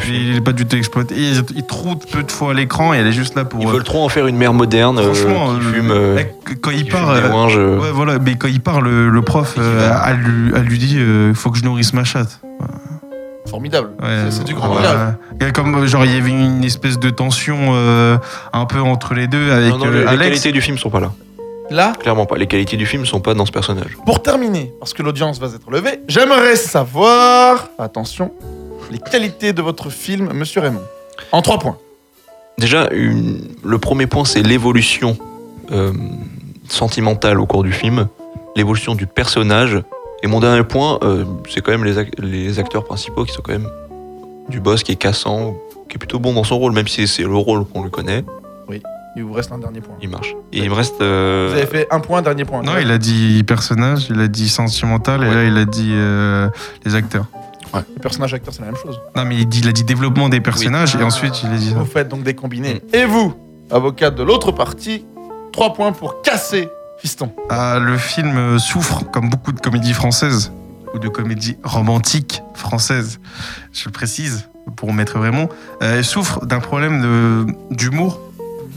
Il 0.09 0.37
est 0.37 0.41
pas 0.41 0.53
du 0.53 0.67
tout 0.67 0.77
exploité. 0.77 1.15
Il, 1.17 1.43
il 1.55 1.63
trop 1.65 1.95
peu 1.97 2.23
de 2.23 2.31
fois 2.31 2.51
à 2.51 2.55
l'écran 2.55 2.95
et 2.95 2.99
elle 2.99 3.07
est 3.07 3.13
juste 3.13 3.35
là 3.35 3.45
pour. 3.45 3.61
Ils 3.63 3.69
euh, 3.69 3.73
veulent 3.73 3.85
trop 3.85 4.05
en 4.05 4.09
faire 4.09 4.27
une 4.27 4.37
mère 4.37 4.53
moderne 4.55 4.99
euh, 4.99 5.13
franchement, 5.15 5.55
qui 5.59 5.67
euh, 5.67 5.73
fume, 5.73 5.91
euh, 5.91 6.15
mec, 6.15 6.35
quand 6.61 6.71
il 6.71 6.85
qui 6.85 6.91
part. 6.91 7.13
fume 7.15 7.23
des 7.23 7.29
euh, 7.29 7.33
ouinges, 7.33 7.57
euh. 7.59 7.79
Ouais, 7.79 7.91
voilà, 7.93 8.19
mais 8.19 8.37
quand 8.37 8.49
il 8.49 8.61
part, 8.61 8.81
le, 8.81 9.09
le 9.09 9.23
prof 9.23 9.55
euh, 9.59 9.91
elle, 10.07 10.17
lui, 10.19 10.53
elle 10.55 10.63
lui 10.65 10.79
dit 10.79 10.97
euh, 10.99 11.35
faut 11.35 11.51
que 11.51 11.59
je 11.59 11.65
nourrisse 11.65 11.93
ma 11.93 12.05
chatte. 12.05 12.41
Formidable. 13.49 13.91
Ouais, 14.03 14.31
C'est- 14.31 14.43
du 14.45 14.55
grand. 14.55 14.77
Et 15.41 15.53
Comme 15.53 15.75
euh, 15.77 15.87
genre 15.87 16.05
il 16.05 16.13
y 16.15 16.17
avait 16.19 16.31
une 16.31 16.65
espèce 16.65 16.99
de 16.99 17.11
tension 17.11 17.57
euh, 17.71 18.19
un 18.53 18.65
peu 18.67 18.81
entre 18.81 19.15
les 19.15 19.29
deux 19.29 19.53
avec 19.53 19.71
Non, 19.71 19.79
non, 19.79 19.87
euh, 19.87 19.93
les, 19.93 20.01
les 20.01 20.07
Alex. 20.09 20.25
qualités 20.31 20.53
du 20.53 20.61
film 20.61 20.79
sont 20.79 20.91
pas 20.91 20.99
là. 21.01 21.13
Là, 21.71 21.93
Clairement 22.01 22.27
pas. 22.27 22.37
Les 22.37 22.47
qualités 22.47 22.77
du 22.77 22.87
film 22.87 23.07
sont 23.07 23.21
pas 23.21 23.35
dans 23.35 23.45
ce 23.47 23.53
personnage. 23.53 23.97
pour 24.05 24.23
terminer, 24.23 24.73
parce 24.81 24.95
que 24.95 25.03
l'audience 25.03 25.39
va 25.41 25.47
être 25.49 25.69
levée, 25.71 26.01
j'aimerais 26.09 26.55
savoir, 26.57 27.69
attention, 27.79 28.33
les 28.91 28.99
qualités 28.99 29.53
de 29.53 29.63
votre 29.63 29.91
film, 29.91 30.33
Monsieur 30.33 30.61
Raymond. 30.61 30.83
En 31.33 31.43
trois 31.43 31.59
points. 31.59 31.77
Déjà, 32.59 32.89
une- 32.93 33.41
le 33.65 33.79
premier 33.79 34.07
point, 34.07 34.25
c'est 34.25 34.43
l'évolution 34.43 35.17
euh, 35.73 35.93
sentimentale 36.69 37.41
au 37.41 37.47
cours 37.47 37.63
du 37.65 37.73
film, 37.73 38.09
l'évolution 38.55 38.95
du 38.95 39.07
personnage. 39.07 39.83
Et 40.23 40.27
mon 40.29 40.41
dernier 40.41 40.63
point, 40.63 40.99
euh, 41.03 41.25
c'est 41.49 41.61
quand 41.61 41.73
même 41.73 41.85
les, 41.85 41.97
ac- 41.99 42.13
les 42.19 42.59
acteurs 42.59 42.85
principaux 42.85 43.25
qui 43.25 43.33
sont 43.33 43.43
quand 43.43 43.53
même 43.53 43.69
du 44.49 44.61
boss 44.61 44.83
qui 44.83 44.93
est 44.93 44.97
cassant, 44.97 45.57
qui 45.89 45.97
est 45.97 45.99
plutôt 45.99 46.19
bon 46.19 46.33
dans 46.33 46.45
son 46.45 46.59
rôle, 46.59 46.73
même 46.73 46.87
si 46.89 47.07
c'est 47.09 47.25
le 47.25 47.35
rôle 47.37 47.65
qu'on 47.67 47.83
le 47.83 47.91
connaît, 47.91 48.25
Il 49.19 49.25
vous 49.25 49.33
reste 49.33 49.51
un 49.51 49.59
dernier 49.59 49.81
point. 49.81 49.95
il 50.03 50.09
marche. 50.11 50.35
Et 50.53 50.59
il 50.59 50.69
me 50.71 50.75
reste. 50.75 51.01
euh, 51.01 51.49
Vous 51.51 51.57
avez 51.57 51.67
fait 51.67 51.87
un 51.91 52.01
point, 52.01 52.21
dernier 52.23 52.45
point. 52.45 52.63
Non, 52.63 52.73
il 52.81 52.91
a 52.91 52.99
dit 52.99 53.43
personnage, 53.45 54.09
il 54.11 54.21
a 54.21 54.29
dit 54.29 54.49
sentimental 54.49 55.25
et 55.25 55.31
là 55.35 55.45
il 55.45 55.57
a 55.57 55.65
dit 55.65 55.91
euh, 55.95 56.49
les 56.85 56.95
acteurs. 56.95 57.25
Le 57.75 58.01
personnage 58.01 58.33
acteur, 58.35 58.55
c'est 58.55 58.61
la 58.61 58.67
même 58.67 58.77
chose. 58.77 59.01
Non, 59.15 59.25
mais 59.25 59.37
il, 59.37 59.47
dit, 59.49 59.61
il 59.61 59.69
a 59.69 59.73
dit 59.73 59.85
développement 59.85 60.29
des 60.29 60.41
personnages 60.41 60.95
et 60.95 60.99
Ah. 61.03 61.07
ensuite 61.07 61.43
il 61.43 61.51
a 61.51 61.57
dit 61.57 61.71
ça. 61.71 61.75
Vous 61.77 61.85
faites 61.85 62.09
donc 62.09 62.23
des 62.23 62.35
combinés. 62.35 62.81
Et 62.93 63.05
vous, 63.05 63.35
avocat 63.71 64.11
de 64.11 64.23
l'autre 64.23 64.53
partie, 64.53 65.05
trois 65.53 65.73
points 65.75 65.93
pour 65.93 66.23
casser 66.23 66.69
Fiston. 66.99 67.31
Ah, 67.51 67.79
le 67.81 67.99
film 67.99 68.37
euh, 68.39 68.59
souffre, 68.59 69.05
comme 69.13 69.29
beaucoup 69.29 69.53
de 69.53 69.61
comédies 69.61 69.93
françaises, 69.93 70.53
ou 70.95 70.99
de 70.99 71.09
comédies 71.09 71.59
romantiques 71.63 72.43
françaises, 72.55 73.19
je 73.75 73.85
le 73.85 73.91
précise, 73.91 74.49
pour 74.77 74.95
mettre 74.95 75.19
vraiment, 75.19 75.49
euh, 75.83 76.03
souffre 76.03 76.47
d'un 76.47 76.61
problème 76.61 77.03
de- 77.03 77.47
d'humour. 77.71 78.19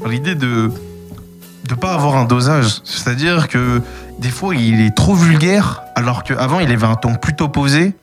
L'idée 0.06 0.36
de 0.36 0.69
ne 1.69 1.75
pas 1.75 1.93
avoir 1.93 2.17
un 2.17 2.25
dosage. 2.25 2.82
C'est-à-dire 2.84 3.47
que 3.47 3.82
des 4.19 4.30
fois, 4.30 4.54
il 4.54 4.82
est 4.82 4.95
trop 4.95 5.13
vulgaire, 5.15 5.82
alors 5.95 6.23
qu'avant, 6.23 6.60
il 6.60 6.69
avait 6.71 6.86
un 6.88 6.95
ton 6.95 7.15
plutôt 7.15 7.47
posé. 7.47 7.93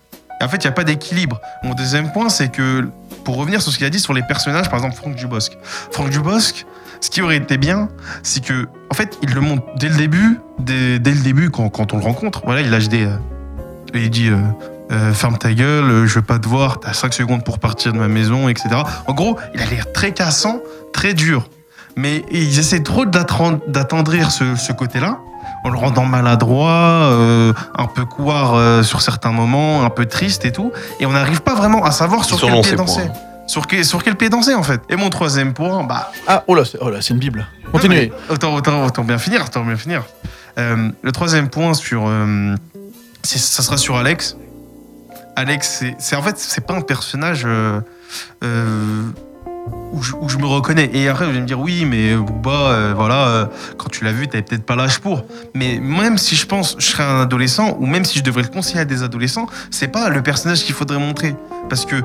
En 0.43 0.49
fait, 0.49 0.59
il 0.59 0.67
n'y 0.67 0.71
a 0.71 0.73
pas 0.73 0.85
d'équilibre. 0.85 1.41
Mon 1.63 1.75
deuxième 1.75 2.13
point, 2.13 2.29
c'est 2.29 2.49
que, 2.49 2.89
pour 3.25 3.37
revenir 3.37 3.63
sur 3.63 3.73
ce 3.73 3.79
qu'il 3.79 3.87
a 3.87 3.91
dit 3.91 4.01
sur 4.01 4.13
les 4.13 4.23
personnages, 4.23 4.69
par 4.69 4.79
exemple, 4.79 4.97
Franck 4.97 5.15
Dubosc. 5.17 5.57
Franck 5.91 6.11
Dubosc, 6.11 6.67
ce 7.01 7.11
qui 7.11 7.23
aurait 7.23 7.37
été 7.37 7.57
bien, 7.57 7.89
c'est 8.23 8.45
que, 8.45 8.69
en 8.91 8.95
fait, 8.95 9.19
il 9.23 9.35
le 9.35 9.41
montre 9.41 9.63
dès 9.79 9.89
le 9.89 9.97
début, 9.97 10.39
dès, 10.59 10.99
le 10.99 11.23
début, 11.23 11.51
quand, 11.51 11.93
on 11.93 11.97
le 11.97 12.03
rencontre. 12.03 12.43
Voilà, 12.45 12.61
il 12.61 12.71
lâche 12.71 12.89
des. 12.89 13.07
euh, 13.07 13.17
il 13.95 14.11
dit 14.11 14.29
euh, 14.29 14.37
euh, 14.93 15.13
Ferme 15.13 15.39
ta 15.39 15.53
gueule, 15.53 16.07
je 16.07 16.15
veux 16.17 16.23
pas 16.23 16.39
te 16.39 16.47
voir, 16.47 16.81
t'as 16.81 16.93
5 16.93 17.15
secondes 17.15 17.45
pour 17.45 17.59
partir 17.59 17.93
de 17.93 17.99
ma 17.99 18.09
maison, 18.09 18.49
etc. 18.49 18.69
En 19.07 19.15
gros, 19.15 19.39
il 19.55 19.63
a 19.63 19.67
l'air 19.67 19.93
très 19.93 20.13
cassant, 20.13 20.61
très 20.93 21.15
dur. 21.15 21.49
Mais 21.97 22.25
ils 22.31 22.59
essaient 22.59 22.83
trop 22.83 23.07
d'attendrir 23.07 24.31
ce, 24.31 24.55
ce 24.55 24.73
côté-là, 24.73 25.19
en 25.67 25.71
le 25.71 25.79
rendant 25.79 26.05
maladroit, 26.05 26.71
euh, 27.11 27.53
un 27.77 27.87
peu 27.87 28.05
couard 28.05 28.55
euh, 28.55 28.85
sur 28.85 29.01
certains 29.03 29.33
moments, 29.33 29.83
un 29.85 29.91
peu 29.91 30.07
triste 30.07 30.45
et 30.45 30.53
tout. 30.53 30.71
Et 31.01 31.07
on 31.07 31.11
n'arrive 31.13 31.43
pas 31.43 31.55
vraiment 31.57 31.85
à 31.85 31.91
savoir 31.91 32.25
sur 32.25 32.41
quel 32.41 32.61
pied 32.61 32.77
danser. 32.77 33.03
points. 33.03 33.13
Sur 33.49 33.67
quel, 33.67 33.85
sur 33.85 34.03
quel 34.05 34.15
pied 34.17 34.29
danser, 34.29 34.55
en 34.55 34.63
fait. 34.63 34.81
Et 34.89 34.95
mon 34.97 35.11
troisième 35.11 35.55
point, 35.55 35.83
bah, 35.83 36.13
Ah, 36.29 36.45
oh 36.47 36.55
là, 36.55 36.65
c'est 36.65 36.79
oh 36.81 36.89
là, 36.91 36.99
c'est 37.03 37.15
une 37.15 37.19
Bible. 37.21 37.47
Continuez. 37.73 38.13
mais 38.29 38.33
Autant, 38.35 38.55
autant, 38.55 38.85
autant 38.85 39.03
bien 39.05 39.19
finir, 39.19 39.45
autant 39.45 39.65
bien 39.65 39.77
finir. 39.77 40.05
Euh, 40.59 40.89
le 41.03 41.13
troisième 41.13 41.49
point 41.49 41.75
sur, 41.75 42.05
euh, 42.07 42.55
ça 43.25 43.63
sera 43.65 43.77
sur 43.77 43.97
Alex. 43.97 44.37
Alex, 45.35 45.79
c'est- 45.81 45.97
c'est 45.99 46.15
en 46.17 46.23
fait, 46.23 46.39
c'est 46.39 46.65
pas 46.65 46.75
un 46.75 46.81
personnage 46.81 47.43
euh, 47.45 47.81
euh, 48.45 49.03
où, 49.97 50.29
je, 50.29 50.39
me 50.39 50.47
reconnais. 50.47 50.91
Et 50.93 51.09
après, 51.09 51.25
vous 51.25 51.31
allez 51.31 51.41
me 51.41 51.47
dire, 51.47 51.59
oui, 51.59 51.85
mais 51.85 52.15
Booba, 52.15 52.51
euh, 52.51 52.95
voilà, 52.95 53.29
euh, 53.29 53.47
quand 53.79 53.89
tu 53.89 54.05
l'as 54.05 54.13
vu, 54.13 54.29
t'avais 54.29 54.43
peut-être 54.43 54.65
pas 54.65 54.77
l'âge 54.77 55.01
pour. 55.01 55.25
Mais 55.55 55.79
même 55.81 56.19
si 56.19 56.37
je 56.37 56.47
pense, 56.47 56.77
je 56.79 56.87
serais 56.87 57.03
un 57.03 57.23
adolescent, 57.23 57.77
ou 57.81 57.87
même 57.87 58.05
si 58.05 58.19
je 58.19 58.25
devrais 58.25 58.43
le 58.43 58.49
conseiller 58.49 58.81
à 58.81 58.85
des 58.85 59.03
adolescents, 59.03 59.47
c'est 59.71 59.89
pas 59.89 60.09
le 60.09 60.23
personnage 60.23 60.65
qu'il 60.65 60.75
faudrait 60.75 60.99
montrer. 60.99 61.35
Parce 61.69 61.87
que 61.87 61.97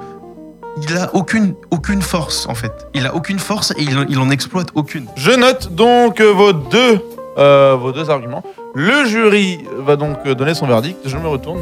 il 0.81 0.97
a 0.97 1.13
aucune, 1.13 1.55
force, 2.01 2.47
en 2.47 2.55
fait. 2.55 2.71
Il 2.93 3.05
a 3.05 3.13
aucune 3.13 3.39
force 3.39 3.71
et 3.71 3.83
il, 3.83 4.05
il 4.07 4.19
en 4.19 4.29
exploite 4.29 4.69
aucune. 4.73 5.05
Je 5.17 5.31
note 5.31 5.75
donc 5.75 6.21
euh, 6.21 6.31
vos 6.31 6.53
deux, 6.53 7.01
vos 7.35 7.91
deux 7.91 8.09
arguments. 8.09 8.43
Le 8.73 9.05
jury 9.05 9.59
va 9.79 9.97
donc 9.97 10.25
donner 10.25 10.53
son 10.53 10.65
verdict. 10.65 10.97
Je 11.05 11.17
me 11.17 11.27
retourne. 11.27 11.59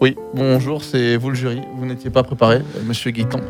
Oui, 0.00 0.16
bonjour, 0.32 0.82
c'est 0.82 1.18
vous 1.18 1.28
le 1.28 1.34
jury. 1.34 1.60
Vous 1.76 1.84
n'étiez 1.84 2.08
pas 2.08 2.22
préparé, 2.22 2.56
euh, 2.56 2.82
monsieur 2.86 3.10
Guiton. 3.10 3.40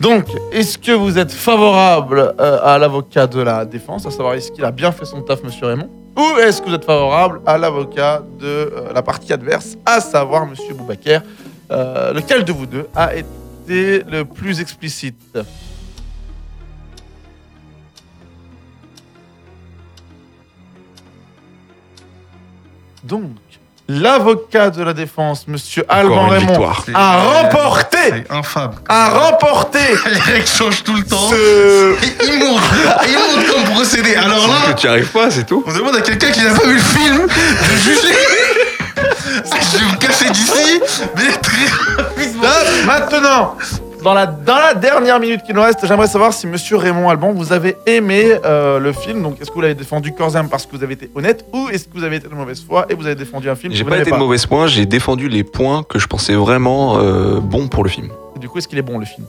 Donc, 0.00 0.26
est-ce 0.52 0.78
que 0.78 0.92
vous 0.92 1.18
êtes 1.18 1.32
favorable 1.32 2.32
euh, 2.38 2.58
à 2.62 2.78
l'avocat 2.78 3.26
de 3.26 3.40
la 3.40 3.64
défense, 3.64 4.06
à 4.06 4.12
savoir 4.12 4.34
est-ce 4.34 4.52
qu'il 4.52 4.64
a 4.64 4.70
bien 4.70 4.92
fait 4.92 5.04
son 5.04 5.20
taf, 5.22 5.42
monsieur 5.42 5.66
Raymond 5.66 5.90
Ou 6.16 6.38
est-ce 6.38 6.62
que 6.62 6.68
vous 6.68 6.74
êtes 6.76 6.84
favorable 6.84 7.40
à 7.44 7.58
l'avocat 7.58 8.22
de 8.38 8.46
euh, 8.46 8.92
la 8.94 9.02
partie 9.02 9.32
adverse, 9.32 9.76
à 9.84 10.00
savoir 10.00 10.46
monsieur 10.46 10.74
Boubaker 10.74 11.22
Lequel 11.70 12.44
de 12.44 12.52
vous 12.52 12.66
deux 12.66 12.86
a 12.94 13.14
été 13.16 14.04
le 14.04 14.24
plus 14.24 14.60
explicite? 14.60 15.38
Donc, 23.02 23.32
l'avocat 23.98 24.70
de 24.70 24.82
la 24.82 24.92
défense, 24.92 25.46
monsieur 25.48 25.84
Alban 25.88 26.28
Raymond, 26.28 26.46
victoire. 26.48 26.84
a 26.94 27.18
remporté, 27.18 27.98
C'est 28.08 28.30
infâme. 28.32 28.72
a 28.88 29.08
remporté 29.08 29.78
Les 30.12 30.18
règles 30.20 30.46
changent 30.46 30.82
tout 30.84 30.94
le 30.94 31.02
temps. 31.02 31.28
ce... 31.30 31.94
Et 32.04 32.16
il 32.26 32.38
montre, 32.38 32.62
il 33.08 33.14
montre 33.14 33.52
comme 33.52 33.64
procédé. 33.74 34.14
Alors 34.14 34.46
là, 34.46 34.72
que 34.72 34.80
tu 34.80 34.86
n'y 34.86 34.92
arrives 34.92 35.08
pas, 35.10 35.30
c'est 35.30 35.44
tout. 35.44 35.64
on 35.66 35.72
demande 35.72 35.96
à 35.96 36.00
quelqu'un 36.02 36.30
qui 36.30 36.42
n'a 36.42 36.52
pas 36.54 36.66
vu 36.66 36.74
le 36.74 36.80
film 36.80 37.26
de 37.26 37.76
juger. 37.76 38.14
Je 39.72 39.78
vais 39.78 39.92
me 39.92 39.96
casser 39.98 40.28
d'ici, 40.30 40.80
mais 41.16 41.32
très 41.38 42.02
rapidement. 42.02 42.48
Maintenant, 42.86 43.56
dans 44.02 44.14
la, 44.14 44.26
dans 44.26 44.56
la 44.56 44.74
dernière 44.74 45.20
minute 45.20 45.42
qui 45.42 45.52
nous 45.52 45.62
reste, 45.62 45.86
j'aimerais 45.86 46.06
savoir 46.06 46.32
si 46.32 46.46
monsieur 46.46 46.76
Raymond 46.76 47.08
Alban, 47.08 47.32
vous 47.32 47.52
avez 47.52 47.76
aimé 47.86 48.34
euh, 48.44 48.78
le 48.78 48.92
film. 48.92 49.22
Donc, 49.22 49.40
est-ce 49.40 49.50
que 49.50 49.54
vous 49.54 49.60
l'avez 49.60 49.74
défendu 49.74 50.12
corps 50.12 50.34
et 50.34 50.38
âme 50.38 50.48
parce 50.48 50.66
que 50.66 50.76
vous 50.76 50.82
avez 50.82 50.94
été 50.94 51.10
honnête 51.14 51.44
ou 51.52 51.68
est-ce 51.70 51.84
que 51.88 51.94
vous 51.98 52.04
avez 52.04 52.16
été 52.16 52.28
de 52.28 52.34
mauvaise 52.34 52.62
foi 52.66 52.86
et 52.88 52.94
vous 52.94 53.06
avez 53.06 53.14
défendu 53.14 53.48
un 53.50 53.54
film 53.56 53.72
que 53.72 53.76
J'ai 53.78 53.84
vous 53.84 53.90
pas 53.90 53.96
n'aimez 53.96 54.08
été 54.08 54.12
de 54.12 54.16
mauvais 54.22 54.36
points, 54.48 54.66
j'ai 54.66 54.86
défendu 54.86 55.28
les 55.28 55.44
points 55.44 55.82
que 55.82 55.98
je 55.98 56.06
pensais 56.06 56.34
vraiment 56.34 56.98
euh, 56.98 57.40
bons 57.40 57.68
pour 57.68 57.84
le 57.84 57.90
film. 57.90 58.08
Du 58.38 58.48
coup, 58.48 58.58
est-ce 58.58 58.68
qu'il 58.68 58.78
est 58.78 58.82
bon 58.82 58.98
le 58.98 59.04
film? 59.06 59.26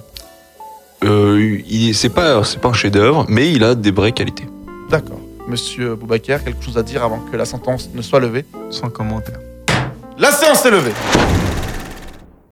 Euh, 1.03 1.59
il- 1.67 1.93
c'est 1.95 2.09
pas, 2.09 2.43
c'est 2.43 2.59
pas 2.61 2.69
un 2.69 2.73
chef-d'œuvre, 2.73 3.25
mais 3.27 3.51
il 3.51 3.63
a 3.63 3.75
des 3.75 3.91
vraies 3.91 4.11
qualités. 4.11 4.45
D'accord. 4.89 5.19
Monsieur 5.47 5.95
Boubaker, 5.95 6.43
quelque 6.43 6.63
chose 6.63 6.77
à 6.77 6.83
dire 6.83 7.03
avant 7.03 7.19
que 7.31 7.35
la 7.35 7.45
sentence 7.45 7.89
ne 7.93 8.01
soit 8.01 8.19
levée? 8.19 8.45
Sans 8.69 8.89
commentaire. 8.89 9.39
La 10.17 10.31
séance 10.31 10.63
est 10.65 10.71
levée. 10.71 10.91